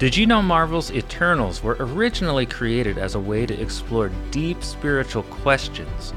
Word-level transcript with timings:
Did 0.00 0.16
you 0.16 0.26
know 0.26 0.40
Marvel's 0.40 0.90
Eternals 0.92 1.62
were 1.62 1.76
originally 1.78 2.46
created 2.46 2.96
as 2.96 3.16
a 3.16 3.20
way 3.20 3.44
to 3.44 3.60
explore 3.60 4.10
deep 4.30 4.64
spiritual 4.64 5.24
questions? 5.24 6.14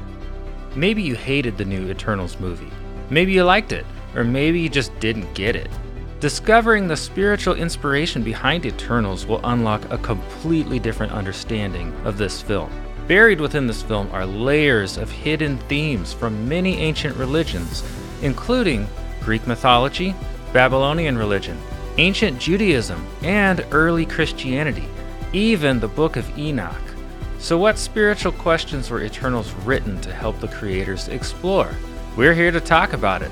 Maybe 0.74 1.02
you 1.02 1.14
hated 1.14 1.58
the 1.58 1.66
new 1.66 1.90
Eternals 1.90 2.40
movie. 2.40 2.72
Maybe 3.10 3.34
you 3.34 3.44
liked 3.44 3.72
it, 3.72 3.84
or 4.14 4.24
maybe 4.24 4.58
you 4.58 4.70
just 4.70 4.98
didn't 5.00 5.34
get 5.34 5.54
it. 5.54 5.68
Discovering 6.18 6.88
the 6.88 6.96
spiritual 6.96 7.56
inspiration 7.56 8.22
behind 8.22 8.64
Eternals 8.64 9.26
will 9.26 9.44
unlock 9.44 9.84
a 9.90 9.98
completely 9.98 10.78
different 10.78 11.12
understanding 11.12 11.92
of 12.06 12.16
this 12.16 12.40
film. 12.40 12.70
Buried 13.06 13.38
within 13.38 13.66
this 13.66 13.82
film 13.82 14.08
are 14.12 14.24
layers 14.24 14.96
of 14.96 15.10
hidden 15.10 15.58
themes 15.68 16.10
from 16.10 16.48
many 16.48 16.78
ancient 16.78 17.18
religions, 17.18 17.84
including 18.22 18.88
Greek 19.20 19.46
mythology, 19.46 20.14
Babylonian 20.54 21.18
religion, 21.18 21.58
ancient 21.98 22.38
Judaism, 22.40 23.06
and 23.22 23.64
early 23.70 24.04
Christianity, 24.04 24.88
even 25.32 25.80
the 25.80 25.88
Book 25.88 26.16
of 26.16 26.38
Enoch. 26.38 26.74
So, 27.38 27.58
what 27.58 27.78
spiritual 27.78 28.32
questions 28.32 28.90
were 28.90 29.02
Eternals 29.02 29.52
written 29.64 30.00
to 30.00 30.12
help 30.12 30.40
the 30.40 30.48
creators 30.48 31.08
explore? 31.08 31.74
We're 32.16 32.34
here 32.34 32.50
to 32.50 32.60
talk 32.60 32.92
about 32.92 33.22
it. 33.22 33.30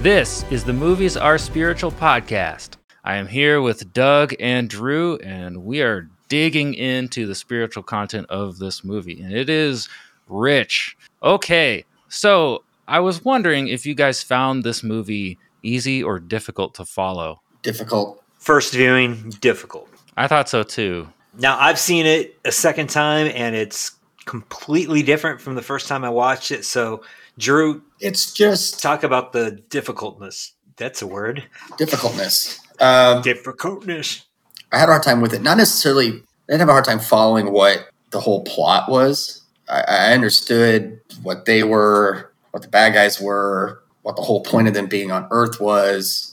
This 0.00 0.44
is 0.50 0.64
the 0.64 0.72
Movies 0.72 1.16
Are 1.16 1.38
Spiritual 1.38 1.92
podcast. 1.92 2.70
I 3.04 3.16
am 3.16 3.26
here 3.26 3.60
with 3.60 3.92
Doug 3.92 4.34
and 4.40 4.68
Drew, 4.68 5.16
and 5.18 5.64
we 5.64 5.82
are 5.82 6.08
digging 6.28 6.74
into 6.74 7.26
the 7.26 7.34
spiritual 7.34 7.82
content 7.82 8.26
of 8.30 8.58
this 8.58 8.82
movie, 8.82 9.20
and 9.20 9.32
it 9.32 9.50
is 9.50 9.88
rich. 10.28 10.96
Okay, 11.22 11.84
so 12.08 12.64
I 12.88 13.00
was 13.00 13.24
wondering 13.24 13.68
if 13.68 13.84
you 13.86 13.94
guys 13.94 14.22
found 14.22 14.64
this 14.64 14.82
movie 14.82 15.38
easy 15.62 16.02
or 16.02 16.18
difficult 16.18 16.74
to 16.74 16.84
follow. 16.84 17.41
Difficult. 17.62 18.22
First 18.38 18.72
viewing, 18.74 19.30
difficult. 19.40 19.88
I 20.16 20.26
thought 20.26 20.48
so 20.48 20.62
too. 20.62 21.08
Now, 21.38 21.58
I've 21.58 21.78
seen 21.78 22.04
it 22.06 22.36
a 22.44 22.52
second 22.52 22.90
time, 22.90 23.30
and 23.34 23.54
it's 23.56 23.92
completely 24.26 25.02
different 25.02 25.40
from 25.40 25.54
the 25.54 25.62
first 25.62 25.88
time 25.88 26.04
I 26.04 26.10
watched 26.10 26.50
it. 26.50 26.64
So, 26.64 27.02
Drew, 27.38 27.82
It's 28.00 28.32
just 28.34 28.82
talk 28.82 29.02
about 29.04 29.32
the 29.32 29.52
difficultness. 29.70 30.52
That's 30.76 31.00
a 31.02 31.06
word. 31.06 31.44
difficultness. 31.78 32.60
Um, 32.80 33.22
Difficultness. 33.22 34.24
I 34.72 34.78
had 34.78 34.88
a 34.88 34.92
hard 34.92 35.02
time 35.04 35.20
with 35.20 35.32
it. 35.32 35.42
Not 35.42 35.56
necessarily. 35.56 36.08
I 36.08 36.12
didn't 36.48 36.60
have 36.60 36.68
a 36.68 36.72
hard 36.72 36.84
time 36.84 36.98
following 36.98 37.52
what 37.52 37.88
the 38.10 38.20
whole 38.20 38.42
plot 38.44 38.90
was. 38.90 39.42
I, 39.68 39.82
I 39.88 40.12
understood 40.14 41.00
what 41.22 41.44
they 41.44 41.62
were, 41.62 42.32
what 42.50 42.62
the 42.62 42.68
bad 42.68 42.92
guys 42.94 43.20
were, 43.20 43.82
what 44.02 44.16
the 44.16 44.22
whole 44.22 44.42
point 44.42 44.68
of 44.68 44.74
them 44.74 44.86
being 44.86 45.10
on 45.12 45.28
Earth 45.30 45.60
was. 45.60 46.31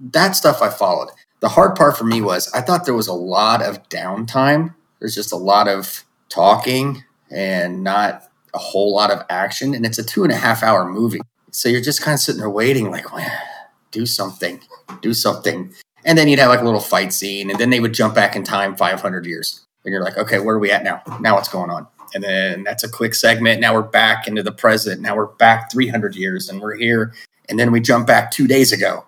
That 0.00 0.34
stuff 0.34 0.62
I 0.62 0.70
followed. 0.70 1.10
The 1.40 1.50
hard 1.50 1.76
part 1.76 1.96
for 1.96 2.04
me 2.04 2.22
was 2.22 2.50
I 2.52 2.62
thought 2.62 2.84
there 2.84 2.94
was 2.94 3.08
a 3.08 3.12
lot 3.12 3.62
of 3.62 3.88
downtime. 3.88 4.74
There's 4.98 5.14
just 5.14 5.32
a 5.32 5.36
lot 5.36 5.68
of 5.68 6.04
talking 6.30 7.04
and 7.30 7.84
not 7.84 8.24
a 8.54 8.58
whole 8.58 8.94
lot 8.94 9.10
of 9.10 9.24
action. 9.28 9.74
And 9.74 9.84
it's 9.84 9.98
a 9.98 10.04
two 10.04 10.22
and 10.24 10.32
a 10.32 10.36
half 10.36 10.62
hour 10.62 10.90
movie. 10.90 11.20
So 11.52 11.68
you're 11.68 11.80
just 11.80 12.02
kind 12.02 12.14
of 12.14 12.20
sitting 12.20 12.40
there 12.40 12.50
waiting, 12.50 12.90
like, 12.90 13.12
well, 13.12 13.26
do 13.90 14.06
something, 14.06 14.60
do 15.02 15.12
something. 15.12 15.74
And 16.04 16.16
then 16.16 16.28
you'd 16.28 16.38
have 16.38 16.48
like 16.48 16.60
a 16.60 16.64
little 16.64 16.80
fight 16.80 17.12
scene, 17.12 17.50
and 17.50 17.58
then 17.58 17.70
they 17.70 17.80
would 17.80 17.92
jump 17.92 18.14
back 18.14 18.34
in 18.34 18.42
time 18.42 18.76
500 18.76 19.26
years. 19.26 19.66
And 19.84 19.92
you're 19.92 20.02
like, 20.02 20.16
okay, 20.16 20.38
where 20.38 20.56
are 20.56 20.58
we 20.58 20.70
at 20.70 20.84
now? 20.84 21.02
Now 21.20 21.34
what's 21.34 21.48
going 21.48 21.70
on? 21.70 21.86
And 22.14 22.24
then 22.24 22.64
that's 22.64 22.84
a 22.84 22.88
quick 22.88 23.14
segment. 23.14 23.60
Now 23.60 23.74
we're 23.74 23.82
back 23.82 24.26
into 24.26 24.42
the 24.42 24.52
present. 24.52 25.00
Now 25.00 25.16
we're 25.16 25.26
back 25.26 25.70
300 25.70 26.16
years, 26.16 26.48
and 26.48 26.60
we're 26.60 26.76
here. 26.76 27.12
And 27.48 27.58
then 27.58 27.72
we 27.72 27.80
jump 27.80 28.06
back 28.06 28.30
two 28.30 28.46
days 28.46 28.72
ago. 28.72 29.04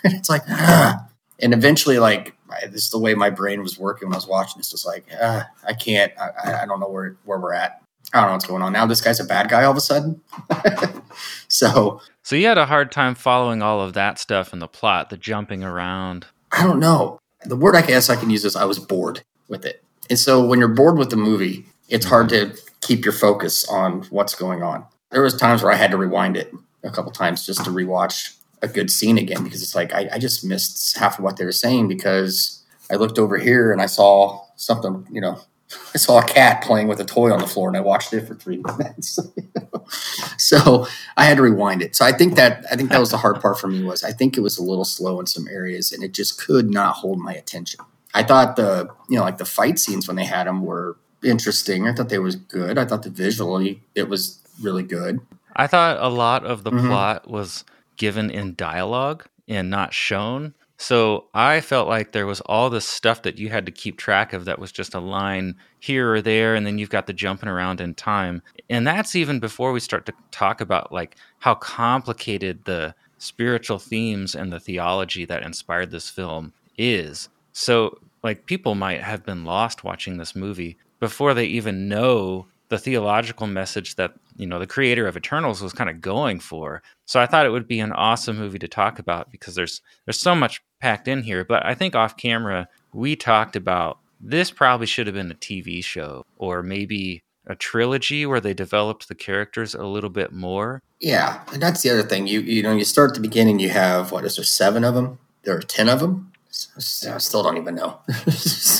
and 0.04 0.14
it's 0.14 0.28
like, 0.28 0.42
ah. 0.48 1.06
And 1.42 1.54
eventually, 1.54 1.98
like, 1.98 2.34
I- 2.50 2.66
this 2.66 2.84
is 2.84 2.90
the 2.90 2.98
way 2.98 3.14
my 3.14 3.30
brain 3.30 3.62
was 3.62 3.78
working 3.78 4.08
when 4.08 4.14
I 4.14 4.18
was 4.18 4.26
watching 4.26 4.58
this. 4.58 4.72
It's 4.72 4.84
like, 4.86 5.06
ah, 5.22 5.46
I 5.66 5.72
can't, 5.74 6.12
I- 6.20 6.30
I, 6.44 6.62
I 6.62 6.66
don't 6.66 6.80
know 6.80 6.88
where, 6.88 7.16
where 7.24 7.38
we're 7.38 7.52
at. 7.54 7.82
I 8.12 8.20
don't 8.20 8.28
know 8.28 8.32
what's 8.34 8.46
going 8.46 8.62
on. 8.62 8.72
Now 8.72 8.86
this 8.86 9.00
guy's 9.00 9.20
a 9.20 9.24
bad 9.24 9.48
guy 9.48 9.62
all 9.64 9.70
of 9.70 9.76
a 9.76 9.80
sudden. 9.80 10.20
so 11.48 12.00
So 12.22 12.36
you 12.36 12.46
had 12.46 12.58
a 12.58 12.66
hard 12.66 12.90
time 12.92 13.14
following 13.14 13.62
all 13.62 13.80
of 13.80 13.92
that 13.94 14.18
stuff 14.18 14.52
in 14.52 14.58
the 14.58 14.66
plot, 14.68 15.10
the 15.10 15.16
jumping 15.16 15.62
around. 15.62 16.26
I 16.52 16.64
don't 16.64 16.80
know. 16.80 17.18
The 17.44 17.56
word 17.56 17.76
I 17.76 17.82
guess 17.82 18.10
I 18.10 18.16
can 18.16 18.30
use 18.30 18.44
is 18.44 18.56
I 18.56 18.64
was 18.64 18.78
bored 18.78 19.22
with 19.48 19.64
it. 19.64 19.82
And 20.08 20.18
so 20.18 20.44
when 20.44 20.58
you're 20.58 20.68
bored 20.68 20.98
with 20.98 21.10
the 21.10 21.16
movie, 21.16 21.66
it's 21.88 22.06
hard 22.06 22.28
to 22.30 22.56
keep 22.80 23.04
your 23.04 23.12
focus 23.14 23.66
on 23.68 24.02
what's 24.10 24.34
going 24.34 24.62
on. 24.62 24.84
There 25.10 25.22
was 25.22 25.36
times 25.36 25.62
where 25.62 25.72
I 25.72 25.76
had 25.76 25.90
to 25.92 25.96
rewind 25.96 26.36
it 26.36 26.52
a 26.82 26.90
couple 26.90 27.12
times 27.12 27.46
just 27.46 27.64
to 27.64 27.70
rewatch 27.70 28.34
a 28.62 28.68
good 28.68 28.90
scene 28.90 29.18
again 29.18 29.42
because 29.44 29.62
it's 29.62 29.74
like 29.74 29.92
I, 29.94 30.08
I 30.12 30.18
just 30.18 30.44
missed 30.44 30.96
half 30.98 31.18
of 31.18 31.24
what 31.24 31.36
they 31.36 31.44
were 31.44 31.52
saying 31.52 31.88
because 31.88 32.62
I 32.90 32.96
looked 32.96 33.18
over 33.18 33.38
here 33.38 33.72
and 33.72 33.80
I 33.80 33.86
saw 33.86 34.40
something, 34.56 35.06
you 35.10 35.20
know, 35.20 35.40
I 35.94 35.98
saw 35.98 36.18
a 36.18 36.24
cat 36.24 36.62
playing 36.62 36.88
with 36.88 37.00
a 37.00 37.04
toy 37.04 37.32
on 37.32 37.38
the 37.40 37.46
floor 37.46 37.68
and 37.68 37.76
I 37.76 37.80
watched 37.80 38.12
it 38.12 38.26
for 38.26 38.34
three 38.34 38.58
minutes. 38.78 39.18
so 40.38 40.86
I 41.16 41.24
had 41.24 41.36
to 41.36 41.42
rewind 41.42 41.82
it. 41.82 41.96
So 41.96 42.04
I 42.04 42.12
think 42.12 42.36
that 42.36 42.64
I 42.70 42.76
think 42.76 42.90
that 42.90 43.00
was 43.00 43.10
the 43.10 43.16
hard 43.18 43.40
part 43.40 43.58
for 43.58 43.68
me 43.68 43.82
was 43.82 44.02
I 44.02 44.12
think 44.12 44.36
it 44.36 44.40
was 44.40 44.58
a 44.58 44.62
little 44.62 44.84
slow 44.84 45.20
in 45.20 45.26
some 45.26 45.46
areas 45.48 45.92
and 45.92 46.02
it 46.02 46.12
just 46.12 46.40
could 46.44 46.70
not 46.70 46.96
hold 46.96 47.18
my 47.18 47.32
attention. 47.32 47.80
I 48.14 48.22
thought 48.24 48.56
the 48.56 48.88
you 49.08 49.16
know 49.16 49.22
like 49.24 49.38
the 49.38 49.44
fight 49.44 49.78
scenes 49.78 50.06
when 50.06 50.16
they 50.16 50.24
had 50.24 50.46
them 50.46 50.62
were 50.64 50.96
interesting. 51.22 51.86
I 51.86 51.92
thought 51.94 52.08
they 52.08 52.18
was 52.18 52.36
good. 52.36 52.78
I 52.78 52.84
thought 52.84 53.02
the 53.02 53.10
visually 53.10 53.82
it 53.94 54.08
was 54.08 54.40
really 54.60 54.82
good. 54.82 55.20
I 55.56 55.66
thought 55.66 55.98
a 56.00 56.08
lot 56.08 56.44
of 56.44 56.64
the 56.64 56.70
Mhm. 56.70 56.86
plot 56.88 57.30
was 57.30 57.64
given 58.00 58.30
in 58.30 58.54
dialogue 58.54 59.26
and 59.46 59.68
not 59.68 59.92
shown. 59.92 60.54
So 60.78 61.26
I 61.34 61.60
felt 61.60 61.86
like 61.86 62.12
there 62.12 62.26
was 62.26 62.40
all 62.40 62.70
this 62.70 62.86
stuff 62.86 63.20
that 63.22 63.36
you 63.36 63.50
had 63.50 63.66
to 63.66 63.72
keep 63.72 63.98
track 63.98 64.32
of 64.32 64.46
that 64.46 64.58
was 64.58 64.72
just 64.72 64.94
a 64.94 65.00
line 65.00 65.56
here 65.80 66.10
or 66.14 66.22
there, 66.22 66.54
and 66.54 66.66
then 66.66 66.78
you've 66.78 66.88
got 66.88 67.06
the 67.06 67.12
jumping 67.12 67.50
around 67.50 67.78
in 67.82 67.94
time. 67.94 68.40
And 68.70 68.86
that's 68.86 69.14
even 69.14 69.38
before 69.38 69.72
we 69.72 69.80
start 69.80 70.06
to 70.06 70.14
talk 70.30 70.62
about 70.62 70.90
like 70.90 71.16
how 71.40 71.54
complicated 71.54 72.64
the 72.64 72.94
spiritual 73.18 73.78
themes 73.78 74.34
and 74.34 74.50
the 74.50 74.58
theology 74.58 75.26
that 75.26 75.42
inspired 75.42 75.90
this 75.90 76.08
film 76.08 76.54
is. 76.78 77.28
So 77.52 77.98
like 78.22 78.46
people 78.46 78.74
might 78.74 79.02
have 79.02 79.26
been 79.26 79.44
lost 79.44 79.84
watching 79.84 80.16
this 80.16 80.34
movie 80.34 80.78
before 81.00 81.34
they 81.34 81.44
even 81.44 81.86
know 81.88 82.46
the 82.70 82.78
theological 82.78 83.46
message 83.46 83.96
that 83.96 84.14
you 84.40 84.46
know 84.46 84.58
the 84.58 84.66
creator 84.66 85.06
of 85.06 85.16
Eternals 85.16 85.60
was 85.60 85.74
kind 85.74 85.90
of 85.90 86.00
going 86.00 86.40
for. 86.40 86.82
So 87.04 87.20
I 87.20 87.26
thought 87.26 87.44
it 87.44 87.50
would 87.50 87.68
be 87.68 87.80
an 87.80 87.92
awesome 87.92 88.38
movie 88.38 88.58
to 88.60 88.68
talk 88.68 88.98
about 88.98 89.30
because 89.30 89.54
there's 89.54 89.82
there's 90.06 90.18
so 90.18 90.34
much 90.34 90.62
packed 90.80 91.08
in 91.08 91.22
here. 91.22 91.44
But 91.44 91.64
I 91.66 91.74
think 91.74 91.94
off 91.94 92.16
camera 92.16 92.66
we 92.92 93.16
talked 93.16 93.54
about 93.54 93.98
this 94.20 94.50
probably 94.50 94.86
should 94.86 95.06
have 95.06 95.14
been 95.14 95.30
a 95.30 95.34
TV 95.34 95.84
show 95.84 96.24
or 96.36 96.62
maybe 96.62 97.22
a 97.46 97.54
trilogy 97.54 98.24
where 98.26 98.40
they 98.40 98.54
developed 98.54 99.08
the 99.08 99.14
characters 99.14 99.74
a 99.74 99.84
little 99.84 100.10
bit 100.10 100.32
more. 100.32 100.82
Yeah, 101.00 101.42
and 101.52 101.62
that's 101.62 101.82
the 101.82 101.90
other 101.90 102.02
thing. 102.02 102.26
You 102.26 102.40
you 102.40 102.62
know 102.62 102.72
you 102.74 102.84
start 102.84 103.10
at 103.10 103.14
the 103.14 103.20
beginning. 103.20 103.58
You 103.58 103.68
have 103.70 104.10
what 104.10 104.24
is 104.24 104.36
there 104.36 104.44
seven 104.44 104.84
of 104.84 104.94
them? 104.94 105.18
There 105.42 105.56
are 105.56 105.60
ten 105.60 105.88
of 105.88 106.00
them. 106.00 106.32
I 106.76 107.18
still 107.18 107.42
don't 107.42 107.58
even 107.58 107.74
know. 107.74 108.00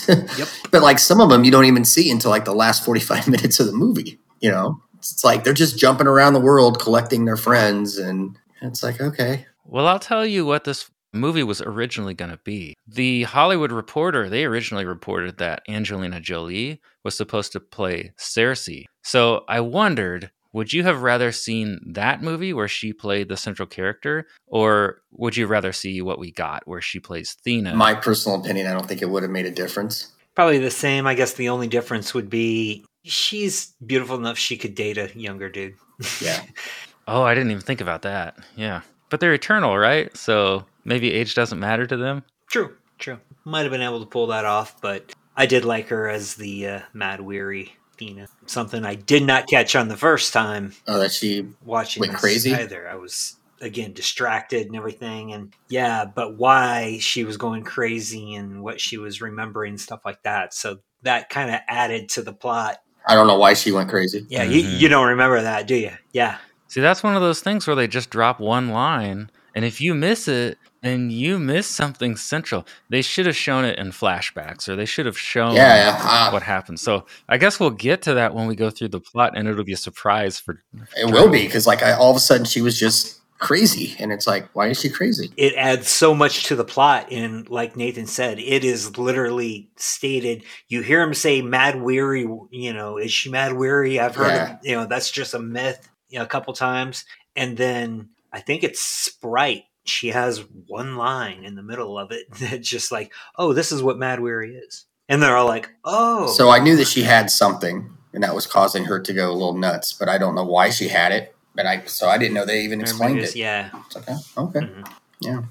Yep. 0.09 0.49
But 0.73 0.83
like 0.83 0.99
some 0.99 1.21
of 1.21 1.29
them 1.29 1.45
you 1.45 1.53
don't 1.53 1.67
even 1.67 1.85
see 1.85 2.11
until 2.11 2.33
like 2.33 2.45
the 2.45 2.55
last 2.55 2.85
forty 2.85 3.01
five 3.01 3.29
minutes 3.35 3.61
of 3.61 3.67
the 3.67 3.73
movie. 3.73 4.19
You 4.41 4.51
know, 4.51 4.83
it's 5.01 5.25
like 5.25 5.45
they're 5.45 5.53
just 5.53 5.79
jumping 5.79 6.07
around 6.07 6.35
the 6.35 6.41
world 6.41 6.81
collecting 6.81 7.25
their 7.25 7.37
friends, 7.37 7.99
and 7.99 8.39
it's 8.63 8.83
like 8.83 9.01
okay, 9.01 9.47
Well, 9.65 9.87
I'll 9.87 9.99
tell 9.99 10.25
you 10.27 10.45
what 10.47 10.65
this 10.65 10.91
movie 11.13 11.43
was 11.43 11.61
originally 11.61 12.15
going 12.15 12.31
to 12.31 12.39
be. 12.45 12.77
The 12.87 13.25
Hollywood 13.25 13.73
Reporter, 13.73 14.29
they 14.29 14.45
originally 14.45 14.85
reported 14.85 15.39
that 15.39 15.63
Angelina 15.69 16.21
Jolie 16.21 16.81
was 17.03 17.17
supposed 17.17 17.53
to 17.53 17.61
play 17.61 18.13
Sersi. 18.17 18.85
So 19.03 19.45
I 19.49 19.61
wondered, 19.61 20.31
would 20.53 20.73
you 20.73 20.85
have 20.85 21.03
rather 21.03 21.33
seen 21.33 21.81
that 21.95 22.23
movie 22.23 22.53
where 22.53 22.69
she 22.69 22.93
played 22.93 23.29
the 23.29 23.37
central 23.37 23.67
character, 23.67 24.27
or 24.47 25.01
would 25.11 25.37
you 25.37 25.47
rather 25.47 25.73
see 25.73 26.01
what 26.01 26.21
we 26.21 26.31
got 26.31 26.63
where 26.67 26.81
she 26.81 27.01
plays 27.01 27.37
Thena? 27.45 27.75
my 27.75 27.95
personal 27.95 28.41
opinion, 28.41 28.67
I 28.69 28.73
don't 28.73 28.87
think 28.87 29.03
it 29.03 29.11
would 29.11 29.23
have 29.25 29.33
made 29.33 29.47
a 29.47 29.51
difference. 29.51 30.13
Probably 30.37 30.59
the 30.59 30.71
same. 30.71 31.07
I 31.09 31.15
guess 31.15 31.33
the 31.35 31.49
only 31.49 31.67
difference 31.67 32.15
would 32.15 32.31
be 32.31 32.85
she's 33.05 33.73
beautiful 33.85 34.17
enough 34.17 34.39
she 34.39 34.57
could 34.57 34.75
date 34.75 34.99
a 34.99 35.11
younger 35.19 35.49
dude. 35.49 35.75
Yeah. 36.21 36.43
oh, 37.09 37.23
I 37.23 37.35
didn't 37.35 37.51
even 37.51 37.63
think 37.63 37.81
about 37.81 38.03
that. 38.03 38.39
Yeah. 38.57 38.83
But 39.09 39.21
they're 39.21 39.35
eternal, 39.35 39.77
right? 39.77 40.15
So 40.17 40.65
maybe 40.85 41.13
age 41.13 41.35
doesn't 41.35 41.59
matter 41.59 41.87
to 41.87 41.97
them. 41.97 42.23
True, 42.49 42.77
true. 42.99 43.19
Might 43.45 43.63
have 43.63 43.71
been 43.73 43.83
able 43.83 44.01
to 44.01 44.07
pull 44.07 44.29
that 44.29 44.45
off, 44.45 44.81
but 44.81 45.13
I 45.37 45.47
did 45.47 45.65
like 45.65 45.89
her 45.89 46.09
as 46.09 46.35
the 46.35 46.67
uh, 46.67 46.81
Mahd 46.95 47.21
Wy'ry 47.21 47.71
Athena. 47.95 48.29
Something 48.47 48.85
I 48.85 48.95
did 48.95 49.25
not 49.25 49.47
catch 49.49 49.75
on 49.75 49.89
the 49.89 49.97
first 49.97 50.33
time 50.33 50.73
Oh, 50.87 50.99
that 50.99 51.13
she 51.13 51.47
watching 51.65 52.01
Went 52.03 52.15
crazy? 52.15 52.55
either. 52.55 52.89
I 52.89 52.95
was 52.97 53.37
again 53.61 53.93
distracted 53.93 54.67
and 54.69 54.77
everything, 54.77 55.33
and 55.33 55.53
yeah, 55.69 56.05
but 56.05 56.37
why 56.39 56.99
she 57.01 57.25
was 57.25 57.37
going 57.37 57.63
crazy 57.63 58.35
and 58.35 58.63
what 58.63 58.81
she 58.81 58.97
was 58.97 59.21
remembering, 59.21 59.77
stuff 59.77 60.01
like 60.05 60.23
that. 60.23 60.55
So 60.55 60.79
that 61.03 61.29
kind 61.31 61.51
of 61.51 61.61
added 61.69 62.09
to 62.11 62.23
the 62.23 62.33
plot. 62.33 62.79
I 63.11 63.15
don't 63.15 63.27
know 63.27 63.39
why 63.39 63.55
she 63.55 63.73
went 63.73 63.91
crazy. 63.91 64.25
Yeah, 64.29 64.45
you, 64.45 64.63
Mhm. 64.63 64.81
you 64.81 64.89
don't 64.89 65.09
remember 65.09 65.43
that, 65.43 65.67
do 65.67 65.75
you? 65.75 65.91
Yeah, 66.13 66.37
See, 66.69 66.81
that's 66.81 67.03
one 67.03 67.17
of 67.17 67.21
those 67.23 67.41
things 67.41 67.67
where 67.67 67.75
they 67.75 67.89
just 67.89 68.11
drop 68.11 68.39
one 68.41 68.69
line 68.69 69.31
And 69.53 69.65
if 69.65 69.81
you 69.81 69.95
miss 69.97 70.29
it, 70.29 70.59
then 70.81 71.11
you 71.11 71.37
miss 71.37 71.67
something 71.67 72.15
central. 72.17 72.65
They 72.89 73.03
should 73.03 73.27
have 73.27 73.35
shown 73.35 73.65
it 73.65 73.81
in 73.81 73.91
flashbacks, 73.91 74.69
or 74.69 74.77
they 74.77 74.85
should 74.85 75.07
have 75.07 75.19
shown 75.19 75.57
Yeah, 75.57 75.75
yeah. 75.75 76.01
Uh, 76.01 76.31
what 76.31 76.45
happened. 76.45 76.79
So 76.79 77.05
I 77.29 77.37
guess 77.37 77.59
we'll 77.59 77.71
get 77.71 78.01
to 78.03 78.15
that 78.15 78.33
when 78.33 78.47
we 78.47 78.55
go 78.55 78.71
through 78.71 78.91
the 78.91 79.01
plot, 79.01 79.33
and 79.35 79.49
it'll 79.49 79.65
be 79.65 79.73
a 79.73 79.77
surprise 79.77 80.39
for. 80.39 80.63
it 80.97 81.11
will 81.11 81.29
be 81.29 81.43
because 81.47 81.67
like 81.67 81.83
I, 81.83 81.93
all 81.95 82.13
of 82.13 82.17
a 82.17 82.21
sudden 82.21 82.47
she 82.47 82.61
was 82.63 82.79
just 82.79 83.20
crazy, 83.41 83.97
and 83.99 84.13
it's 84.13 84.27
like, 84.27 84.49
why 84.55 84.69
is 84.69 84.81
she 84.81 84.89
crazy? 84.91 85.33
it 85.37 85.55
adds 85.57 85.89
so 85.89 86.15
much 86.15 86.45
to 86.45 86.55
the 86.57 86.65
plot 86.65 87.11
and 87.11 87.49
like 87.49 87.77
nathan 87.77 88.07
said 88.07 88.39
it 88.39 88.65
is 88.65 88.97
literally 88.99 89.71
stated 89.77 90.43
you 90.69 90.83
hear 90.83 91.01
him 91.03 91.15
say 91.15 91.41
Mahd 91.43 91.77
Wy'ry 91.77 92.27
you 92.51 92.73
know 92.73 92.97
is 92.99 93.13
she 93.13 93.31
Mahd 93.31 93.57
Wy'ry 93.57 93.99
i've 93.99 94.15
heard 94.17 94.29
Yeah. 94.29 94.59
you 94.63 94.77
know 94.77 94.87
that's 94.87 95.11
just 95.11 95.35
a 95.35 95.39
myth 95.39 95.89
you 96.09 96.19
know, 96.19 96.25
a 96.25 96.29
couple 96.29 96.53
times 96.55 97.05
and 97.37 97.57
then 97.57 98.11
i 98.33 98.41
think 98.41 98.63
it's 98.63 98.81
sprite 98.81 99.65
she 99.85 100.09
has 100.09 100.45
one 100.67 100.97
line 100.97 101.45
in 101.45 101.55
the 101.55 101.63
middle 101.63 101.99
of 101.99 102.11
it 102.13 102.27
that's 102.39 102.69
just 102.69 102.93
like 102.93 103.13
oh 103.37 103.53
this 103.53 103.73
is 103.73 103.83
what 103.83 103.97
Mahd 103.99 104.19
Wy'ry 104.21 104.55
is 104.57 104.87
and 105.09 105.23
they're 105.23 105.37
all 105.37 105.47
like 105.49 105.69
oh 105.85 106.29
So 106.29 106.51
I 106.51 106.59
knew 106.59 106.77
that 106.77 106.87
she 106.87 107.03
had 107.03 107.31
something, 107.31 107.91
and 108.13 108.23
that 108.23 108.35
was 108.35 108.47
causing 108.47 108.85
her 108.85 109.01
to 109.01 109.13
go 109.13 109.31
a 109.31 109.33
little 109.33 109.57
nuts. 109.59 109.93
But 109.93 110.09
I 110.09 110.19
don't 110.19 110.35
know 110.37 110.45
why 110.45 110.71
she 110.71 110.87
had 110.89 111.11
it. 111.11 111.35
But 111.55 111.67
I 111.67 111.85
so 111.87 112.09
I 112.09 112.17
didn't 112.19 112.35
know 112.35 112.45
they 112.47 112.63
even 112.63 112.81
explained 112.81 113.17
maybe 113.17 113.27
it. 113.29 113.37
yeah 113.37 113.71
It's 113.87 113.97
like, 113.97 114.05
oh, 114.09 114.45
okay, 114.45 114.61
Mhm. 114.61 114.93
yeah, 115.21 115.43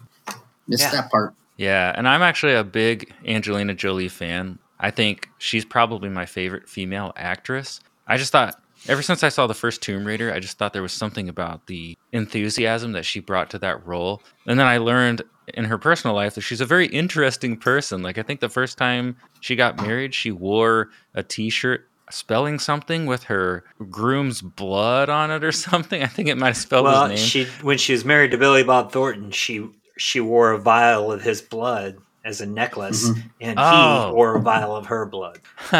missed 0.67 0.83
Yeah. 0.83 0.91
that 0.91 1.11
part. 1.11 1.33
Yeah, 1.57 1.93
and 1.95 2.07
I'm 2.07 2.21
actually 2.21 2.53
a 2.53 2.63
big 2.63 3.11
Angelina 3.25 3.73
Jolie 3.73 4.07
fan. 4.07 4.59
I 4.79 4.91
think 4.91 5.27
she's 5.39 5.65
probably 5.65 6.07
my 6.07 6.25
favorite 6.25 6.69
female 6.69 7.11
actress. 7.17 7.81
I 8.07 8.15
just 8.15 8.31
thought, 8.31 8.55
ever 8.87 9.01
since 9.01 9.23
I 9.25 9.29
saw 9.29 9.45
the 9.45 9.53
first 9.53 9.81
Tomb 9.81 10.05
Raider, 10.05 10.33
I 10.33 10.39
just 10.39 10.57
thought 10.57 10.71
there 10.71 10.81
was 10.81 10.93
something 10.93 11.27
about 11.27 11.67
the 11.67 11.97
enthusiasm 12.13 12.93
that 12.93 13.05
she 13.05 13.19
brought 13.19 13.49
to 13.49 13.59
that 13.59 13.85
role. 13.85 14.21
And 14.47 14.57
then 14.57 14.67
I 14.67 14.77
learned 14.77 15.21
in 15.53 15.65
her 15.65 15.77
personal 15.77 16.15
life 16.15 16.35
that 16.35 16.41
she's 16.41 16.61
a 16.61 16.65
very 16.65 16.87
interesting 16.87 17.57
person. 17.57 18.01
Like, 18.03 18.17
I 18.17 18.23
think 18.23 18.39
the 18.39 18.47
first 18.47 18.77
time 18.77 19.17
she 19.41 19.57
got 19.57 19.75
married, 19.81 20.13
she 20.15 20.31
wore 20.31 20.89
a 21.13 21.23
t 21.23 21.49
shirt 21.49 21.89
spelling 22.11 22.59
something 22.59 23.05
with 23.05 23.23
her 23.25 23.63
groom's 23.89 24.41
blood 24.41 25.09
on 25.09 25.31
it 25.31 25.43
or 25.43 25.51
something. 25.67 26.01
I 26.03 26.07
think 26.07 26.27
it 26.29 26.37
might 26.37 26.47
have 26.47 26.57
spelled 26.57 26.85
well 26.85 27.07
his 27.07 27.19
name. 27.19 27.27
she 27.45 27.45
when 27.63 27.77
she 27.77 27.93
was 27.93 28.03
married 28.05 28.31
to 28.31 28.37
billy 28.37 28.63
bob 28.63 28.91
thornton 28.91 29.31
she 29.31 29.67
she 29.97 30.19
wore 30.19 30.51
a 30.51 30.57
vial 30.57 31.11
of 31.11 31.21
his 31.21 31.41
blood 31.41 31.97
as 32.25 32.41
a 32.41 32.45
necklace 32.45 33.09
Mhm. 33.09 33.23
and 33.41 33.59
Oh. 33.59 34.07
he 34.07 34.13
wore 34.13 34.35
a 34.35 34.41
vial 34.41 34.75
of 34.75 34.87
her 34.87 35.05
blood 35.05 35.39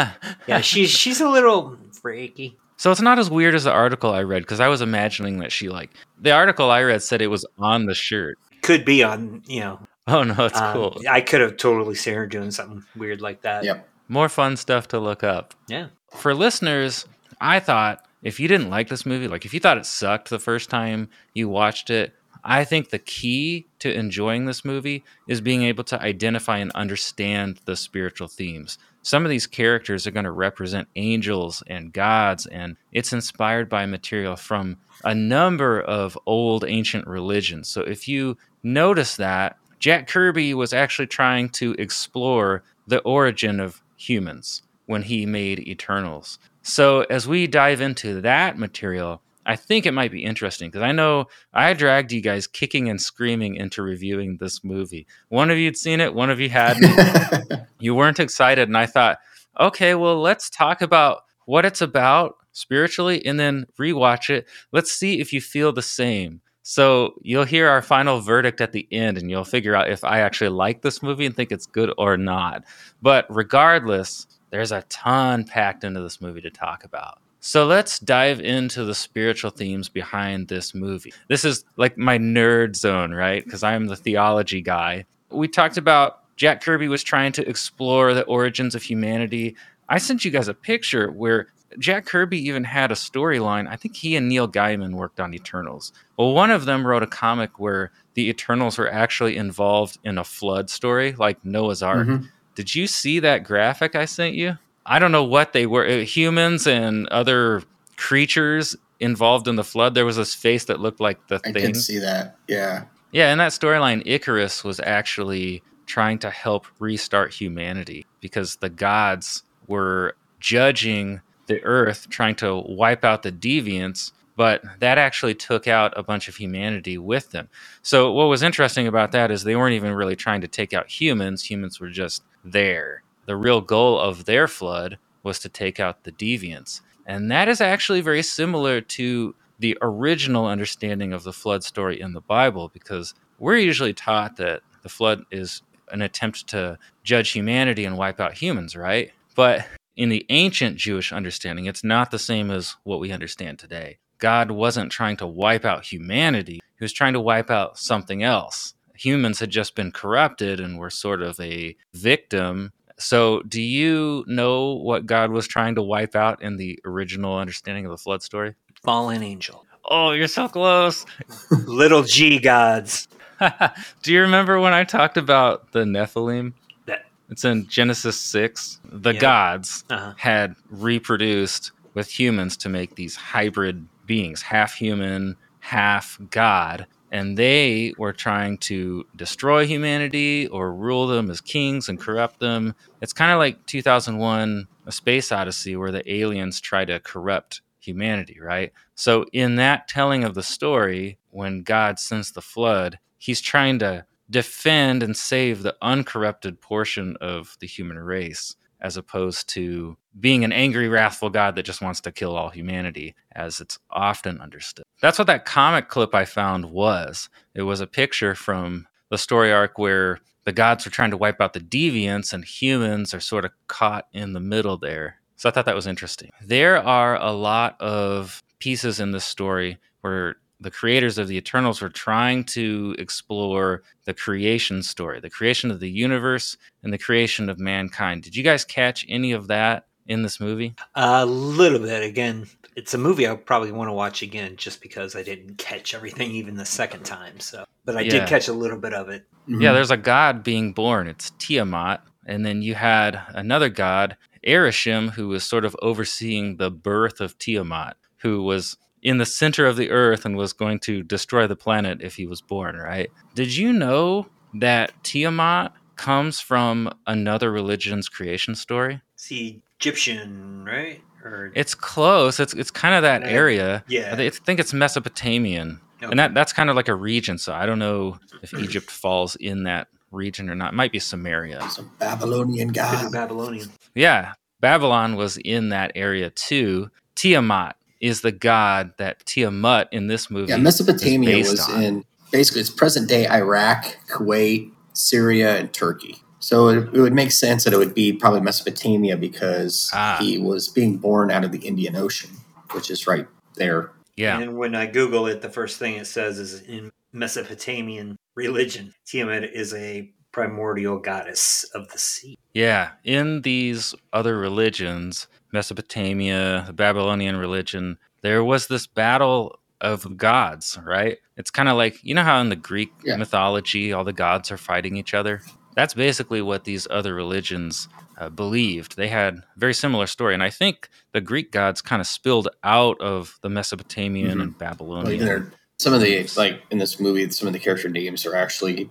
yeah 0.46 0.60
she's 0.60 0.90
she's 0.90 1.20
a 1.20 1.28
little 1.28 1.76
freaky 2.00 2.56
So 2.76 2.90
it's 2.90 3.00
not 3.02 3.18
as 3.18 3.28
weird 3.30 3.54
as 3.54 3.64
the 3.64 3.72
article 3.72 4.10
I 4.12 4.22
read 4.22 4.42
because 4.42 4.60
I 4.60 4.68
was 4.68 4.80
imagining 4.80 5.38
that 5.40 5.52
she 5.52 5.68
like 5.68 5.90
the 6.20 6.30
article 6.32 6.70
I 6.70 6.82
read 6.82 7.02
said 7.02 7.20
it 7.22 7.26
was 7.28 7.44
on 7.58 7.86
the 7.86 7.94
shirt. 7.94 8.38
could 8.62 8.84
be 8.84 9.02
on 9.02 9.42
you 9.46 9.60
know 9.60 9.80
Oh 10.06 10.22
no, 10.24 10.46
it's 10.46 10.58
um, 10.58 10.72
cool. 10.72 11.00
i 11.08 11.20
could 11.20 11.40
have 11.40 11.56
totally 11.56 11.94
seen 11.94 12.14
her 12.14 12.26
doing 12.26 12.50
something 12.50 12.82
weird 12.96 13.20
like 13.20 13.42
that 13.42 13.64
Yep. 13.64 13.86
More 14.08 14.28
fun 14.28 14.56
stuff 14.56 14.88
to 14.88 14.98
look 14.98 15.22
up. 15.22 15.54
yeah 15.68 15.88
For 16.12 16.34
listeners, 16.34 17.06
I 17.40 17.60
thought 17.60 18.04
if 18.22 18.38
you 18.38 18.48
didn't 18.48 18.70
like 18.70 18.88
this 18.88 19.06
movie, 19.06 19.28
like 19.28 19.44
if 19.44 19.54
you 19.54 19.60
thought 19.60 19.78
it 19.78 19.86
sucked 19.86 20.28
the 20.28 20.38
first 20.38 20.68
time 20.68 21.08
you 21.34 21.48
watched 21.48 21.88
it, 21.88 22.12
I 22.42 22.64
think 22.64 22.88
the 22.88 22.98
key 22.98 23.66
to 23.80 23.92
enjoying 23.92 24.46
this 24.46 24.64
movie 24.64 25.04
is 25.28 25.40
being 25.40 25.62
able 25.62 25.84
to 25.84 26.00
identify 26.00 26.58
and 26.58 26.70
understand 26.72 27.60
the 27.64 27.76
spiritual 27.76 28.28
themes. 28.28 28.78
Some 29.02 29.24
of 29.24 29.30
these 29.30 29.46
characters 29.46 30.06
are 30.06 30.10
going 30.10 30.24
to 30.24 30.30
represent 30.30 30.88
angels 30.96 31.62
and 31.66 31.92
gods, 31.92 32.46
and 32.46 32.76
it's 32.92 33.12
inspired 33.12 33.68
by 33.68 33.86
material 33.86 34.36
from 34.36 34.78
a 35.04 35.14
number 35.14 35.80
of 35.80 36.18
old 36.26 36.64
ancient 36.66 37.06
religions. 37.06 37.68
So 37.68 37.82
if 37.82 38.08
you 38.08 38.36
notice 38.62 39.16
that, 39.16 39.56
Jack 39.78 40.08
Kirby 40.08 40.52
was 40.52 40.72
actually 40.74 41.06
trying 41.06 41.48
to 41.50 41.74
explore 41.78 42.62
the 42.86 43.00
origin 43.00 43.60
of 43.60 43.82
humans 43.96 44.62
when 44.90 45.02
he 45.02 45.24
made 45.24 45.60
Eternals. 45.60 46.40
So 46.62 47.02
as 47.02 47.28
we 47.28 47.46
dive 47.46 47.80
into 47.80 48.20
that 48.22 48.58
material, 48.58 49.22
I 49.46 49.54
think 49.54 49.86
it 49.86 49.94
might 49.94 50.10
be 50.10 50.24
interesting 50.24 50.68
because 50.68 50.82
I 50.82 50.90
know 50.90 51.26
I 51.54 51.74
dragged 51.74 52.10
you 52.10 52.20
guys 52.20 52.48
kicking 52.48 52.90
and 52.90 53.00
screaming 53.00 53.54
into 53.54 53.82
reviewing 53.82 54.38
this 54.38 54.64
movie. 54.64 55.06
One 55.28 55.48
of 55.48 55.58
you 55.58 55.66
had 55.66 55.76
seen 55.76 56.00
it, 56.00 56.12
one 56.12 56.28
of 56.28 56.40
you 56.40 56.48
hadn't. 56.48 57.62
you 57.78 57.94
weren't 57.94 58.18
excited, 58.18 58.68
and 58.68 58.76
I 58.76 58.86
thought, 58.86 59.20
okay, 59.60 59.94
well, 59.94 60.20
let's 60.20 60.50
talk 60.50 60.82
about 60.82 61.22
what 61.46 61.64
it's 61.64 61.80
about 61.80 62.34
spiritually 62.50 63.24
and 63.24 63.38
then 63.38 63.66
rewatch 63.78 64.28
it. 64.28 64.48
Let's 64.72 64.90
see 64.90 65.20
if 65.20 65.32
you 65.32 65.40
feel 65.40 65.72
the 65.72 65.82
same. 65.82 66.40
So 66.62 67.14
you'll 67.22 67.44
hear 67.44 67.68
our 67.68 67.80
final 67.80 68.20
verdict 68.20 68.60
at 68.60 68.72
the 68.72 68.88
end, 68.90 69.18
and 69.18 69.30
you'll 69.30 69.44
figure 69.44 69.76
out 69.76 69.88
if 69.88 70.02
I 70.02 70.20
actually 70.20 70.50
like 70.50 70.82
this 70.82 71.00
movie 71.00 71.26
and 71.26 71.36
think 71.36 71.52
it's 71.52 71.66
good 71.66 71.94
or 71.96 72.16
not. 72.16 72.64
But 73.00 73.26
regardless, 73.30 74.26
there's 74.50 74.72
a 74.72 74.82
ton 74.88 75.44
packed 75.44 75.84
into 75.84 76.00
this 76.00 76.20
movie 76.20 76.40
to 76.42 76.50
talk 76.50 76.84
about. 76.84 77.18
So 77.40 77.66
let's 77.66 77.98
dive 77.98 78.40
into 78.40 78.84
the 78.84 78.94
spiritual 78.94 79.50
themes 79.50 79.88
behind 79.88 80.48
this 80.48 80.74
movie. 80.74 81.12
This 81.28 81.44
is 81.44 81.64
like 81.76 81.96
my 81.96 82.18
nerd 82.18 82.76
zone, 82.76 83.12
right? 83.12 83.42
Because 83.42 83.62
I'm 83.62 83.86
the 83.86 83.96
theology 83.96 84.60
guy. 84.60 85.06
We 85.30 85.48
talked 85.48 85.78
about 85.78 86.18
Jack 86.36 86.62
Kirby 86.62 86.88
was 86.88 87.02
trying 87.02 87.32
to 87.32 87.48
explore 87.48 88.12
the 88.12 88.24
origins 88.24 88.74
of 88.74 88.82
humanity. 88.82 89.56
I 89.88 89.98
sent 89.98 90.24
you 90.24 90.30
guys 90.30 90.48
a 90.48 90.54
picture 90.54 91.10
where 91.10 91.46
Jack 91.78 92.04
Kirby 92.04 92.38
even 92.48 92.64
had 92.64 92.90
a 92.90 92.94
storyline. 92.94 93.68
I 93.68 93.76
think 93.76 93.96
he 93.96 94.16
and 94.16 94.28
Neil 94.28 94.48
Gaiman 94.48 94.94
worked 94.94 95.20
on 95.20 95.32
Eternals. 95.32 95.92
Well, 96.16 96.32
one 96.34 96.50
of 96.50 96.64
them 96.64 96.86
wrote 96.86 97.02
a 97.02 97.06
comic 97.06 97.58
where 97.58 97.90
the 98.14 98.28
Eternals 98.28 98.76
were 98.76 98.90
actually 98.92 99.36
involved 99.36 99.98
in 100.04 100.18
a 100.18 100.24
flood 100.24 100.68
story, 100.68 101.12
like 101.12 101.42
Noah's 101.44 101.82
Ark. 101.82 102.06
Mhm. 102.06 102.28
Did 102.54 102.74
you 102.74 102.86
see 102.86 103.20
that 103.20 103.44
graphic 103.44 103.94
I 103.94 104.04
sent 104.04 104.34
you? 104.34 104.58
I 104.86 104.98
don't 104.98 105.12
know 105.12 105.24
what 105.24 105.52
they 105.52 105.66
were. 105.66 105.86
uh, 105.86 105.98
Humans 105.98 106.66
and 106.66 107.06
other 107.08 107.62
creatures 107.96 108.76
involved 108.98 109.46
in 109.48 109.56
the 109.56 109.64
flood. 109.64 109.94
There 109.94 110.04
was 110.06 110.16
this 110.16 110.34
face 110.34 110.64
that 110.66 110.80
looked 110.80 111.00
like 111.00 111.26
the 111.28 111.38
thing. 111.38 111.56
I 111.56 111.60
thing. 111.60 111.72
did 111.72 111.80
see 111.80 111.98
that. 111.98 112.36
Yeah. 112.48 112.84
Yeah, 113.12 113.32
in 113.32 113.38
that 113.38 113.52
storyline, 113.52 114.02
Icarus 114.06 114.62
was 114.62 114.80
actually 114.80 115.62
trying 115.86 116.18
to 116.20 116.30
help 116.30 116.66
restart 116.78 117.34
humanity 117.34 118.06
because 118.20 118.56
the 118.56 118.68
gods 118.68 119.42
were 119.66 120.14
judging 120.38 121.20
the 121.46 121.62
earth, 121.64 122.08
trying 122.10 122.36
to 122.36 122.62
wipe 122.66 123.04
out 123.04 123.22
the 123.24 123.32
deviants, 123.32 124.12
but 124.36 124.62
that 124.78 124.98
actually 124.98 125.34
took 125.34 125.66
out 125.66 125.92
a 125.96 126.02
bunch 126.02 126.28
of 126.28 126.36
humanity 126.36 126.96
with 126.96 127.32
them. 127.32 127.48
So, 127.82 128.12
what 128.12 128.26
was 128.28 128.42
interesting 128.42 128.86
about 128.86 129.12
that 129.12 129.30
is 129.32 129.42
they 129.42 129.56
weren't 129.56 129.74
even 129.74 129.92
really 129.92 130.16
trying 130.16 130.40
to 130.42 130.48
take 130.48 130.72
out 130.72 130.88
humans, 130.88 131.42
humans 131.50 131.80
were 131.80 131.90
just 131.90 132.22
there. 132.44 133.02
The 133.26 133.36
real 133.36 133.60
goal 133.60 133.98
of 133.98 134.24
their 134.24 134.48
flood 134.48 134.98
was 135.22 135.38
to 135.40 135.48
take 135.48 135.78
out 135.78 136.04
the 136.04 136.12
deviants. 136.12 136.80
And 137.06 137.30
that 137.30 137.48
is 137.48 137.60
actually 137.60 138.00
very 138.00 138.22
similar 138.22 138.80
to 138.80 139.34
the 139.58 139.76
original 139.82 140.46
understanding 140.46 141.12
of 141.12 141.22
the 141.22 141.32
flood 141.32 141.62
story 141.62 142.00
in 142.00 142.12
the 142.12 142.20
Bible 142.20 142.70
because 142.72 143.14
we're 143.38 143.56
usually 143.56 143.92
taught 143.92 144.36
that 144.36 144.62
the 144.82 144.88
flood 144.88 145.24
is 145.30 145.62
an 145.92 146.02
attempt 146.02 146.46
to 146.48 146.78
judge 147.04 147.30
humanity 147.30 147.84
and 147.84 147.98
wipe 147.98 148.20
out 148.20 148.34
humans, 148.34 148.74
right? 148.76 149.12
But 149.34 149.66
in 149.96 150.08
the 150.08 150.24
ancient 150.30 150.76
Jewish 150.76 151.12
understanding, 151.12 151.66
it's 151.66 151.84
not 151.84 152.10
the 152.10 152.18
same 152.18 152.50
as 152.50 152.76
what 152.84 153.00
we 153.00 153.12
understand 153.12 153.58
today. 153.58 153.98
God 154.18 154.50
wasn't 154.50 154.92
trying 154.92 155.16
to 155.18 155.26
wipe 155.26 155.64
out 155.64 155.84
humanity, 155.84 156.60
He 156.78 156.84
was 156.84 156.92
trying 156.92 157.14
to 157.14 157.20
wipe 157.20 157.50
out 157.50 157.78
something 157.78 158.22
else. 158.22 158.74
Humans 159.00 159.40
had 159.40 159.50
just 159.50 159.74
been 159.74 159.92
corrupted 159.92 160.60
and 160.60 160.78
were 160.78 160.90
sort 160.90 161.22
of 161.22 161.38
a 161.40 161.74
victim. 161.94 162.72
So, 162.98 163.40
do 163.48 163.62
you 163.62 164.24
know 164.26 164.74
what 164.74 165.06
God 165.06 165.30
was 165.30 165.46
trying 165.48 165.74
to 165.76 165.82
wipe 165.82 166.14
out 166.14 166.42
in 166.42 166.56
the 166.58 166.78
original 166.84 167.38
understanding 167.38 167.86
of 167.86 167.90
the 167.90 167.96
flood 167.98 168.22
story? 168.22 168.54
fallen 168.82 169.22
angel 169.22 169.66
Oh, 169.90 170.12
you're 170.12 170.26
so 170.28 170.48
close. 170.48 171.04
little 171.66 172.02
g 172.02 172.38
gods 172.38 173.08
Do 174.02 174.12
you 174.12 174.20
remember 174.20 174.60
when 174.60 174.72
I 174.74 174.84
talked 174.84 175.16
about 175.16 175.72
the 175.72 175.80
Nephilim? 175.84 176.52
That- 176.86 177.06
It's 177.30 177.44
in 177.44 177.66
Genesis 177.68 178.20
6. 178.20 178.80
The 178.84 179.14
Yeah. 179.14 179.20
gods 179.20 179.84
uh-huh. 179.90 180.12
had 180.18 180.54
reproduced 180.70 181.72
with 181.94 182.08
humans 182.10 182.56
to 182.58 182.68
make 182.68 182.94
these 182.96 183.16
hybrid 183.16 183.86
beings, 184.06 184.42
half 184.42 184.74
human, 184.74 185.36
half 185.60 186.18
god. 186.30 186.86
And 187.12 187.36
they 187.36 187.92
were 187.98 188.12
trying 188.12 188.58
to 188.58 189.04
destroy 189.16 189.66
humanity 189.66 190.46
or 190.46 190.72
rule 190.72 191.06
them 191.08 191.30
as 191.30 191.40
kings 191.40 191.88
and 191.88 191.98
corrupt 191.98 192.38
them. 192.38 192.74
It's 193.00 193.12
kind 193.12 193.32
of 193.32 193.38
like 193.38 193.66
2001 193.66 194.68
A 194.86 194.92
Space 194.92 195.32
Odyssey, 195.32 195.74
where 195.76 195.90
the 195.90 196.12
aliens 196.12 196.60
try 196.60 196.84
to 196.84 197.00
corrupt 197.00 197.62
humanity, 197.80 198.38
right? 198.40 198.72
So, 198.94 199.24
in 199.32 199.56
that 199.56 199.88
telling 199.88 200.22
of 200.22 200.34
the 200.34 200.42
story, 200.42 201.18
when 201.30 201.62
God 201.62 201.98
sends 201.98 202.32
the 202.32 202.42
flood, 202.42 202.98
he's 203.18 203.40
trying 203.40 203.78
to 203.80 204.04
defend 204.30 205.02
and 205.02 205.16
save 205.16 205.62
the 205.62 205.76
uncorrupted 205.82 206.60
portion 206.60 207.16
of 207.20 207.56
the 207.60 207.66
human 207.66 207.98
race. 207.98 208.54
As 208.80 208.96
opposed 208.96 209.48
to 209.50 209.96
being 210.18 210.44
an 210.44 210.52
angry, 210.52 210.88
wrathful 210.88 211.30
God 211.30 211.54
that 211.54 211.64
just 211.64 211.82
wants 211.82 212.00
to 212.02 212.12
kill 212.12 212.36
all 212.36 212.50
humanity, 212.50 213.14
as 213.32 213.60
it's 213.60 213.78
often 213.90 214.40
understood. 214.40 214.84
That's 215.00 215.18
what 215.18 215.26
that 215.26 215.44
comic 215.44 215.88
clip 215.88 216.14
I 216.14 216.24
found 216.24 216.66
was. 216.66 217.28
It 217.54 217.62
was 217.62 217.80
a 217.80 217.86
picture 217.86 218.34
from 218.34 218.86
the 219.10 219.18
story 219.18 219.52
arc 219.52 219.78
where 219.78 220.20
the 220.44 220.52
gods 220.52 220.86
are 220.86 220.90
trying 220.90 221.10
to 221.10 221.16
wipe 221.16 221.40
out 221.40 221.52
the 221.52 221.60
deviants 221.60 222.32
and 222.32 222.44
humans 222.44 223.12
are 223.12 223.20
sort 223.20 223.44
of 223.44 223.52
caught 223.66 224.06
in 224.12 224.32
the 224.32 224.40
middle 224.40 224.76
there. 224.76 225.16
So 225.36 225.48
I 225.48 225.52
thought 225.52 225.66
that 225.66 225.74
was 225.74 225.86
interesting. 225.86 226.30
There 226.42 226.76
are 226.76 227.16
a 227.16 227.32
lot 227.32 227.80
of 227.80 228.42
pieces 228.58 229.00
in 229.00 229.12
this 229.12 229.24
story 229.24 229.78
where 230.00 230.36
the 230.60 230.70
creators 230.70 231.18
of 231.18 231.28
the 231.28 231.36
Eternals 231.36 231.80
were 231.80 231.88
trying 231.88 232.44
to 232.44 232.94
explore 232.98 233.82
the 234.04 234.14
creation 234.14 234.82
story, 234.82 235.20
the 235.20 235.30
creation 235.30 235.70
of 235.70 235.80
the 235.80 235.90
universe 235.90 236.56
and 236.82 236.92
the 236.92 236.98
creation 236.98 237.48
of 237.48 237.58
mankind. 237.58 238.22
Did 238.22 238.36
you 238.36 238.42
guys 238.42 238.64
catch 238.64 239.04
any 239.08 239.32
of 239.32 239.48
that 239.48 239.86
in 240.06 240.22
this 240.22 240.40
movie? 240.40 240.74
A 240.94 241.24
little 241.24 241.78
bit. 241.78 242.02
Again, 242.02 242.46
it's 242.76 242.94
a 242.94 242.98
movie 242.98 243.26
I 243.28 243.34
probably 243.36 243.72
want 243.72 243.88
to 243.88 243.92
watch 243.92 244.22
again 244.22 244.56
just 244.56 244.80
because 244.80 245.16
I 245.16 245.22
didn't 245.22 245.56
catch 245.56 245.94
everything 245.94 246.30
even 246.32 246.56
the 246.56 246.64
second 246.64 247.04
time. 247.04 247.40
So, 247.40 247.64
but 247.84 247.96
I 247.96 248.02
Yeah. 248.02 248.10
did 248.10 248.28
catch 248.28 248.48
a 248.48 248.52
little 248.52 248.78
bit 248.78 248.92
of 248.92 249.08
it. 249.08 249.26
Mhm. 249.48 249.62
Yeah, 249.62 249.72
there's 249.72 249.90
a 249.90 249.96
god 249.96 250.42
being 250.44 250.72
born. 250.72 251.06
It's 251.08 251.30
Tiamat. 251.38 252.02
And 252.26 252.44
then 252.44 252.62
you 252.62 252.74
had 252.74 253.20
another 253.28 253.68
god, 253.68 254.16
Arishem, 254.46 255.10
who 255.12 255.28
was 255.28 255.42
sort 255.44 255.64
of 255.64 255.74
overseeing 255.82 256.58
the 256.58 256.70
birth 256.70 257.20
of 257.20 257.38
Tiamat, 257.38 257.96
who 258.18 258.42
was 258.42 258.76
in 259.02 259.18
the 259.18 259.26
center 259.26 259.66
of 259.66 259.76
the 259.76 259.90
earth 259.90 260.24
and 260.24 260.36
was 260.36 260.52
going 260.52 260.78
to 260.80 261.02
destroy 261.02 261.46
the 261.46 261.56
planet 261.56 262.00
if 262.02 262.16
he 262.16 262.26
was 262.26 262.40
born, 262.40 262.76
right? 262.76 263.10
Did 263.34 263.56
you 263.56 263.72
know 263.72 264.26
that 264.54 264.92
Tiamat 265.02 265.72
comes 265.96 266.40
from 266.40 266.92
another 267.06 267.50
religion's 267.50 268.08
creation 268.08 268.54
story? 268.54 269.00
It's 269.14 269.28
the 269.28 269.60
Egyptian, 269.78 270.64
right? 270.64 271.00
Or 271.24 271.52
It's 271.54 271.74
close. 271.74 272.40
It's 272.40 272.54
it's 272.54 272.70
kind 272.70 272.94
of 272.94 273.02
that 273.02 273.22
Yeah. 273.22 273.28
area. 273.28 273.84
yeah, 273.88 274.14
I 274.18 274.30
think 274.30 274.60
it's 274.60 274.72
Mesopotamian. 274.72 275.80
Okay. 276.02 276.10
And 276.10 276.18
that, 276.18 276.32
that's 276.32 276.52
kind 276.54 276.70
of 276.70 276.76
like 276.76 276.88
a 276.88 276.94
region. 276.94 277.36
So 277.36 277.52
I 277.52 277.66
don't 277.66 277.78
know 277.78 278.18
if 278.42 278.54
Egypt 278.54 278.90
falls 278.90 279.36
in 279.36 279.64
that 279.64 279.88
region 280.10 280.48
or 280.48 280.54
not. 280.54 280.72
It 280.72 280.76
might 280.76 280.92
be 280.92 280.98
Samaria. 280.98 281.68
Some 281.68 281.90
Babylonian 281.98 282.68
Could 282.68 282.74
be 282.74 282.78
god. 282.80 283.12
Babylonian. 283.12 283.68
Yeah, 283.94 284.32
Babylon 284.60 285.16
was 285.16 285.36
in 285.36 285.68
that 285.70 285.92
area 285.94 286.30
too. 286.30 286.90
Tiamat 287.16 287.76
is 288.00 288.22
the 288.22 288.32
god 288.32 288.92
that 288.98 289.24
Tiamat 289.26 289.88
in 289.92 290.06
this 290.06 290.30
movie. 290.30 290.50
Yeah, 290.50 290.56
Mesopotamia 290.58 291.36
is 291.36 291.50
was 291.50 291.68
on. 291.68 291.82
in 291.82 292.04
basically 292.32 292.60
it's 292.62 292.70
present 292.70 293.08
day 293.08 293.26
Iraq, 293.28 293.96
Kuwait, 294.08 294.70
Syria, 294.94 295.58
and 295.58 295.72
Turkey. 295.72 296.16
So 296.38 296.68
it, 296.68 296.94
it 296.94 297.00
would 297.00 297.12
make 297.12 297.32
sense 297.32 297.64
that 297.64 297.72
it 297.74 297.76
would 297.76 297.94
be 297.94 298.12
probably 298.14 298.40
Mesopotamia 298.40 299.16
because 299.18 299.90
Ah. 299.92 300.16
he 300.18 300.38
was 300.38 300.68
being 300.68 300.96
born 300.96 301.30
out 301.30 301.44
of 301.44 301.52
the 301.52 301.58
Indian 301.58 301.96
Ocean, 301.96 302.30
which 302.72 302.90
is 302.90 303.06
right 303.06 303.26
there. 303.56 303.90
Yeah, 304.16 304.38
And 304.38 304.56
when 304.56 304.74
I 304.74 304.86
Google 304.86 305.26
it, 305.26 305.42
the 305.42 305.50
first 305.50 305.78
thing 305.78 305.96
it 305.96 306.06
says 306.06 306.38
is 306.38 306.62
in 306.62 306.90
Mesopotamian 307.12 308.16
religion, 308.34 308.92
Tiamat 309.06 309.44
is 309.44 309.72
a 309.74 310.10
primordial 310.32 310.98
goddess 310.98 311.64
of 311.74 311.88
the 311.90 311.98
sea. 311.98 312.38
yeah. 312.54 312.90
In 313.04 313.42
these 313.42 313.94
other 314.12 314.38
religions, 314.38 315.26
Mesopotamia, 315.52 316.64
the 316.66 316.72
Babylonian 316.72 317.36
religion, 317.36 317.98
there 318.22 318.44
was 318.44 318.66
this 318.68 318.86
battle 318.86 319.58
of 319.80 320.16
gods, 320.16 320.78
right? 320.84 321.18
It's 321.36 321.50
kind 321.50 321.68
of 321.68 321.76
like 321.76 322.02
you 322.04 322.14
know 322.14 322.22
how 322.22 322.40
in 322.40 322.48
the 322.50 322.56
Greek 322.56 322.92
Yeah. 323.04 323.16
mythology 323.16 323.92
all 323.92 324.04
the 324.04 324.12
gods 324.12 324.50
are 324.50 324.58
fighting 324.58 324.96
each 324.96 325.14
other. 325.14 325.40
That's 325.74 325.94
basically 325.94 326.42
what 326.42 326.64
these 326.64 326.86
other 326.90 327.14
religions 327.14 327.88
uh, 328.18 328.28
believed. 328.28 328.96
They 328.96 329.08
had 329.08 329.34
a 329.36 329.42
very 329.58 329.72
similar 329.72 330.06
story, 330.06 330.34
and 330.34 330.42
I 330.42 330.50
think 330.50 330.90
the 331.12 331.22
Greek 331.22 331.50
gods 331.52 331.80
kind 331.80 332.00
of 332.00 332.06
spilled 332.06 332.48
out 332.62 333.00
of 333.00 333.38
the 333.40 333.48
Mesopotamian 333.48 334.38
Mhm. 334.38 334.42
and 334.42 334.58
Babylonian. 334.58 335.24
there- 335.24 335.52
some 335.78 335.94
of 335.94 336.02
the 336.02 336.28
like 336.36 336.60
in 336.70 336.76
this 336.76 337.00
movie, 337.00 337.30
some 337.30 337.46
of 337.46 337.54
the 337.54 337.58
character 337.58 337.88
names 337.88 338.26
are 338.26 338.36
actually 338.36 338.90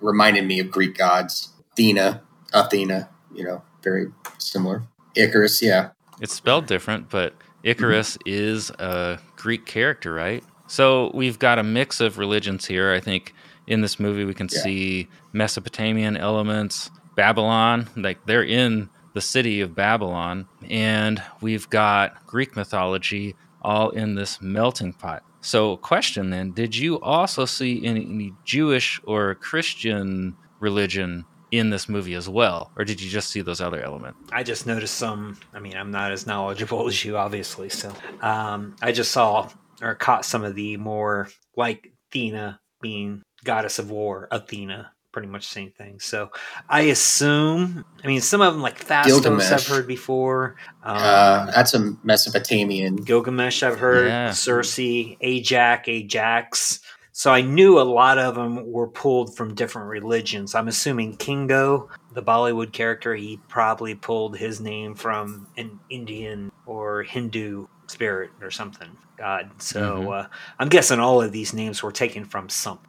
reminded 0.00 0.46
me 0.46 0.60
of 0.60 0.70
Greek 0.70 0.96
gods. 0.96 1.48
Athena, 1.72 2.22
Athena, 2.52 3.08
you 3.34 3.42
know, 3.42 3.62
very 3.82 4.06
similar. 4.38 4.84
Icarus, 5.16 5.60
yeah, 5.60 5.88
It's 6.20 6.34
spelled 6.34 6.66
different, 6.66 7.10
but 7.10 7.34
Icarus 7.62 8.18
is 8.26 8.70
a 8.70 9.18
Greek 9.36 9.66
character, 9.66 10.12
right? 10.12 10.44
So 10.66 11.10
we've 11.14 11.38
got 11.38 11.58
a 11.58 11.62
mix 11.62 12.00
of 12.00 12.18
religions 12.18 12.66
here. 12.66 12.92
I 12.92 13.00
think 13.00 13.34
in 13.66 13.80
this 13.80 13.98
movie 13.98 14.24
we 14.24 14.34
can 14.34 14.48
Yeah. 14.52 14.60
see 14.62 15.08
Mesopotamian 15.32 16.16
elements, 16.16 16.90
Babylon, 17.16 17.88
like 17.96 18.24
they're 18.26 18.44
in 18.44 18.88
the 19.14 19.20
city 19.20 19.60
of 19.60 19.74
Babylon, 19.74 20.46
and 20.68 21.22
we've 21.40 21.68
got 21.70 22.26
Greek 22.26 22.54
mythology 22.56 23.34
all 23.62 23.90
in 23.90 24.14
this 24.14 24.40
melting 24.40 24.92
pot. 24.92 25.22
So, 25.40 25.76
question 25.78 26.30
then, 26.30 26.50
did 26.52 26.76
you 26.76 27.00
also 27.00 27.44
see 27.44 27.84
any, 27.84 28.04
any 28.04 28.32
Jewish 28.44 29.00
or 29.04 29.34
Christian 29.36 30.36
religion 30.60 31.24
in 31.50 31.70
this 31.70 31.88
movie 31.88 32.14
as 32.14 32.28
well? 32.28 32.72
Or 32.76 32.84
did 32.84 33.00
you 33.00 33.08
just 33.08 33.30
see 33.30 33.40
those 33.40 33.60
other 33.60 33.80
elements? 33.82 34.18
I 34.32 34.42
just 34.42 34.66
noticed 34.66 34.94
some. 34.94 35.38
I 35.54 35.60
mean, 35.60 35.76
I'm 35.76 35.90
not 35.90 36.12
as 36.12 36.26
knowledgeable 36.26 36.86
as 36.88 37.04
you, 37.04 37.16
obviously. 37.16 37.68
So 37.68 37.92
um, 38.20 38.76
I 38.82 38.92
just 38.92 39.12
saw 39.12 39.48
or 39.80 39.94
caught 39.94 40.24
some 40.24 40.44
of 40.44 40.54
the 40.54 40.76
more 40.76 41.28
like 41.56 41.92
Athena 42.10 42.60
being 42.80 43.22
goddess 43.44 43.78
of 43.78 43.90
war, 43.90 44.28
Athena, 44.30 44.92
pretty 45.12 45.28
much 45.28 45.48
the 45.48 45.54
same 45.54 45.70
thing. 45.72 46.00
So 46.00 46.30
I 46.68 46.82
assume. 46.82 47.84
I 48.02 48.06
mean, 48.06 48.20
some 48.20 48.40
of 48.40 48.52
them 48.52 48.62
like 48.62 48.84
Phastos 48.84 49.06
Gilgamesh. 49.06 49.50
I've 49.50 49.66
heard 49.66 49.86
before. 49.86 50.56
Um, 50.82 50.96
uh, 50.96 51.50
that's 51.50 51.74
a 51.74 51.96
Mesopotamian. 52.02 52.96
Gilgamesh, 52.96 53.62
I've 53.62 53.78
heard. 53.78 54.08
Yeah. 54.08 54.30
Sersi, 54.30 55.16
Ajax, 55.20 55.88
Ajax. 55.88 56.80
So 57.18 57.32
I 57.32 57.40
knew 57.40 57.80
a 57.80 57.82
lot 57.82 58.16
of 58.16 58.36
them 58.36 58.70
were 58.70 58.86
pulled 58.86 59.36
from 59.36 59.52
different 59.56 59.88
religions. 59.88 60.54
I'm 60.54 60.68
assuming 60.68 61.16
Kingo, 61.16 61.88
the 62.12 62.22
Bollywood 62.22 62.72
character, 62.72 63.12
he 63.16 63.40
probably 63.48 63.96
pulled 63.96 64.36
his 64.38 64.60
name 64.60 64.94
from 64.94 65.48
an 65.56 65.80
Indian 65.90 66.48
or 66.64 67.02
Hindu 67.02 67.66
spirit 67.88 68.30
or 68.40 68.52
something, 68.52 68.96
god. 69.16 69.50
So 69.58 69.80
Mhm. 69.80 70.26
uh, 70.26 70.28
I'm 70.60 70.68
guessing 70.68 71.00
all 71.00 71.20
of 71.20 71.32
these 71.32 71.52
names 71.52 71.82
were 71.82 71.90
taken 71.90 72.24
from 72.24 72.48
something. 72.48 72.86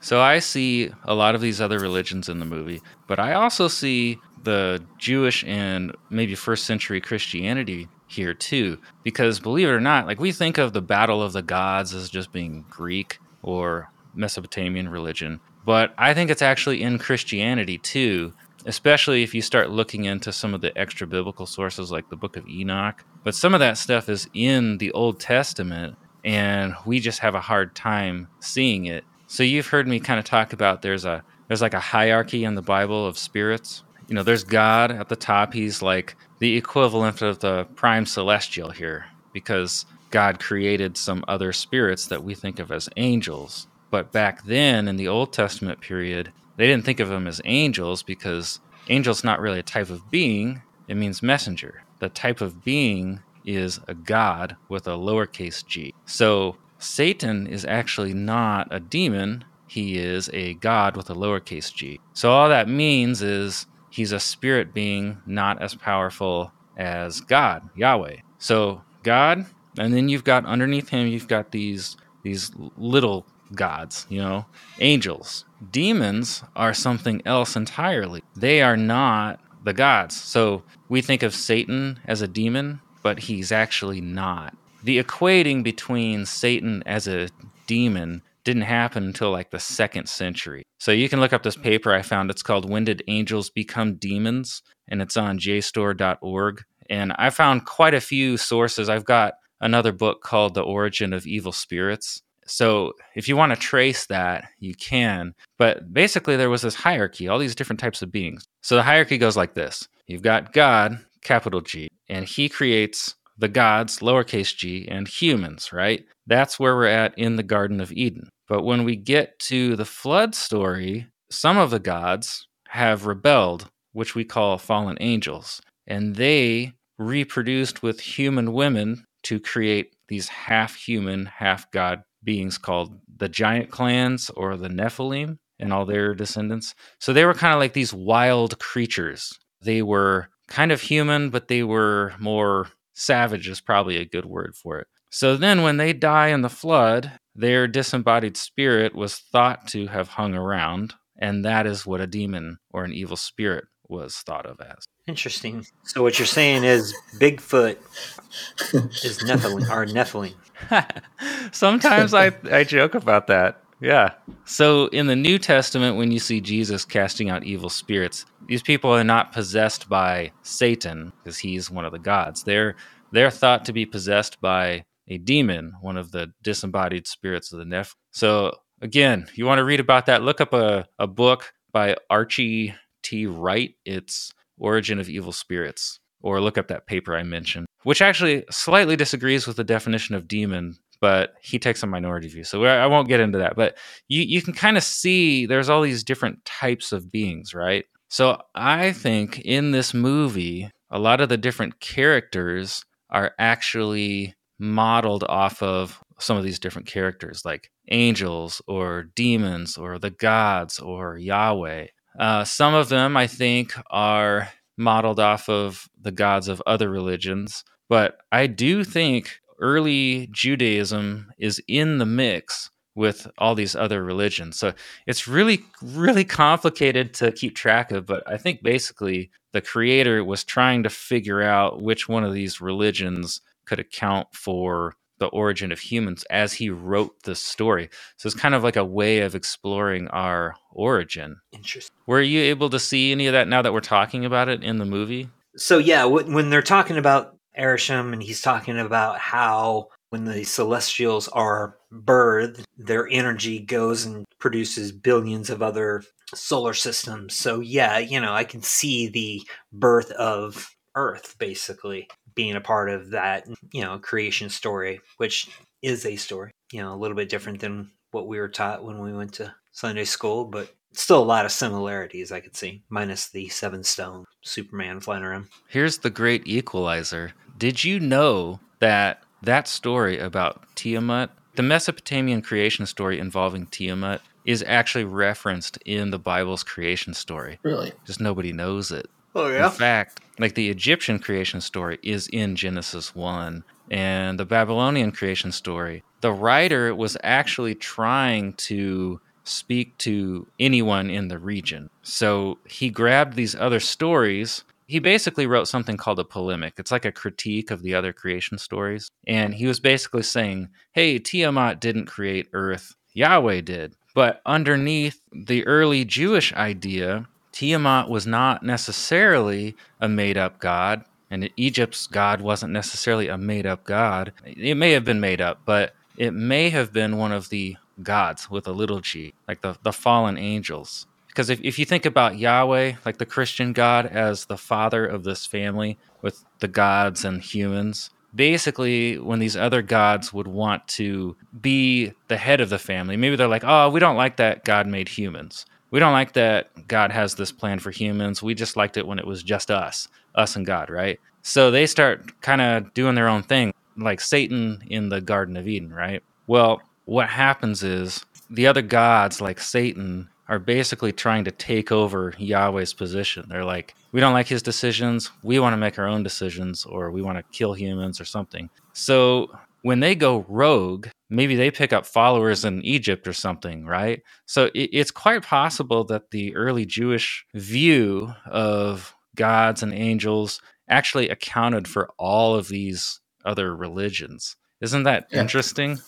So 0.00 0.20
I 0.20 0.40
see 0.40 0.90
a 1.04 1.14
lot 1.14 1.36
of 1.36 1.40
these 1.40 1.60
other 1.60 1.78
religions 1.78 2.28
in 2.28 2.40
the 2.40 2.44
movie, 2.44 2.82
but 3.06 3.20
I 3.20 3.34
also 3.34 3.68
see 3.68 4.18
the 4.42 4.84
Jewish 4.98 5.44
and 5.44 5.94
maybe 6.10 6.34
first 6.34 6.66
century 6.66 7.00
Christianity 7.00 7.86
here 8.08 8.34
too. 8.34 8.78
Because 9.04 9.38
believe 9.38 9.68
it 9.68 9.70
or 9.70 9.80
not, 9.80 10.08
like 10.08 10.18
we 10.18 10.32
think 10.32 10.58
of 10.58 10.72
the 10.72 10.82
Battle 10.82 11.22
of 11.22 11.32
the 11.32 11.42
Gods 11.42 11.94
as 11.94 12.10
just 12.10 12.32
being 12.32 12.64
Greek 12.68 13.20
or 13.42 13.90
Mesopotamian 14.14 14.88
religion, 14.88 15.40
but 15.64 15.94
I 15.98 16.14
think 16.14 16.30
it's 16.30 16.42
actually 16.42 16.82
in 16.82 16.98
Christianity 16.98 17.78
too, 17.78 18.32
especially 18.66 19.22
if 19.22 19.34
you 19.34 19.42
start 19.42 19.70
looking 19.70 20.04
into 20.04 20.32
some 20.32 20.54
of 20.54 20.60
the 20.60 20.76
extra 20.78 21.06
biblical 21.06 21.46
sources 21.46 21.90
like 21.90 22.08
the 22.08 22.16
book 22.16 22.36
of 22.36 22.48
Enoch. 22.48 23.04
But 23.22 23.34
some 23.34 23.54
of 23.54 23.60
that 23.60 23.78
stuff 23.78 24.08
is 24.08 24.28
in 24.34 24.78
the 24.78 24.92
Old 24.92 25.20
Testament, 25.20 25.96
and 26.24 26.74
we 26.86 27.00
just 27.00 27.20
have 27.20 27.34
a 27.34 27.40
hard 27.40 27.74
time 27.74 28.28
seeing 28.40 28.86
it. 28.86 29.04
So 29.26 29.42
you've 29.42 29.68
heard 29.68 29.86
me 29.86 30.00
kind 30.00 30.18
of 30.18 30.24
talk 30.24 30.52
about 30.52 30.82
there's 30.82 31.04
a 31.04 31.22
there's 31.48 31.62
like 31.62 31.74
a 31.74 31.80
hierarchy 31.80 32.44
in 32.44 32.54
the 32.54 32.62
Bible 32.62 33.06
of 33.06 33.18
spirits. 33.18 33.82
You 34.08 34.14
know, 34.14 34.22
there's 34.22 34.44
God 34.44 34.90
at 34.90 35.08
the 35.08 35.16
top. 35.16 35.52
He's 35.52 35.82
like 35.82 36.16
the 36.38 36.56
equivalent 36.56 37.22
of 37.22 37.40
the 37.40 37.64
prime 37.76 38.06
celestial 38.06 38.70
here 38.70 39.06
because 39.32 39.84
God 40.10 40.40
created 40.40 40.96
some 40.96 41.24
other 41.28 41.52
spirits 41.52 42.06
that 42.06 42.24
we 42.24 42.34
think 42.34 42.58
of 42.58 42.70
as 42.70 42.88
angels. 42.96 43.68
But 43.90 44.12
back 44.12 44.44
then 44.44 44.88
in 44.88 44.96
the 44.96 45.08
Old 45.08 45.32
Testament 45.32 45.80
period, 45.80 46.32
they 46.56 46.66
didn't 46.66 46.84
think 46.84 47.00
of 47.00 47.08
them 47.08 47.26
as 47.26 47.40
angels 47.44 48.02
because 48.02 48.60
angel's 48.88 49.24
not 49.24 49.40
really 49.40 49.60
a 49.60 49.64
type 49.64 49.90
of 49.90 50.10
being, 50.10 50.62
it 50.88 50.96
means 50.96 51.22
messenger. 51.22 51.84
The 52.00 52.08
type 52.08 52.40
of 52.40 52.64
being 52.64 53.20
is 53.44 53.80
a 53.88 53.94
god 53.94 54.56
with 54.68 54.86
a 54.86 54.90
lowercase 54.90 55.64
g. 55.66 55.94
So 56.06 56.56
Satan 56.78 57.46
is 57.46 57.64
actually 57.64 58.14
not 58.14 58.68
a 58.70 58.80
demon, 58.80 59.44
he 59.66 59.98
is 59.98 60.28
a 60.32 60.54
god 60.54 60.96
with 60.96 61.10
a 61.10 61.14
lowercase 61.14 61.72
g. 61.72 62.00
So 62.12 62.30
all 62.30 62.48
that 62.48 62.68
means 62.68 63.22
is 63.22 63.66
he's 63.90 64.12
a 64.12 64.20
spirit 64.20 64.74
being 64.74 65.18
not 65.26 65.62
as 65.62 65.74
powerful 65.74 66.52
as 66.76 67.20
God, 67.20 67.68
Yahweh. 67.76 68.16
So 68.38 68.82
God, 69.02 69.46
and 69.78 69.94
then 69.94 70.08
you've 70.08 70.24
got 70.24 70.44
underneath 70.46 70.88
him 70.88 71.06
you've 71.06 71.28
got 71.28 71.52
these 71.52 71.96
these 72.22 72.52
little 72.76 73.26
gods, 73.54 74.06
you 74.08 74.20
know, 74.20 74.46
angels. 74.80 75.44
Demons 75.70 76.42
are 76.56 76.74
something 76.74 77.22
else 77.24 77.56
entirely. 77.56 78.22
They 78.36 78.62
are 78.62 78.76
not 78.76 79.40
the 79.64 79.72
gods. 79.72 80.16
So 80.16 80.62
we 80.88 81.02
think 81.02 81.22
of 81.22 81.34
Satan 81.34 82.00
as 82.06 82.22
a 82.22 82.28
demon, 82.28 82.80
but 83.02 83.18
he's 83.18 83.52
actually 83.52 84.00
not. 84.00 84.56
The 84.82 85.02
equating 85.02 85.62
between 85.62 86.26
Satan 86.26 86.82
as 86.86 87.06
a 87.06 87.28
demon 87.66 88.22
didn't 88.44 88.62
happen 88.62 89.04
until 89.04 89.30
like 89.30 89.50
the 89.50 89.60
second 89.60 90.08
century. 90.08 90.64
So 90.78 90.92
you 90.92 91.08
can 91.08 91.20
look 91.20 91.32
up 91.32 91.42
this 91.42 91.56
paper 91.56 91.92
I 91.92 92.02
found. 92.02 92.30
It's 92.30 92.42
called 92.42 92.68
When 92.68 92.84
Did 92.84 93.02
Angels 93.06 93.50
Become 93.50 93.96
Demons? 93.96 94.62
And 94.88 95.02
it's 95.02 95.16
on 95.16 95.38
jstor.org. 95.38 96.62
And 96.88 97.12
I 97.18 97.30
found 97.30 97.66
quite 97.66 97.94
a 97.94 98.00
few 98.00 98.36
sources. 98.36 98.88
I've 98.88 99.04
got 99.04 99.34
another 99.60 99.92
book 99.92 100.22
called 100.22 100.54
The 100.54 100.62
Origin 100.62 101.12
of 101.12 101.26
Evil 101.26 101.52
Spirits. 101.52 102.22
So 102.46 102.94
if 103.14 103.28
you 103.28 103.36
want 103.36 103.52
to 103.52 103.58
trace 103.58 104.06
that, 104.06 104.48
you 104.58 104.74
can. 104.74 105.34
But 105.58 105.92
basically, 105.92 106.36
there 106.36 106.50
was 106.50 106.62
this 106.62 106.74
hierarchy, 106.74 107.28
all 107.28 107.38
these 107.38 107.54
different 107.54 107.80
types 107.80 108.02
of 108.02 108.10
beings. 108.10 108.44
So 108.62 108.74
the 108.74 108.82
hierarchy 108.82 109.18
goes 109.18 109.36
like 109.36 109.54
this 109.54 109.88
You've 110.06 110.22
got 110.22 110.52
God, 110.52 110.98
capital 111.22 111.60
G, 111.60 111.88
and 112.08 112.24
he 112.24 112.48
creates 112.48 113.14
the 113.40 113.48
gods, 113.48 114.00
lowercase 114.00 114.54
g, 114.54 114.86
and 114.88 115.08
humans, 115.08 115.72
right? 115.72 116.04
That's 116.26 116.60
where 116.60 116.76
we're 116.76 116.86
at 116.86 117.18
in 117.18 117.36
the 117.36 117.42
Garden 117.42 117.80
of 117.80 117.90
Eden. 117.90 118.28
But 118.48 118.64
when 118.64 118.84
we 118.84 118.96
get 118.96 119.38
to 119.40 119.76
the 119.76 119.84
flood 119.84 120.34
story, 120.34 121.06
some 121.30 121.56
of 121.56 121.70
the 121.70 121.78
gods 121.78 122.46
have 122.68 123.06
rebelled, 123.06 123.70
which 123.92 124.14
we 124.14 124.24
call 124.24 124.58
fallen 124.58 124.98
angels, 125.00 125.60
and 125.86 126.16
they 126.16 126.74
reproduced 126.98 127.82
with 127.82 128.00
human 128.00 128.52
women 128.52 129.04
to 129.24 129.40
create 129.40 129.94
these 130.08 130.28
half 130.28 130.74
human, 130.74 131.26
half 131.26 131.70
god 131.70 132.02
beings 132.22 132.58
called 132.58 132.98
the 133.16 133.28
giant 133.28 133.70
clans 133.70 134.30
or 134.30 134.56
the 134.56 134.68
Nephilim 134.68 135.38
and 135.58 135.72
all 135.72 135.84
their 135.84 136.14
descendants. 136.14 136.74
So 136.98 137.12
they 137.12 137.24
were 137.24 137.34
kind 137.34 137.54
of 137.54 137.60
like 137.60 137.72
these 137.72 137.94
wild 137.94 138.58
creatures. 138.58 139.32
They 139.62 139.82
were 139.82 140.28
kind 140.48 140.72
of 140.72 140.80
human, 140.80 141.30
but 141.30 141.48
they 141.48 141.62
were 141.62 142.14
more 142.18 142.68
savage, 142.94 143.48
is 143.48 143.60
probably 143.60 143.96
a 143.96 144.04
good 144.04 144.24
word 144.24 144.54
for 144.54 144.78
it. 144.78 144.86
So 145.10 145.36
then, 145.36 145.62
when 145.62 145.76
they 145.76 145.92
die 145.92 146.28
in 146.28 146.42
the 146.42 146.48
flood, 146.48 147.12
their 147.34 147.66
disembodied 147.66 148.36
spirit 148.36 148.94
was 148.94 149.16
thought 149.16 149.66
to 149.68 149.88
have 149.88 150.08
hung 150.08 150.34
around, 150.34 150.94
and 151.18 151.44
that 151.44 151.66
is 151.66 151.84
what 151.84 152.00
a 152.00 152.06
demon 152.06 152.58
or 152.70 152.84
an 152.84 152.92
evil 152.92 153.16
spirit 153.16 153.64
was 153.90 154.16
thought 154.16 154.46
of 154.46 154.60
as. 154.60 154.86
Interesting. 155.06 155.66
So 155.82 156.02
what 156.02 156.18
you're 156.18 156.26
saying 156.26 156.64
is 156.64 156.94
Bigfoot 157.18 157.76
is 159.04 159.18
Nephilim 159.18 159.68
or 159.68 159.86
Nephilim. 159.86 160.34
Sometimes 161.54 162.14
I, 162.14 162.32
I 162.50 162.64
joke 162.64 162.94
about 162.94 163.26
that. 163.26 163.62
Yeah. 163.80 164.12
So 164.44 164.86
in 164.88 165.06
the 165.06 165.16
New 165.16 165.38
Testament, 165.38 165.96
when 165.96 166.12
you 166.12 166.18
see 166.18 166.40
Jesus 166.40 166.84
casting 166.84 167.30
out 167.30 167.44
evil 167.44 167.70
spirits, 167.70 168.26
these 168.46 168.62
people 168.62 168.90
are 168.90 169.04
not 169.04 169.32
possessed 169.32 169.88
by 169.88 170.32
Satan 170.42 171.12
because 171.18 171.38
he's 171.38 171.70
one 171.70 171.84
of 171.84 171.92
the 171.92 171.98
gods. 171.98 172.44
They're 172.44 172.76
they're 173.12 173.30
thought 173.30 173.64
to 173.64 173.72
be 173.72 173.86
possessed 173.86 174.40
by 174.40 174.84
a 175.08 175.18
demon, 175.18 175.72
one 175.80 175.96
of 175.96 176.12
the 176.12 176.32
disembodied 176.42 177.06
spirits 177.06 177.52
of 177.52 177.58
the 177.58 177.64
Neph. 177.64 177.94
So 178.12 178.54
again, 178.80 179.26
you 179.34 179.46
want 179.46 179.58
to 179.58 179.64
read 179.64 179.80
about 179.80 180.06
that, 180.06 180.22
look 180.22 180.40
up 180.40 180.52
a, 180.52 180.86
a 180.98 181.06
book 181.06 181.52
by 181.72 181.96
Archie 182.08 182.74
T. 183.02 183.26
Wright. 183.26 183.74
It's 183.84 184.32
Origin 184.58 184.98
of 184.98 185.08
Evil 185.08 185.32
Spirits. 185.32 185.98
Or 186.22 186.40
look 186.40 186.58
up 186.58 186.68
that 186.68 186.86
paper 186.86 187.16
I 187.16 187.22
mentioned, 187.22 187.66
which 187.84 188.02
actually 188.02 188.44
slightly 188.50 188.94
disagrees 188.94 189.46
with 189.46 189.56
the 189.56 189.64
definition 189.64 190.14
of 190.14 190.28
demon 190.28 190.76
but 191.00 191.34
he 191.40 191.58
takes 191.58 191.82
a 191.82 191.86
minority 191.86 192.28
view. 192.28 192.44
So 192.44 192.62
I 192.64 192.86
won't 192.86 193.08
get 193.08 193.20
into 193.20 193.38
that. 193.38 193.56
But 193.56 193.76
you, 194.08 194.22
you 194.22 194.42
can 194.42 194.52
kind 194.52 194.76
of 194.76 194.82
see 194.82 195.46
there's 195.46 195.70
all 195.70 195.82
these 195.82 196.04
different 196.04 196.44
types 196.44 196.92
of 196.92 197.10
beings, 197.10 197.54
right? 197.54 197.86
So 198.08 198.40
I 198.54 198.92
think 198.92 199.40
in 199.40 199.70
this 199.70 199.94
movie, 199.94 200.70
a 200.90 200.98
lot 200.98 201.20
of 201.20 201.28
the 201.28 201.38
different 201.38 201.80
characters 201.80 202.84
are 203.08 203.32
actually 203.38 204.34
modeled 204.58 205.24
off 205.24 205.62
of 205.62 206.02
some 206.18 206.36
of 206.36 206.44
these 206.44 206.58
different 206.58 206.86
characters, 206.86 207.44
like 207.44 207.70
angels 207.90 208.60
or 208.68 209.04
demons 209.14 209.78
or 209.78 209.98
the 209.98 210.10
gods 210.10 210.78
or 210.78 211.16
Yahweh. 211.16 211.86
Uh, 212.18 212.44
some 212.44 212.74
of 212.74 212.88
them, 212.88 213.16
I 213.16 213.26
think, 213.26 213.74
are 213.90 214.48
modeled 214.76 215.20
off 215.20 215.48
of 215.48 215.88
the 216.00 216.12
gods 216.12 216.48
of 216.48 216.62
other 216.66 216.88
religions. 216.88 217.64
But 217.88 218.18
I 218.32 218.46
do 218.46 218.84
think 218.84 219.40
early 219.60 220.28
Judaism 220.32 221.30
is 221.38 221.62
in 221.68 221.98
the 221.98 222.06
mix 222.06 222.70
with 222.94 223.26
all 223.38 223.54
these 223.54 223.76
other 223.76 224.02
religions. 224.02 224.58
So 224.58 224.72
it's 225.06 225.28
really, 225.28 225.62
really 225.82 226.24
complicated 226.24 227.14
to 227.14 227.32
keep 227.32 227.54
track 227.54 227.92
of. 227.92 228.06
But 228.06 228.22
I 228.26 228.36
think 228.36 228.62
basically 228.62 229.30
the 229.52 229.60
creator 229.60 230.24
was 230.24 230.44
trying 230.44 230.82
to 230.82 230.90
figure 230.90 231.42
out 231.42 231.82
which 231.82 232.08
one 232.08 232.24
of 232.24 232.32
these 232.32 232.60
religions 232.60 233.40
could 233.66 233.78
account 233.78 234.28
for 234.32 234.96
the 235.20 235.28
origin 235.28 235.70
of 235.70 235.78
humans 235.78 236.24
as 236.30 236.52
he 236.54 236.68
wrote 236.68 237.22
the 237.22 237.36
story. 237.36 237.88
So 238.16 238.26
it's 238.26 238.34
kind 238.34 238.54
of 238.54 238.64
like 238.64 238.76
a 238.76 238.84
way 238.84 239.20
of 239.20 239.36
exploring 239.36 240.08
our 240.08 240.56
origin. 240.72 241.36
Interesting. 241.52 241.94
Were 242.06 242.20
you 242.20 242.40
able 242.40 242.70
to 242.70 242.80
see 242.80 243.12
any 243.12 243.28
of 243.28 243.32
that 243.34 243.46
now 243.46 243.62
that 243.62 243.72
we're 243.72 243.80
talking 243.80 244.24
about 244.24 244.48
it 244.48 244.64
in 244.64 244.78
the 244.78 244.84
movie? 244.84 245.28
So 245.56 245.78
yeah, 245.78 246.04
when 246.04 246.50
they're 246.50 246.62
talking 246.62 246.96
about 246.96 247.36
Arishem, 247.58 248.12
and 248.12 248.22
he's 248.22 248.40
talking 248.40 248.78
about 248.78 249.18
how 249.18 249.88
when 250.10 250.24
the 250.24 250.44
celestials 250.44 251.28
are 251.28 251.76
birthed, 251.92 252.64
their 252.76 253.08
energy 253.08 253.60
goes 253.60 254.04
and 254.04 254.24
produces 254.38 254.92
billions 254.92 255.50
of 255.50 255.62
other 255.62 256.02
solar 256.34 256.74
systems. 256.74 257.34
So, 257.34 257.60
yeah, 257.60 257.98
you 257.98 258.20
know, 258.20 258.32
I 258.32 258.44
can 258.44 258.62
see 258.62 259.08
the 259.08 259.42
birth 259.72 260.10
of 260.12 260.70
Earth 260.96 261.36
basically 261.38 262.08
being 262.34 262.56
a 262.56 262.60
part 262.60 262.90
of 262.90 263.10
that, 263.10 263.46
you 263.72 263.82
know, 263.82 263.98
creation 263.98 264.48
story, 264.48 265.00
which 265.16 265.48
is 265.82 266.04
a 266.06 266.16
story, 266.16 266.50
you 266.72 266.82
know, 266.82 266.94
a 266.94 266.96
little 266.96 267.16
bit 267.16 267.28
different 267.28 267.60
than 267.60 267.90
what 268.10 268.26
we 268.26 268.38
were 268.38 268.48
taught 268.48 268.84
when 268.84 269.00
we 269.00 269.12
went 269.12 269.34
to 269.34 269.54
Sunday 269.72 270.04
school, 270.04 270.44
but 270.44 270.72
still 270.92 271.22
a 271.22 271.24
lot 271.24 271.44
of 271.44 271.52
similarities 271.52 272.32
I 272.32 272.40
could 272.40 272.56
see, 272.56 272.82
minus 272.88 273.28
the 273.28 273.48
seven 273.48 273.84
stone 273.84 274.24
Superman 274.42 275.00
flying 275.00 275.22
around. 275.22 275.46
Here's 275.68 275.98
the 275.98 276.10
great 276.10 276.46
equalizer. 276.46 277.32
Did 277.58 277.84
you 277.84 278.00
know 278.00 278.60
that 278.80 279.22
that 279.42 279.68
story 279.68 280.18
about 280.18 280.64
Tiamat, 280.74 281.30
the 281.54 281.62
Mesopotamian 281.62 282.42
creation 282.42 282.86
story 282.86 283.18
involving 283.18 283.66
Tiamat, 283.66 284.22
is 284.44 284.64
actually 284.66 285.04
referenced 285.04 285.76
in 285.84 286.10
the 286.10 286.18
Bible's 286.18 286.62
creation 286.62 287.14
story? 287.14 287.58
Really? 287.62 287.92
Just 288.06 288.20
nobody 288.20 288.52
knows 288.52 288.90
it. 288.90 289.08
Oh, 289.34 289.48
yeah. 289.48 289.66
In 289.66 289.70
fact, 289.70 290.20
like 290.40 290.54
the 290.54 290.70
Egyptian 290.70 291.18
creation 291.18 291.60
story 291.60 291.98
is 292.02 292.26
in 292.28 292.56
Genesis 292.56 293.14
1 293.14 293.62
and 293.90 294.40
the 294.40 294.46
Babylonian 294.46 295.12
creation 295.12 295.52
story. 295.52 296.02
The 296.22 296.32
writer 296.32 296.94
was 296.94 297.16
actually 297.22 297.74
trying 297.74 298.54
to 298.54 299.20
speak 299.44 299.96
to 299.98 300.46
anyone 300.58 301.10
in 301.10 301.28
the 301.28 301.38
region. 301.38 301.90
So 302.02 302.58
he 302.66 302.88
grabbed 302.88 303.34
these 303.34 303.54
other 303.54 303.80
stories. 303.80 304.64
He 304.86 304.98
basically 304.98 305.46
wrote 305.46 305.68
something 305.68 305.96
called 305.96 306.18
a 306.18 306.24
polemic. 306.24 306.74
It's 306.78 306.90
like 306.90 307.04
a 307.04 307.12
critique 307.12 307.70
of 307.70 307.82
the 307.82 307.94
other 307.94 308.12
creation 308.12 308.58
stories. 308.58 309.10
And 309.26 309.54
he 309.54 309.66
was 309.66 309.80
basically 309.80 310.22
saying, 310.22 310.68
hey, 310.92 311.18
Tiamat 311.18 311.80
didn't 311.80 312.06
create 312.06 312.48
Earth, 312.52 312.94
Yahweh 313.12 313.60
did. 313.60 313.94
But 314.14 314.40
underneath 314.44 315.20
the 315.32 315.66
early 315.66 316.04
Jewish 316.04 316.52
idea, 316.54 317.28
Tiamat 317.52 318.08
was 318.08 318.26
not 318.26 318.62
necessarily 318.62 319.76
a 320.00 320.08
made 320.08 320.36
up 320.36 320.58
god, 320.58 321.04
and 321.30 321.50
Egypt's 321.56 322.06
god 322.06 322.40
wasn't 322.40 322.72
necessarily 322.72 323.28
a 323.28 323.38
made 323.38 323.66
up 323.66 323.84
god. 323.84 324.32
It 324.44 324.76
may 324.76 324.92
have 324.92 325.04
been 325.04 325.20
made 325.20 325.40
up, 325.40 325.60
but 325.64 325.94
it 326.16 326.32
may 326.32 326.70
have 326.70 326.92
been 326.92 327.16
one 327.16 327.32
of 327.32 327.48
the 327.48 327.76
gods 328.02 328.50
with 328.50 328.66
a 328.66 328.72
little 328.72 329.00
g, 329.00 329.34
like 329.46 329.60
the, 329.60 329.76
the 329.82 329.92
fallen 329.92 330.38
angels. 330.38 331.06
Because 331.28 331.48
if, 331.48 331.60
if 331.62 331.78
you 331.78 331.84
think 331.84 332.04
about 332.04 332.38
Yahweh, 332.38 332.94
like 333.04 333.18
the 333.18 333.26
Christian 333.26 333.72
God, 333.72 334.06
as 334.06 334.46
the 334.46 334.56
father 334.56 335.06
of 335.06 335.22
this 335.22 335.46
family 335.46 335.96
with 336.22 336.44
the 336.58 336.68
gods 336.68 337.24
and 337.24 337.40
humans, 337.40 338.10
basically, 338.34 339.18
when 339.18 339.38
these 339.38 339.56
other 339.56 339.80
gods 339.80 340.32
would 340.32 340.48
want 340.48 340.86
to 340.88 341.36
be 341.60 342.12
the 342.28 342.36
head 342.36 342.60
of 342.60 342.68
the 342.68 342.78
family, 342.78 343.16
maybe 343.16 343.36
they're 343.36 343.48
like, 343.48 343.64
oh, 343.64 343.88
we 343.90 344.00
don't 344.00 344.16
like 344.16 344.36
that 344.36 344.64
God 344.64 344.86
made 344.86 345.08
humans. 345.08 345.66
We 345.90 345.98
don't 345.98 346.12
like 346.12 346.32
that 346.34 346.86
God 346.88 347.10
has 347.10 347.34
this 347.34 347.52
plan 347.52 347.78
for 347.78 347.90
humans. 347.90 348.42
We 348.42 348.54
just 348.54 348.76
liked 348.76 348.96
it 348.96 349.06
when 349.06 349.18
it 349.18 349.26
was 349.26 349.42
just 349.42 349.70
us, 349.70 350.08
us 350.34 350.56
and 350.56 350.64
God, 350.64 350.90
right? 350.90 351.18
So 351.42 351.70
they 351.70 351.86
start 351.86 352.40
kind 352.42 352.60
of 352.60 352.94
doing 352.94 353.14
their 353.14 353.28
own 353.28 353.42
thing, 353.42 353.72
like 353.96 354.20
Satan 354.20 354.82
in 354.88 355.08
the 355.08 355.20
Garden 355.20 355.56
of 355.56 355.66
Eden, 355.66 355.92
right? 355.92 356.22
Well, 356.46 356.82
what 357.06 357.28
happens 357.28 357.82
is 357.82 358.24
the 358.50 358.66
other 358.66 358.82
gods, 358.82 359.40
like 359.40 359.60
Satan, 359.60 360.28
are 360.48 360.58
basically 360.58 361.12
trying 361.12 361.44
to 361.44 361.50
take 361.52 361.92
over 361.92 362.34
Yahweh's 362.36 362.92
position. 362.92 363.46
They're 363.48 363.64
like, 363.64 363.94
we 364.10 364.20
don't 364.20 364.32
like 364.32 364.48
his 364.48 364.62
decisions. 364.62 365.30
We 365.44 365.60
want 365.60 365.74
to 365.74 365.76
make 365.76 365.98
our 365.98 366.08
own 366.08 366.24
decisions, 366.24 366.84
or 366.84 367.12
we 367.12 367.22
want 367.22 367.38
to 367.38 367.56
kill 367.56 367.72
humans 367.72 368.20
or 368.20 368.24
something. 368.24 368.68
So 368.92 369.52
when 369.82 370.00
they 370.00 370.16
go 370.16 370.44
rogue, 370.48 371.06
maybe 371.30 371.54
they 371.54 371.70
pick 371.70 371.92
up 371.92 372.04
followers 372.04 372.64
in 372.64 372.82
Egypt 372.84 373.26
or 373.26 373.32
something, 373.32 373.86
right? 373.86 374.22
So 374.46 374.70
it's 374.74 375.12
quite 375.12 375.42
possible 375.42 376.04
that 376.04 376.30
the 376.32 376.54
early 376.56 376.84
Jewish 376.84 377.46
view 377.54 378.34
of 378.46 379.14
gods 379.36 379.82
and 379.82 379.94
angels 379.94 380.60
actually 380.88 381.28
accounted 381.28 381.86
for 381.86 382.10
all 382.18 382.56
of 382.56 382.68
these 382.68 383.20
other 383.44 383.74
religions. 383.74 384.56
Isn't 384.80 385.04
that 385.04 385.28
yeah. 385.30 385.40
interesting? 385.40 385.98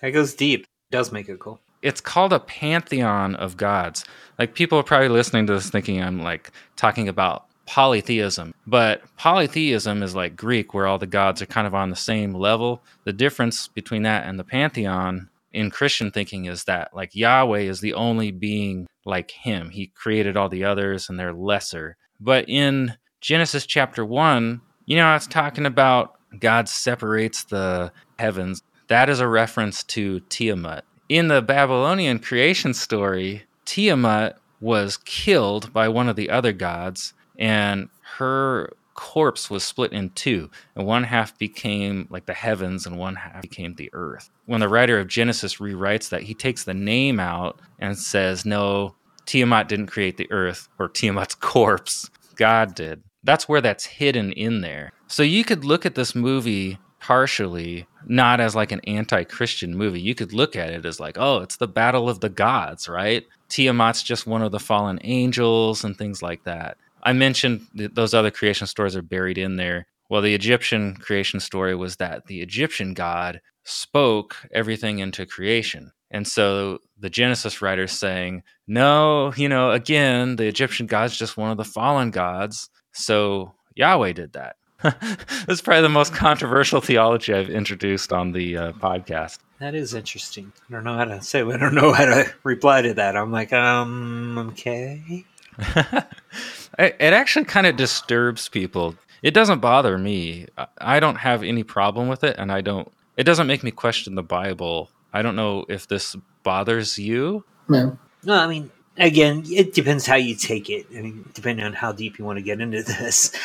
That 0.00 0.10
goes 0.10 0.34
deep. 0.34 0.62
It 0.62 0.66
does 0.90 1.12
make 1.12 1.28
it 1.28 1.38
cool. 1.38 1.60
it's 1.82 2.00
called 2.00 2.32
a 2.32 2.40
pantheon 2.40 3.34
of 3.36 3.56
gods. 3.56 4.04
Like 4.38 4.54
people 4.54 4.78
are 4.78 4.82
probably 4.82 5.08
listening 5.08 5.46
to 5.46 5.54
this 5.54 5.70
thinking 5.70 6.02
I'm 6.02 6.20
like 6.22 6.50
talking 6.76 7.08
about 7.08 7.46
polytheism, 7.70 8.52
but 8.66 9.00
polytheism 9.16 10.02
is 10.02 10.12
like 10.12 10.34
Greek, 10.34 10.74
where 10.74 10.88
all 10.88 10.98
the 10.98 11.06
gods 11.06 11.40
are 11.40 11.46
kind 11.46 11.68
of 11.68 11.74
on 11.74 11.88
the 11.88 11.94
same 11.94 12.34
level. 12.34 12.82
The 13.04 13.12
difference 13.12 13.68
between 13.68 14.02
that 14.02 14.26
and 14.26 14.40
the 14.40 14.44
pantheon 14.44 15.28
in 15.52 15.70
Christian 15.70 16.10
thinking 16.10 16.46
is 16.46 16.64
that 16.64 16.90
like 16.92 17.14
Yahweh 17.14 17.60
is 17.60 17.80
the 17.80 17.94
only 17.94 18.32
being 18.32 18.88
like 19.04 19.30
him. 19.30 19.70
He 19.70 19.86
created 19.86 20.36
all 20.36 20.48
the 20.48 20.64
others 20.64 21.08
and 21.08 21.16
they're 21.16 21.32
lesser. 21.32 21.96
But 22.18 22.48
in 22.48 22.96
Genesis 23.20 23.66
chapter 23.66 24.04
1, 24.04 24.60
you 24.86 24.96
know, 24.96 25.14
it's 25.14 25.28
talking 25.28 25.64
about 25.64 26.16
God 26.40 26.68
separates 26.68 27.44
the 27.44 27.92
heavens. 28.18 28.62
That 28.88 29.08
is 29.08 29.20
a 29.20 29.28
reference 29.28 29.84
to 29.84 30.18
Tiamat. 30.28 30.84
In 31.08 31.28
the 31.28 31.40
Babylonian 31.40 32.18
creation 32.18 32.74
story, 32.74 33.44
Tiamat 33.64 34.40
was 34.60 34.96
killed 34.96 35.72
by 35.72 35.88
one 35.88 36.08
of 36.08 36.16
the 36.16 36.30
other 36.30 36.52
gods, 36.52 37.14
and 37.40 37.88
her 38.18 38.70
corpse 38.94 39.48
was 39.48 39.64
split 39.64 39.92
in 39.92 40.10
two, 40.10 40.50
and 40.76 40.86
one 40.86 41.04
half 41.04 41.36
became 41.38 42.06
like 42.10 42.26
the 42.26 42.34
heavens, 42.34 42.86
and 42.86 42.98
one 42.98 43.16
half 43.16 43.40
became 43.40 43.74
the 43.74 43.90
earth. 43.94 44.30
When 44.44 44.60
the 44.60 44.68
writer 44.68 45.00
of 45.00 45.08
Genesis 45.08 45.56
rewrites 45.56 46.10
that, 46.10 46.22
he 46.22 46.34
takes 46.34 46.64
the 46.64 46.74
name 46.74 47.18
out 47.18 47.58
and 47.78 47.98
says, 47.98 48.44
No, 48.44 48.94
Tiamat 49.24 49.68
didn't 49.68 49.86
create 49.86 50.18
the 50.18 50.30
earth 50.30 50.68
or 50.78 50.88
Tiamat's 50.88 51.34
corpse. 51.40 52.10
God 52.36 52.74
did. 52.74 53.02
That's 53.24 53.48
where 53.48 53.60
that's 53.60 53.86
hidden 53.86 54.32
in 54.32 54.60
there. 54.60 54.92
So 55.08 55.22
you 55.22 55.44
could 55.44 55.64
look 55.64 55.84
at 55.84 55.94
this 55.94 56.14
movie 56.14 56.78
partially 57.00 57.86
not 58.06 58.40
as 58.40 58.54
like 58.54 58.72
an 58.72 58.80
anti-christian 58.80 59.74
movie 59.74 60.00
you 60.00 60.14
could 60.14 60.34
look 60.34 60.54
at 60.54 60.68
it 60.68 60.84
as 60.84 61.00
like 61.00 61.16
oh 61.18 61.38
it's 61.38 61.56
the 61.56 61.66
battle 61.66 62.10
of 62.10 62.20
the 62.20 62.28
gods 62.28 62.90
right 62.90 63.26
tiamat's 63.48 64.02
just 64.02 64.26
one 64.26 64.42
of 64.42 64.52
the 64.52 64.60
fallen 64.60 64.98
angels 65.02 65.82
and 65.82 65.96
things 65.96 66.22
like 66.22 66.44
that 66.44 66.76
i 67.02 67.12
mentioned 67.12 67.66
th- 67.76 67.92
those 67.94 68.14
other 68.14 68.30
creation 68.30 68.66
stories 68.66 68.96
are 68.96 69.02
buried 69.02 69.38
in 69.38 69.56
there 69.56 69.86
well 70.08 70.22
the 70.22 70.34
egyptian 70.34 70.94
creation 70.96 71.40
story 71.40 71.74
was 71.74 71.96
that 71.96 72.26
the 72.26 72.40
egyptian 72.40 72.94
god 72.94 73.40
spoke 73.64 74.36
everything 74.52 74.98
into 74.98 75.26
creation 75.26 75.92
and 76.10 76.26
so 76.26 76.78
the 76.98 77.10
genesis 77.10 77.62
writer's 77.62 77.92
saying 77.92 78.42
no 78.66 79.32
you 79.36 79.48
know 79.48 79.70
again 79.70 80.36
the 80.36 80.46
egyptian 80.46 80.86
god's 80.86 81.16
just 81.16 81.36
one 81.36 81.50
of 81.50 81.56
the 81.56 81.64
fallen 81.64 82.10
gods 82.10 82.70
so 82.92 83.52
yahweh 83.74 84.12
did 84.12 84.32
that 84.32 84.56
That's 85.46 85.60
probably 85.60 85.82
the 85.82 85.90
most 85.90 86.14
controversial 86.14 86.80
theology 86.80 87.34
I've 87.34 87.50
introduced 87.50 88.14
on 88.14 88.32
the 88.32 88.56
uh, 88.56 88.72
podcast. 88.72 89.38
That 89.58 89.74
is 89.74 89.92
interesting. 89.92 90.52
I 90.68 90.72
don't 90.72 90.84
know 90.84 90.94
how 90.94 91.04
to 91.04 91.20
say. 91.20 91.42
I 91.42 91.56
don't 91.58 91.74
know 91.74 91.92
how 91.92 92.06
to 92.06 92.32
reply 92.44 92.80
to 92.80 92.94
that. 92.94 93.14
I'm 93.14 93.30
like, 93.30 93.52
um, 93.52 94.38
okay. 94.52 95.26
it 96.78 97.12
actually 97.12 97.44
kind 97.44 97.66
of 97.66 97.76
disturbs 97.76 98.48
people. 98.48 98.94
It 99.22 99.34
doesn't 99.34 99.60
bother 99.60 99.98
me. 99.98 100.46
I 100.78 101.00
don't 101.00 101.16
have 101.16 101.42
any 101.42 101.62
problem 101.62 102.08
with 102.08 102.24
it, 102.24 102.36
and 102.38 102.50
I 102.50 102.60
don't. 102.60 102.90
It 103.16 103.24
doesn't 103.24 103.46
make 103.46 103.62
me 103.62 103.70
question 103.70 104.14
the 104.14 104.22
Bible. 104.22 104.90
I 105.12 105.22
don't 105.22 105.36
know 105.36 105.66
if 105.68 105.88
this 105.88 106.16
bothers 106.42 106.98
you. 106.98 107.44
No. 107.68 107.98
No, 108.24 108.34
I 108.34 108.46
mean, 108.46 108.70
again, 108.96 109.44
it 109.46 109.74
depends 109.74 110.06
how 110.06 110.16
you 110.16 110.34
take 110.34 110.70
it. 110.70 110.86
I 110.96 111.02
mean, 111.02 111.28
depending 111.34 111.64
on 111.64 111.72
how 111.72 111.92
deep 111.92 112.18
you 112.18 112.24
want 112.24 112.38
to 112.38 112.42
get 112.42 112.60
into 112.60 112.82
this 112.82 113.36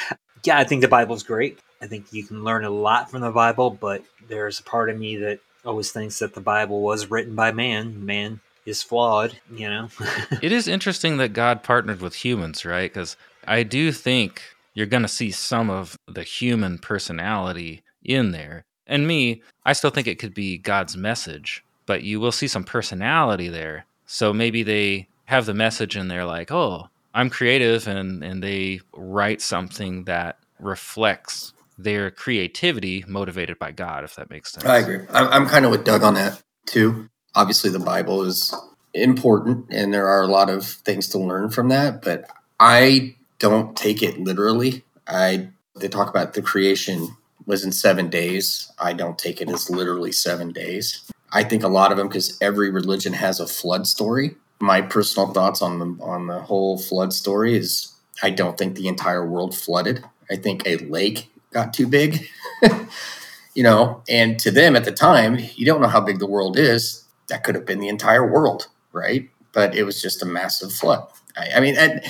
yeah, 0.45 0.58
I 0.58 0.63
think 0.63 0.82
the 0.82 0.88
Bible's 0.88 1.23
great. 1.23 1.60
I 1.82 1.88
think 1.88 2.13
you 2.13 2.23
can 2.23 2.43
learn 2.43 2.63
a 2.63 2.69
lot 2.69 3.10
from 3.10 3.21
the 3.21 3.32
Bible, 3.32 3.71
but 3.71 4.04
there's 4.28 4.60
a 4.60 4.63
part 4.63 4.89
of 4.89 4.97
me 4.97 5.17
that 5.17 5.39
always 5.65 5.91
thinks 5.91 6.19
that 6.19 6.34
the 6.34 6.41
Bible 6.41 6.82
was 6.82 7.10
written 7.10 7.36
by 7.36 7.51
man. 7.51 8.06
Man 8.06 8.39
is 8.65 8.84
flawed, 8.84 9.39
you 9.51 9.69
know. 9.69 9.89
it 10.41 10.51
is 10.51 10.67
interesting 10.67 11.17
that 11.17 11.34
God 11.34 11.63
partnered 11.63 12.01
with 12.01 12.15
humans, 12.15 12.65
right? 12.65 12.91
Because 12.91 13.15
I 13.47 13.63
do 13.63 13.91
think 13.91 14.41
you're 14.73 14.86
going 14.86 15.04
to 15.04 15.08
see 15.08 15.32
some 15.32 15.69
of 15.69 15.97
the 16.08 16.23
human 16.23 16.78
personality 16.80 17.84
in 18.04 18.32
there. 18.32 18.65
And 18.88 19.08
me, 19.08 19.41
I 19.65 19.73
still 19.73 19.89
think 19.89 20.08
it 20.08 20.19
could 20.19 20.34
be 20.34 20.58
God's 20.58 20.95
message, 20.97 21.63
but 21.86 22.04
you 22.04 22.19
will 22.19 22.32
see 22.32 22.47
some 22.47 22.63
personality 22.63 23.47
there. 23.47 23.86
So 24.06 24.34
maybe 24.34 24.63
they 24.63 25.08
have 25.25 25.45
the 25.45 25.54
message 25.54 25.95
and 25.95 26.10
they're 26.10 26.25
like, 26.25 26.51
oh, 26.51 26.89
I'm 27.13 27.30
creative 27.30 27.88
and 27.88 28.23
and 28.23 28.43
they 28.43 28.82
write 28.93 29.41
something 29.41 30.04
that 30.04 30.38
reflects 30.60 31.54
their 31.78 32.12
creativity 32.12 33.04
motivated 33.08 33.58
by 33.58 33.71
God, 33.71 34.04
if 34.04 34.15
that 34.15 34.30
makes 34.30 34.51
sense. 34.51 34.65
I 34.65 34.80
agree. 34.80 34.99
I'm, 35.10 35.28
I'm 35.30 35.47
kind 35.47 35.65
of 35.65 35.71
with 35.71 35.84
Doug 35.84 36.04
on 36.04 36.13
that 36.15 36.41
too. 36.65 37.10
Obviously, 37.36 37.69
the 37.69 37.80
Bible 37.80 38.24
is 38.24 38.54
important 38.93 39.67
and 39.71 39.93
there 39.93 40.08
are 40.08 40.24
a 40.24 40.28
lot 40.28 40.50
of 40.50 40.65
things 40.65 41.08
to 41.10 41.17
learn 41.17 41.50
from 41.50 41.67
that, 41.69 42.02
but 42.02 42.30
I 42.60 43.15
don't 43.39 43.76
take 43.76 44.02
it 44.02 44.19
literally. 44.19 44.84
I 45.08 45.50
they 45.76 45.89
talk 45.89 46.10
about 46.10 46.34
the 46.34 46.41
creation 46.41 47.10
was 47.45 47.65
in 47.65 47.71
seven 47.74 48.10
days. 48.10 48.71
I 48.80 48.93
don't 48.93 49.19
take 49.19 49.41
it 49.41 49.50
as 49.50 49.69
literally 49.69 50.13
seven 50.13 50.54
days. 50.54 51.12
I 51.34 51.43
think 51.43 51.63
a 51.63 51.67
lot 51.67 51.91
of 51.91 51.98
them 51.98 52.08
because 52.08 52.38
every 52.41 52.71
religion 52.71 53.12
has 53.12 53.41
a 53.41 53.48
flood 53.48 53.86
story 53.86 54.36
my 54.60 54.82
personal 54.82 55.32
thoughts 55.32 55.62
on 55.62 55.80
the 55.80 56.04
on 56.04 56.28
the 56.28 56.39
whole 56.39 56.78
flood 56.78 57.13
story 57.13 57.56
is 57.56 57.93
I 58.24 58.30
don't 58.30 58.58
think 58.58 58.76
the 58.76 58.88
entire 58.88 59.26
world 59.26 59.56
flooded. 59.56 60.04
I 60.30 60.38
think 60.38 60.65
a 60.65 60.78
lake 60.78 61.30
got 61.52 61.74
too 61.74 61.88
big. 61.88 62.28
you 63.54 63.63
know, 63.63 64.02
and 64.10 64.39
to 64.39 64.52
them 64.52 64.76
at 64.76 64.86
the 64.86 64.91
time, 64.91 65.38
you 65.56 65.65
don't 65.65 65.82
know 65.82 65.88
how 65.88 66.02
big 66.02 66.19
the 66.19 66.28
world 66.28 66.58
is. 66.58 67.04
That 67.30 67.44
could 67.44 67.56
have 67.56 67.66
been 67.66 67.80
the 67.80 67.88
entire 67.88 68.30
world, 68.30 68.68
right? 68.92 69.30
But 69.54 69.76
it 69.76 69.84
was 69.84 70.02
just 70.02 70.22
a 70.22 70.26
massive 70.26 70.72
flood. 70.74 71.08
I, 71.38 71.52
I 71.56 71.60
mean, 71.60 71.76
and 71.78 72.02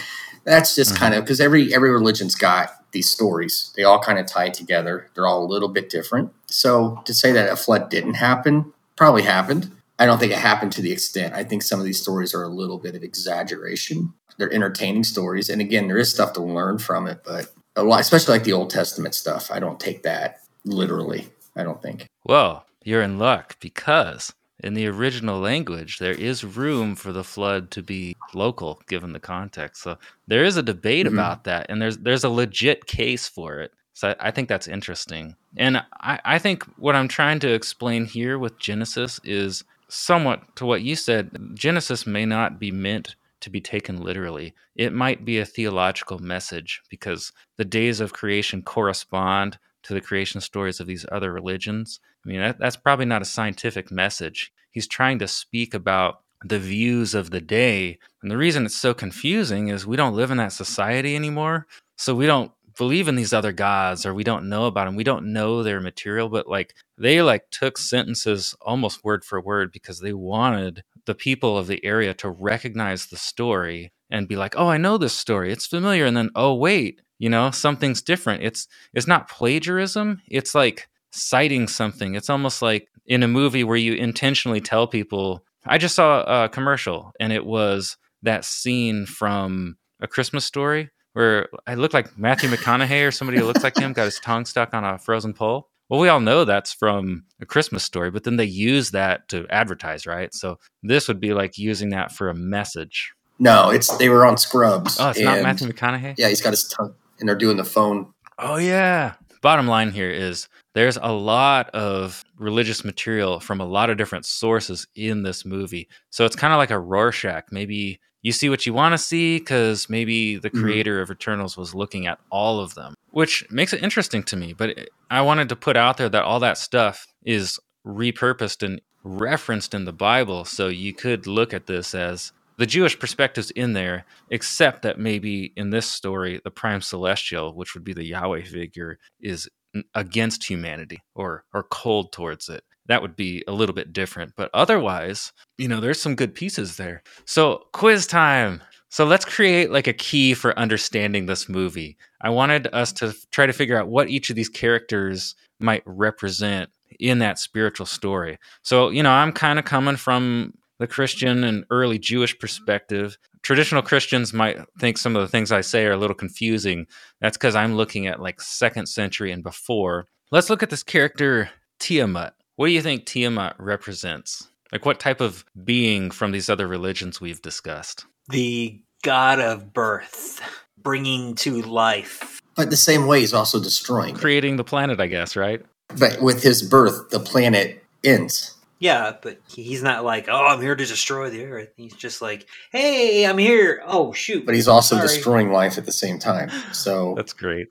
that's 0.44 0.76
just 0.76 0.92
mm-hmm. 0.92 1.00
kind 1.00 1.14
of 1.16 1.24
because 1.24 1.42
every 1.42 1.74
every 1.74 1.92
religion's 1.92 2.36
got 2.36 2.92
these 2.92 3.10
stories. 3.10 3.74
They 3.76 3.84
all 3.84 4.00
kind 4.00 4.20
of 4.20 4.26
tie 4.26 4.50
together. 4.50 5.10
They're 5.14 5.28
all 5.28 5.44
a 5.44 5.48
little 5.48 5.70
bit 5.70 5.90
different. 5.90 6.34
So 6.48 7.02
to 7.06 7.14
say 7.14 7.32
that 7.34 7.52
a 7.52 7.56
flood 7.56 7.90
didn't 7.90 8.16
happen 8.16 8.74
probably 8.96 9.24
happened. 9.24 9.72
I 10.00 10.06
don't 10.06 10.20
think 10.20 10.32
it 10.32 10.38
happened 10.38 10.72
to 10.74 10.82
the 10.82 10.92
extent. 10.92 11.34
I 11.34 11.44
think 11.44 11.64
some 11.64 11.80
of 11.80 11.86
these 11.86 12.02
stories 12.02 12.34
are 12.34 12.44
a 12.44 12.50
little 12.50 12.78
bit 12.78 12.96
of 12.96 13.04
exaggeration. 13.04 14.14
They're 14.38 14.52
entertaining 14.52 15.06
stories, 15.06 15.50
and 15.50 15.62
again, 15.62 15.88
there 15.88 15.98
is 15.98 16.12
stuff 16.12 16.34
to 16.34 16.42
learn 16.42 16.80
from 16.80 17.08
it, 17.08 17.22
but 17.24 17.54
a 17.78 17.84
lot, 17.84 18.02
especially 18.02 18.34
like 18.34 18.44
the 18.44 18.54
Old 18.54 18.70
Testament 18.70 19.16
stuff, 19.16 19.50
I 19.50 19.60
don't 19.60 19.80
take 19.80 20.04
that 20.04 20.40
literally. 20.66 21.30
I 21.56 21.64
don't 21.64 21.82
think. 21.82 22.08
Well, 22.26 22.66
you're 22.84 23.02
in 23.02 23.18
luck 23.18 23.56
because 23.62 24.34
in 24.60 24.74
the 24.74 24.88
original 24.88 25.40
language, 25.40 26.00
there 26.00 26.14
is 26.14 26.44
room 26.44 26.96
for 26.96 27.12
the 27.12 27.24
flood 27.24 27.72
to 27.72 27.84
be 27.84 28.16
local, 28.34 28.82
given 28.88 29.14
the 29.14 29.20
context. 29.20 29.84
So 29.84 29.98
there 30.28 30.44
is 30.44 30.58
a 30.58 30.64
debate 30.64 31.06
mm-hmm. 31.06 31.16
about 31.16 31.44
that, 31.44 31.68
and 31.70 31.82
there's 31.82 31.98
there's 31.98 32.24
a 32.24 32.30
legit 32.30 32.86
case 32.86 33.28
for 33.28 33.60
it. 33.60 33.74
So 33.94 34.10
I, 34.10 34.28
I 34.28 34.32
think 34.32 34.50
that's 34.50 34.68
interesting, 34.68 35.36
and 35.58 35.84
I, 36.00 36.20
I 36.24 36.40
think 36.40 36.64
what 36.78 36.96
I'm 36.96 37.08
trying 37.08 37.40
to 37.40 37.54
explain 37.54 38.06
here 38.06 38.40
with 38.40 38.60
Genesis 38.60 39.20
is 39.24 39.64
somewhat 39.88 40.56
to 40.56 40.66
what 40.66 40.82
you 40.82 40.96
said, 40.96 41.32
Genesis 41.54 42.08
may 42.08 42.26
not 42.26 42.60
be 42.60 42.72
meant 42.72 43.16
to 43.42 43.50
be 43.50 43.62
taken 43.62 44.02
literally. 44.02 44.54
It 44.76 44.94
might 44.94 45.24
be 45.24 45.38
a 45.38 45.46
theological 45.46 46.20
message 46.20 46.82
because 46.90 47.32
the 47.58 47.66
days 47.66 48.00
of 48.00 48.14
creation 48.14 48.62
correspond 48.64 49.60
to 49.86 49.94
the 49.94 50.02
creation 50.02 50.42
stories 50.42 50.80
of 50.80 50.88
these 50.88 51.06
other 51.12 51.32
religions. 51.32 52.00
I 52.26 52.30
mean, 52.30 52.42
that, 52.42 52.60
that's 52.60 52.76
probably 52.76 53.06
not 53.06 53.22
a 53.22 53.26
scientific 53.26 53.92
message. 53.92 54.52
He's 54.72 54.88
trying 54.88 55.20
to 55.20 55.28
speak 55.28 55.74
about 55.74 56.22
the 56.44 56.60
views 56.60 57.16
of 57.16 57.32
the 57.32 57.42
day. 57.42 57.98
And 58.22 58.30
the 58.30 58.38
reason 58.38 58.66
it's 58.66 58.76
so 58.76 58.94
confusing 58.94 59.70
is 59.70 59.88
we 59.88 59.96
don't 59.96 60.16
live 60.16 60.32
in 60.32 60.38
that 60.38 60.52
society 60.52 61.16
anymore. 61.16 61.68
So 61.98 62.14
we 62.14 62.26
don't 62.26 62.52
believe 62.78 63.08
in 63.08 63.16
these 63.16 63.34
other 63.34 63.52
gods 63.52 64.06
or 64.06 64.14
we 64.14 64.24
don't 64.24 64.50
know 64.50 64.66
about 64.66 64.86
them 64.86 64.96
we 64.96 65.04
don't 65.04 65.32
know 65.32 65.64
their 65.64 65.80
material 65.80 66.28
but 66.28 66.48
like 66.48 66.76
they 66.98 67.22
like 67.22 67.50
took 67.50 67.78
sentences 67.78 68.56
almost 68.62 69.04
word 69.04 69.24
for 69.24 69.40
word 69.40 69.72
because 69.72 70.00
they 70.00 70.14
wanted 70.14 70.84
the 71.06 71.16
people 71.16 71.58
of 71.58 71.68
the 71.68 71.84
area 71.86 72.14
to 72.14 72.30
recognize 72.30 73.06
the 73.06 73.18
story 73.18 73.92
and 74.16 74.28
be 74.28 74.36
like 74.36 74.56
oh 74.58 74.68
i 74.68 74.78
know 74.78 74.98
this 74.98 75.14
story 75.14 75.52
it's 75.52 75.66
familiar 75.66 76.06
and 76.06 76.16
then 76.16 76.30
oh 76.36 76.54
wait 76.54 77.02
you 77.20 77.30
know 77.30 77.52
something's 77.52 78.02
different 78.02 78.44
it's 78.44 78.68
it's 78.94 79.08
not 79.08 79.30
plagiarism 79.30 80.22
it's 80.28 80.56
like 80.56 80.88
citing 81.12 81.68
something 81.68 82.16
it's 82.16 82.30
almost 82.30 82.62
like 82.62 82.88
in 83.06 83.24
a 83.24 83.28
movie 83.28 83.64
where 83.64 83.78
you 83.78 83.94
intentionally 83.94 84.62
tell 84.62 84.88
people 84.88 85.44
i 85.66 85.78
just 85.78 85.96
saw 85.96 86.46
a 86.46 86.50
commercial 86.50 87.12
and 87.20 87.34
it 87.34 87.46
was 87.46 87.98
that 88.24 88.46
scene 88.46 89.06
from 89.06 89.76
a 90.00 90.08
christmas 90.08 90.46
story 90.46 90.90
where 91.14 91.48
I 91.66 91.76
look 91.76 91.94
like 91.94 92.18
Matthew 92.18 92.50
McConaughey 92.50 93.08
or 93.08 93.10
somebody 93.10 93.40
who 93.40 93.46
looks 93.46 93.64
like 93.64 93.78
him 93.78 93.94
got 93.94 94.04
his 94.04 94.20
tongue 94.20 94.44
stuck 94.44 94.74
on 94.74 94.84
a 94.84 95.00
frozen 95.00 95.34
pole. 95.34 95.70
Well, 95.88 96.02
we 96.02 96.10
all 96.10 96.20
know 96.20 96.44
that's 96.44 96.74
from 96.74 97.24
a 97.40 97.46
Christmas 97.46 97.86
story, 97.86 98.12
but 98.12 98.26
then 98.26 98.36
they 98.36 98.44
use 98.44 98.92
that 98.92 99.30
to 99.30 99.48
advertise, 99.50 100.06
right? 100.06 100.34
So 100.34 100.60
this 100.84 101.08
would 101.08 101.22
be 101.22 101.34
like 101.34 101.58
using 101.58 101.90
that 101.92 102.12
for 102.12 102.28
a 102.28 102.36
message. 102.36 103.14
No, 103.40 103.70
it's 103.70 103.96
they 103.98 104.10
were 104.10 104.26
on 104.26 104.38
Scrubs. 104.38 104.98
Oh, 105.00 105.10
it's 105.10 105.20
not 105.20 105.42
Matthew 105.42 105.68
McConaughey. 105.68 106.16
Yeah, 106.18 106.30
he's 106.30 106.42
got 106.42 106.52
his 106.52 106.68
tongue, 106.68 106.94
and 107.20 107.28
they're 107.28 107.36
doing 107.36 107.58
the 107.58 107.64
phone. 107.66 108.14
Oh 108.40 108.58
yeah, 108.58 109.16
bottom 109.42 109.68
line 109.68 109.92
here 109.92 110.10
is 110.10 110.48
there's 110.74 110.98
a 111.02 111.12
lot 111.12 111.70
of 111.70 112.24
religious 112.38 112.84
material 112.84 113.40
from 113.40 113.60
a 113.62 113.66
lot 113.66 113.90
of 113.90 113.98
different 113.98 114.26
sources 114.26 114.88
in 114.96 115.24
this 115.24 115.46
movie. 115.46 115.88
So 116.10 116.26
it's 116.26 116.36
kind 116.36 116.54
of 116.54 116.58
like 116.58 116.72
a 116.72 116.80
Rorschach. 116.80 117.46
Maybe 117.52 118.00
you 118.22 118.32
see 118.32 118.50
what 118.50 118.66
you 118.66 118.74
want 118.74 118.94
to 118.94 118.98
see 118.98 119.38
because 119.40 119.88
maybe 119.90 120.38
the 120.38 120.50
Mhm. 120.50 120.62
creator 120.62 121.02
of 121.02 121.12
Eternals 121.12 121.56
was 121.56 121.76
looking 121.76 122.08
at 122.08 122.20
all 122.32 122.60
of 122.60 122.74
them, 122.76 122.94
which 123.12 123.46
makes 123.52 123.72
it 123.72 123.84
interesting 123.84 124.24
to 124.24 124.36
me. 124.36 124.52
But 124.54 124.70
it- 124.72 124.90
I 125.12 125.22
wanted 125.22 125.48
to 125.50 125.56
put 125.56 125.78
out 125.78 125.98
there 125.98 126.10
that 126.10 126.24
all 126.24 126.40
that 126.40 126.58
stuff 126.58 127.06
is 127.24 127.60
repurposed 127.86 128.64
and 128.64 128.82
referenced 129.04 129.74
in 129.76 129.86
the 129.86 129.94
Bible. 129.94 130.44
So 130.46 130.68
you 130.68 130.92
could 130.94 131.28
look 131.28 131.54
at 131.54 131.68
this 131.68 131.94
as 131.94 132.32
the 132.58 132.66
Jewish 132.66 132.98
perspectives 132.98 133.52
in 133.52 133.74
there, 133.74 134.06
except 134.30 134.82
that 134.84 135.00
maybe 135.00 135.54
in 135.56 135.70
this 135.70 135.86
story, 135.86 136.40
the 136.44 136.52
prime 136.52 136.82
celestial, 136.82 137.54
which 137.54 137.74
would 137.74 137.84
be 137.84 137.94
the 137.94 138.06
Yahweh 138.06 138.44
figure, 138.44 138.98
is 139.20 139.50
against 139.94 140.50
humanity 140.50 141.02
or 141.16 141.44
or 141.54 141.64
cold 141.64 142.12
towards 142.12 142.50
it. 142.50 142.64
That 142.88 143.02
would 143.02 143.16
be 143.16 143.44
a 143.48 143.52
little 143.52 143.76
bit 143.76 143.94
different. 143.94 144.34
But 144.38 144.50
otherwise, 144.54 145.34
you 145.58 145.68
know, 145.68 145.82
there's 145.82 146.02
some 146.02 146.16
good 146.16 146.36
pieces 146.36 146.78
there. 146.78 147.04
So 147.26 147.64
quiz 147.74 148.08
time. 148.08 148.62
So 148.90 149.04
let's 149.06 149.26
create 149.26 149.72
like 149.72 149.88
a 149.88 149.94
key 149.94 150.34
for 150.34 150.58
understanding 150.58 151.26
this 151.26 151.50
movie. 151.50 151.98
I 152.22 152.30
wanted 152.30 152.68
us 152.74 152.94
to 152.94 153.14
try 153.32 153.46
to 153.46 153.54
figure 153.54 153.78
out 153.78 153.90
what 153.90 154.10
each 154.10 154.30
of 154.30 154.36
these 154.36 154.50
characters 154.50 155.36
might 155.60 155.84
represent 155.86 156.70
in 157.00 157.20
that 157.20 157.40
spiritual 157.40 157.86
story. 157.86 158.38
So, 158.62 158.90
you 158.90 159.04
know, 159.04 159.12
I'm 159.12 159.32
kind 159.32 159.60
of 159.60 159.66
coming 159.66 159.98
from 159.98 160.54
the 160.80 160.88
Christian 160.88 161.44
and 161.44 161.66
early 161.70 162.00
Jewish 162.00 162.38
perspective. 162.38 163.18
Traditional 163.42 163.82
Christians 163.82 164.34
might 164.34 164.58
think 164.80 164.98
some 164.98 165.16
of 165.16 165.22
the 165.22 165.28
things 165.28 165.52
I 165.52 165.62
say 165.62 165.86
are 165.86 165.94
a 165.94 165.98
little 165.98 166.16
confusing. 166.16 166.88
That's 167.22 167.38
because 167.38 167.56
I'm 167.56 167.76
looking 167.76 168.08
at 168.08 168.22
like 168.22 168.42
second 168.42 168.88
century 168.88 169.32
and 169.32 169.44
before. 169.44 170.08
Let's 170.32 170.50
look 170.50 170.64
at 170.64 170.70
this 170.70 170.84
character, 170.84 171.50
Tiamat. 171.80 172.34
What 172.56 172.68
do 172.68 172.74
you 172.74 172.82
think 172.82 173.06
Tiamat 173.06 173.56
represents? 173.60 174.48
Like, 174.72 174.86
what 174.86 175.00
type 175.00 175.22
of 175.22 175.46
being 175.64 176.10
from 176.12 176.32
these 176.32 176.50
other 176.50 176.68
religions 176.68 177.22
we've 177.22 177.42
discussed? 177.42 178.06
The 178.30 178.82
god 179.04 179.40
of 179.40 179.74
birth, 179.74 180.42
bringing 180.82 181.36
to 181.36 181.62
life. 181.62 182.42
But 182.56 182.72
the 182.72 182.78
same 182.78 183.06
way, 183.06 183.20
he's 183.20 183.34
also 183.34 183.62
destroying. 183.62 184.16
it. 184.16 184.20
Creating 184.20 184.56
the 184.56 184.64
planet, 184.64 185.00
I 185.00 185.08
guess, 185.08 185.36
right? 185.36 185.62
But 186.00 186.22
with 186.22 186.42
his 186.42 186.64
birth, 186.64 187.10
the 187.10 187.20
planet 187.20 187.84
ends. 188.04 188.55
Yeah, 188.80 189.14
but 189.22 189.40
he's 189.48 189.82
not 189.82 190.04
like, 190.04 190.28
oh, 190.30 190.46
I'm 190.48 190.62
here 190.62 190.76
to 190.76 190.86
destroy 190.86 191.30
the 191.30 191.46
earth. 191.46 191.70
He's 191.78 191.94
just 191.96 192.22
like, 192.22 192.46
hey, 192.72 193.26
I'm 193.26 193.38
here. 193.38 193.82
Oh, 193.86 194.12
shoot. 194.12 194.46
But 194.46 194.54
he's 194.56 194.68
also 194.68 194.96
Sorry. 194.98 195.08
destroying 195.08 195.52
life 195.52 195.78
at 195.78 195.86
the 195.86 195.92
same 195.94 196.20
time. 196.20 196.50
So, 196.74 197.14
That's 197.16 197.34
great. 197.34 197.68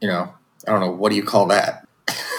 you 0.00 0.08
know, 0.08 0.32
I 0.66 0.70
don't 0.70 0.80
know. 0.80 0.90
What 0.90 1.10
do 1.10 1.16
you 1.16 1.22
call 1.24 1.46
that? 1.46 1.86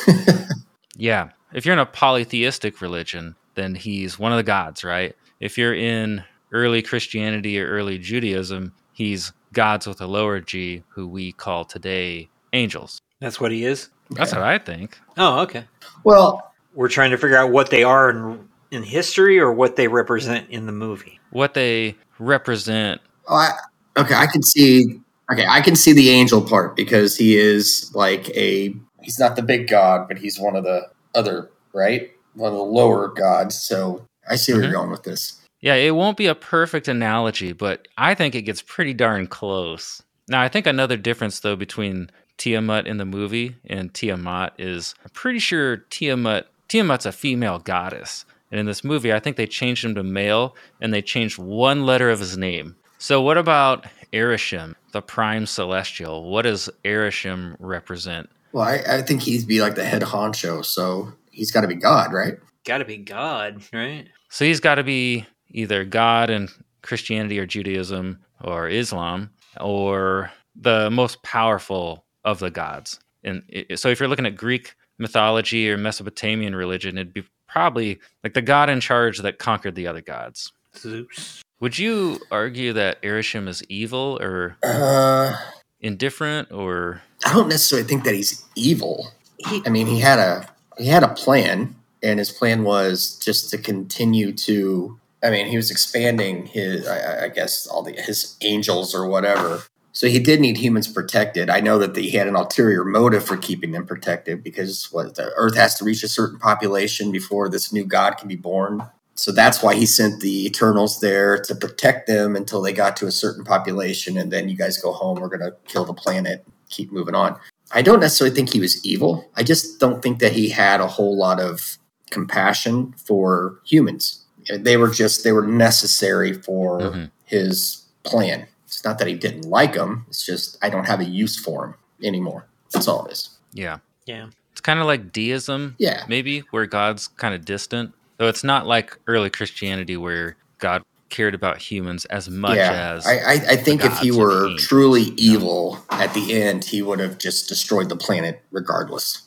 Yeah. 0.95 1.29
If 1.53 1.65
you're 1.65 1.73
in 1.73 1.79
a 1.79 1.85
polytheistic 1.85 2.81
religion, 2.81 3.35
then 3.55 3.73
he's 3.73 4.19
one 4.19 4.31
of 4.33 4.37
the 4.37 4.43
gods, 4.43 4.83
right? 4.83 5.15
If 5.39 5.57
you're 5.57 5.73
in 5.73 6.23
early 6.51 6.81
Christianity 6.81 7.59
or 7.59 7.69
early 7.69 7.97
Judaism, 7.97 8.73
he's 8.93 9.31
gods 9.53 9.87
with 9.87 10.01
a 10.01 10.07
lower 10.07 10.41
g, 10.41 10.83
who 10.89 11.07
we 11.07 11.31
call 11.31 11.63
today 11.65 12.27
angels. 12.53 12.99
That's 13.21 13.39
what 13.39 13.51
he 13.51 13.63
is. 13.65 13.89
That's 14.11 14.33
Okay. 14.33 14.41
what 14.41 14.47
I 14.49 14.57
think. 14.57 14.97
Oh, 15.17 15.39
okay. 15.43 15.63
Well, 16.03 16.48
We're 16.73 16.89
trying 16.89 17.11
to 17.11 17.17
figure 17.17 17.37
out 17.37 17.51
what 17.51 17.69
they 17.69 17.83
are 17.83 18.09
in, 18.09 18.47
in 18.71 18.83
history 18.83 19.39
or 19.39 19.51
what 19.51 19.75
they 19.75 19.87
represent 19.87 20.49
in 20.49 20.65
the 20.65 20.71
movie. 20.71 21.19
What 21.31 21.53
they 21.53 21.95
represent. 22.19 23.01
Oh, 23.27 23.35
I, 23.35 23.51
okay, 23.97 24.15
I 24.15 24.27
can 24.27 24.43
see. 24.43 24.99
Okay, 25.31 25.45
I 25.47 25.61
can 25.61 25.75
see 25.75 25.93
the 25.93 26.09
angel 26.09 26.41
part 26.41 26.75
because 26.75 27.15
he 27.17 27.37
is 27.37 27.91
like 27.93 28.29
a. 28.35 28.73
He's 29.01 29.19
not 29.19 29.35
the 29.35 29.41
big 29.43 29.67
god, 29.67 30.07
but 30.07 30.17
he's 30.17 30.39
one 30.39 30.55
of 30.55 30.63
the 30.63 30.87
other 31.15 31.49
right, 31.73 32.11
one 32.33 32.51
of 32.51 32.57
the 32.57 32.63
lower 32.63 33.07
gods. 33.07 33.59
So 33.61 34.05
I 34.29 34.35
see 34.35 34.53
where 34.53 34.61
Mhm. 34.61 34.65
you're 34.65 34.73
going 34.73 34.91
with 34.91 35.03
this. 35.03 35.35
Yeah, 35.61 35.75
it 35.75 35.93
won't 35.95 36.17
be 36.17 36.27
a 36.27 36.35
perfect 36.35 36.87
analogy, 36.87 37.51
but 37.53 37.87
I 37.97 38.13
think 38.15 38.33
it 38.35 38.43
gets 38.43 38.61
pretty 38.61 38.93
darn 38.93 39.27
close. 39.27 40.01
Now, 40.27 40.41
I 40.41 40.47
think 40.47 40.65
another 40.67 40.97
difference, 40.97 41.39
though, 41.39 41.55
between 41.55 42.09
Tiamat 42.37 42.87
in 42.87 42.97
the 42.97 43.05
movie 43.05 43.55
and 43.65 43.93
Tiamat 43.93 44.53
is 44.57 44.95
I'm 45.03 45.09
pretty 45.11 45.39
sure 45.39 45.77
Tiamat 45.89 46.47
Tiamat's 46.69 47.05
a 47.05 47.11
female 47.11 47.59
goddess. 47.59 48.25
And 48.51 48.59
in 48.59 48.65
this 48.65 48.83
movie, 48.83 49.13
I 49.13 49.19
think 49.19 49.35
they 49.35 49.45
changed 49.45 49.83
him 49.83 49.95
to 49.95 50.03
male 50.03 50.55
and 50.81 50.93
they 50.93 51.01
changed 51.01 51.37
one 51.37 51.85
letter 51.85 52.09
of 52.09 52.19
his 52.19 52.37
name. 52.37 52.75
So, 52.97 53.21
what 53.21 53.37
about 53.37 53.85
Arishem, 54.11 54.75
the 54.91 55.01
prime 55.01 55.45
celestial? 55.45 56.29
What 56.29 56.43
does 56.43 56.69
Arishem 56.83 57.55
represent? 57.59 58.29
Well, 58.51 58.65
I, 58.65 58.81
I 58.87 59.01
think 59.03 59.21
he'd 59.21 59.47
be 59.47 59.61
like 59.61 59.75
the 59.75 59.85
head 59.85 60.01
honcho, 60.01 60.65
so 60.65 61.13
he's 61.31 61.51
got 61.51 61.61
to 61.61 61.67
be 61.67 61.75
God, 61.75 62.11
right? 62.11 62.37
Got 62.65 62.79
to 62.79 62.85
be 62.85 62.97
God, 62.97 63.61
right? 63.71 64.07
So 64.29 64.45
he's 64.45 64.59
got 64.59 64.75
to 64.75 64.83
be 64.83 65.25
either 65.51 65.85
God 65.85 66.29
in 66.29 66.49
Christianity 66.81 67.39
or 67.39 67.45
Judaism 67.45 68.19
or 68.43 68.67
Islam, 68.67 69.29
or 69.59 70.31
the 70.55 70.89
most 70.89 71.21
powerful 71.23 72.05
of 72.25 72.39
the 72.39 72.49
gods. 72.49 72.99
And 73.23 73.43
so 73.75 73.89
if 73.89 73.99
you're 73.99 74.09
looking 74.09 74.25
at 74.25 74.35
Greek 74.35 74.75
mythology 74.99 75.69
or 75.71 75.77
Mesopotamian 75.77 76.55
religion, 76.55 76.97
it'd 76.97 77.13
be 77.13 77.23
probably 77.47 77.99
like 78.23 78.33
the 78.35 78.41
god 78.41 78.69
in 78.69 78.79
charge 78.79 79.19
that 79.19 79.39
conquered 79.39 79.75
the 79.75 79.87
other 79.87 80.01
gods. 80.01 80.51
Zeus. 80.77 81.41
Would 81.59 81.77
you 81.79 82.19
argue 82.31 82.71
that 82.73 83.01
Arishem 83.01 83.47
is 83.47 83.63
evil 83.69 84.17
or 84.21 84.55
Uh, 84.63 85.35
indifferent 85.81 86.51
or 86.51 87.01
I 87.25 87.33
don't 87.33 87.49
necessarily 87.49 87.87
think 87.87 88.03
that 88.03 88.13
he's 88.13 88.43
evil. 88.55 89.11
He, 89.47 89.61
I 89.65 89.69
mean, 89.69 89.87
he 89.87 89.99
had 89.99 90.19
a 90.19 90.47
he 90.77 90.87
had 90.87 91.03
a 91.03 91.09
plan, 91.09 91.75
and 92.01 92.19
his 92.19 92.31
plan 92.31 92.63
was 92.63 93.17
just 93.19 93.49
to 93.49 93.57
continue 93.57 94.31
to. 94.33 94.97
I 95.21 95.29
mean, 95.29 95.47
he 95.47 95.57
was 95.57 95.69
expanding 95.69 96.45
his, 96.45 96.87
I- 96.87 96.99
I, 96.99 97.23
I 97.25 97.27
guess, 97.27 97.67
all 97.67 97.83
the 97.83 97.91
his 97.91 98.37
angels 98.41 98.95
or 98.95 99.05
whatever. 99.07 99.63
So 99.99 100.07
he 100.07 100.19
did 100.19 100.39
need 100.39 100.55
humans 100.55 100.87
protected. 100.87 101.49
I 101.49 101.59
know 101.59 101.77
that 101.79 101.93
he 101.93 102.11
had 102.11 102.29
an 102.29 102.37
ulterior 102.37 102.85
motive 102.85 103.21
for 103.21 103.35
keeping 103.35 103.73
them 103.73 103.85
protected 103.85 104.41
because 104.41 104.85
what 104.93 105.15
the 105.15 105.33
Earth 105.35 105.57
has 105.57 105.75
to 105.75 105.83
reach 105.83 106.03
a 106.03 106.07
certain 106.07 106.39
population 106.39 107.11
before 107.11 107.49
this 107.49 107.73
new 107.73 107.83
god 107.83 108.11
can 108.11 108.29
be 108.29 108.37
born. 108.37 108.81
So 109.15 109.33
that's 109.33 109.61
why 109.61 109.75
he 109.75 109.85
sent 109.85 110.21
the 110.21 110.45
Eternals 110.45 111.01
there 111.01 111.37
to 111.41 111.53
protect 111.53 112.07
them 112.07 112.37
until 112.37 112.61
they 112.61 112.71
got 112.71 112.95
to 112.95 113.07
a 113.07 113.11
certain 113.11 113.43
population, 113.43 114.17
and 114.17 114.31
then 114.31 114.47
you 114.47 114.55
guys 114.55 114.77
go 114.77 114.93
home. 114.93 115.19
We're 115.19 115.27
gonna 115.27 115.51
kill 115.67 115.83
the 115.83 115.93
planet, 115.93 116.45
keep 116.69 116.93
moving 116.93 117.13
on. 117.13 117.37
I 117.73 117.81
don't 117.81 117.99
necessarily 117.99 118.33
think 118.33 118.53
he 118.53 118.61
was 118.61 118.81
evil. 118.85 119.29
I 119.35 119.43
just 119.43 119.81
don't 119.81 120.01
think 120.01 120.19
that 120.19 120.31
he 120.31 120.47
had 120.47 120.79
a 120.79 120.87
whole 120.87 121.17
lot 121.17 121.41
of 121.41 121.77
compassion 122.09 122.93
for 123.05 123.59
humans. 123.65 124.23
They 124.49 124.77
were 124.77 124.91
just 124.91 125.25
they 125.25 125.33
were 125.33 125.45
necessary 125.45 126.31
for 126.31 126.79
Mhm. 126.79 127.11
his 127.25 127.83
plan. 128.03 128.47
It's 128.69 128.85
not 128.85 128.99
that 128.99 129.07
he 129.07 129.15
didn't 129.15 129.45
like 129.45 129.73
them. 129.73 130.05
It's 130.09 130.25
just 130.25 130.57
I 130.63 130.69
don't 130.69 130.85
have 130.85 130.99
a 130.99 131.05
use 131.05 131.37
for 131.37 131.61
them 131.61 131.75
anymore. 132.03 132.45
That's 132.71 132.87
all 132.87 133.05
it 133.05 133.13
is. 133.13 133.29
yeah. 133.51 133.79
yeah. 134.05 134.27
It's 134.51 134.61
kind 134.61 134.79
of 134.79 134.85
like 134.85 135.11
deism, 135.11 135.75
Yeah. 135.79 136.03
maybe, 136.07 136.41
where 136.51 136.65
God's 136.65 137.07
kind 137.07 137.33
of 137.33 137.45
distant. 137.45 137.93
Though 138.17 138.27
it's 138.27 138.43
not 138.43 138.67
like 138.67 138.97
early 139.07 139.29
Christianity 139.29 139.95
where 139.97 140.35
God 140.57 140.83
cared 141.09 141.33
about 141.33 141.57
humans 141.57 142.05
as 142.05 142.29
much 142.29 142.57
yeah. 142.57 142.93
as 142.93 143.07
I, 143.07 143.17
I, 143.17 143.31
I 143.31 143.55
think 143.55 143.83
if 143.83 143.97
he 143.99 144.11
were 144.11 144.55
truly 144.57 145.01
you 145.01 145.09
know? 145.09 145.15
evil 145.17 145.85
at 145.89 146.13
the 146.13 146.33
end, 146.33 146.65
he 146.65 146.81
would 146.81 146.99
have 146.99 147.17
just 147.17 147.49
destroyed 147.49 147.89
the 147.89 147.95
planet 147.95 148.43
regardless. 148.51 149.23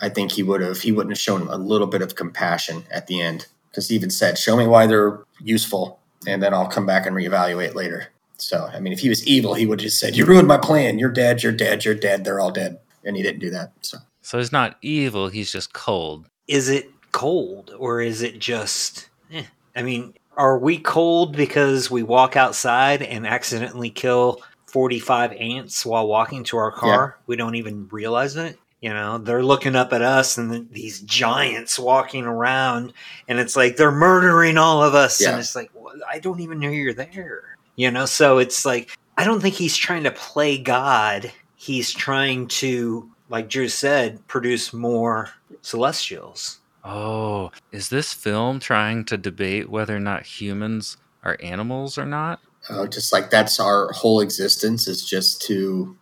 I 0.00 0.08
think 0.10 0.32
he 0.32 0.42
would 0.42 0.60
have 0.60 0.80
he 0.82 0.92
wouldn't 0.92 1.12
have 1.12 1.18
shown 1.20 1.48
a 1.48 1.56
little 1.56 1.86
bit 1.86 2.02
of 2.02 2.14
compassion 2.14 2.84
at 2.90 3.06
the 3.06 3.20
end 3.20 3.46
because 3.70 3.88
he 3.88 3.94
even 3.94 4.10
said, 4.10 4.38
"Show 4.38 4.56
me 4.56 4.66
why 4.66 4.86
they're 4.86 5.20
useful, 5.40 5.98
and 6.26 6.42
then 6.42 6.52
I'll 6.52 6.68
come 6.68 6.84
back 6.86 7.06
and 7.06 7.16
reevaluate 7.16 7.74
later." 7.74 8.08
So, 8.38 8.68
I 8.72 8.80
mean, 8.80 8.92
if 8.92 9.00
he 9.00 9.08
was 9.08 9.26
evil, 9.26 9.54
he 9.54 9.66
would 9.66 9.80
have 9.80 9.86
just 9.86 9.98
said, 9.98 10.16
"You 10.16 10.26
ruined 10.26 10.48
my 10.48 10.58
plan. 10.58 10.98
You're 10.98 11.10
dead. 11.10 11.42
You're 11.42 11.52
dead. 11.52 11.84
You're 11.84 11.94
dead. 11.94 12.24
They're 12.24 12.40
all 12.40 12.50
dead." 12.50 12.78
And 13.04 13.16
he 13.16 13.22
didn't 13.22 13.40
do 13.40 13.50
that. 13.50 13.72
So, 13.80 13.98
So 14.20 14.38
he's 14.38 14.52
not 14.52 14.76
evil, 14.82 15.28
he's 15.28 15.52
just 15.52 15.72
cold. 15.72 16.28
Is 16.48 16.68
it 16.68 16.90
cold 17.12 17.72
or 17.78 18.00
is 18.00 18.22
it 18.22 18.38
just. 18.38 19.08
Eh. 19.32 19.44
I 19.74 19.82
mean, 19.82 20.14
are 20.36 20.58
we 20.58 20.78
cold 20.78 21.36
because 21.36 21.90
we 21.90 22.02
walk 22.02 22.36
outside 22.36 23.02
and 23.02 23.26
accidentally 23.26 23.90
kill 23.90 24.42
45 24.66 25.32
ants 25.32 25.86
while 25.86 26.06
walking 26.06 26.44
to 26.44 26.56
our 26.56 26.72
car? 26.72 27.18
We 27.26 27.36
don't 27.36 27.54
even 27.54 27.88
realize 27.90 28.36
it. 28.36 28.58
You 28.80 28.90
know, 28.90 29.18
they're 29.18 29.42
looking 29.42 29.74
up 29.74 29.92
at 29.92 30.02
us 30.02 30.36
and 30.36 30.52
then 30.52 30.68
these 30.70 31.00
giants 31.00 31.78
walking 31.78 32.24
around, 32.24 32.92
and 33.26 33.38
it's 33.38 33.56
like 33.56 33.76
they're 33.76 33.90
murdering 33.90 34.58
all 34.58 34.82
of 34.82 34.94
us. 34.94 35.20
Yeah. 35.20 35.30
And 35.30 35.40
it's 35.40 35.56
like, 35.56 35.70
well, 35.72 35.94
I 36.10 36.18
don't 36.18 36.40
even 36.40 36.58
know 36.58 36.68
you're 36.68 36.92
there. 36.92 37.56
You 37.76 37.90
know, 37.90 38.06
so 38.06 38.38
it's 38.38 38.64
like, 38.64 38.90
I 39.16 39.24
don't 39.24 39.40
think 39.40 39.54
he's 39.54 39.76
trying 39.76 40.04
to 40.04 40.10
play 40.10 40.58
God. 40.58 41.30
He's 41.54 41.92
trying 41.92 42.48
to, 42.48 43.10
like 43.28 43.48
Drew 43.48 43.68
said, 43.68 44.26
produce 44.26 44.72
more 44.72 45.30
celestials. 45.62 46.58
Oh, 46.84 47.50
is 47.72 47.88
this 47.88 48.12
film 48.12 48.60
trying 48.60 49.04
to 49.06 49.16
debate 49.16 49.68
whether 49.68 49.96
or 49.96 50.00
not 50.00 50.24
humans 50.24 50.96
are 51.22 51.36
animals 51.40 51.98
or 51.98 52.06
not? 52.06 52.40
uh, 52.68 52.86
just 52.86 53.12
like 53.12 53.30
that's 53.30 53.60
our 53.60 53.92
whole 53.92 54.20
existence 54.20 54.88
is 54.88 55.04
just 55.04 55.42
to 55.42 55.96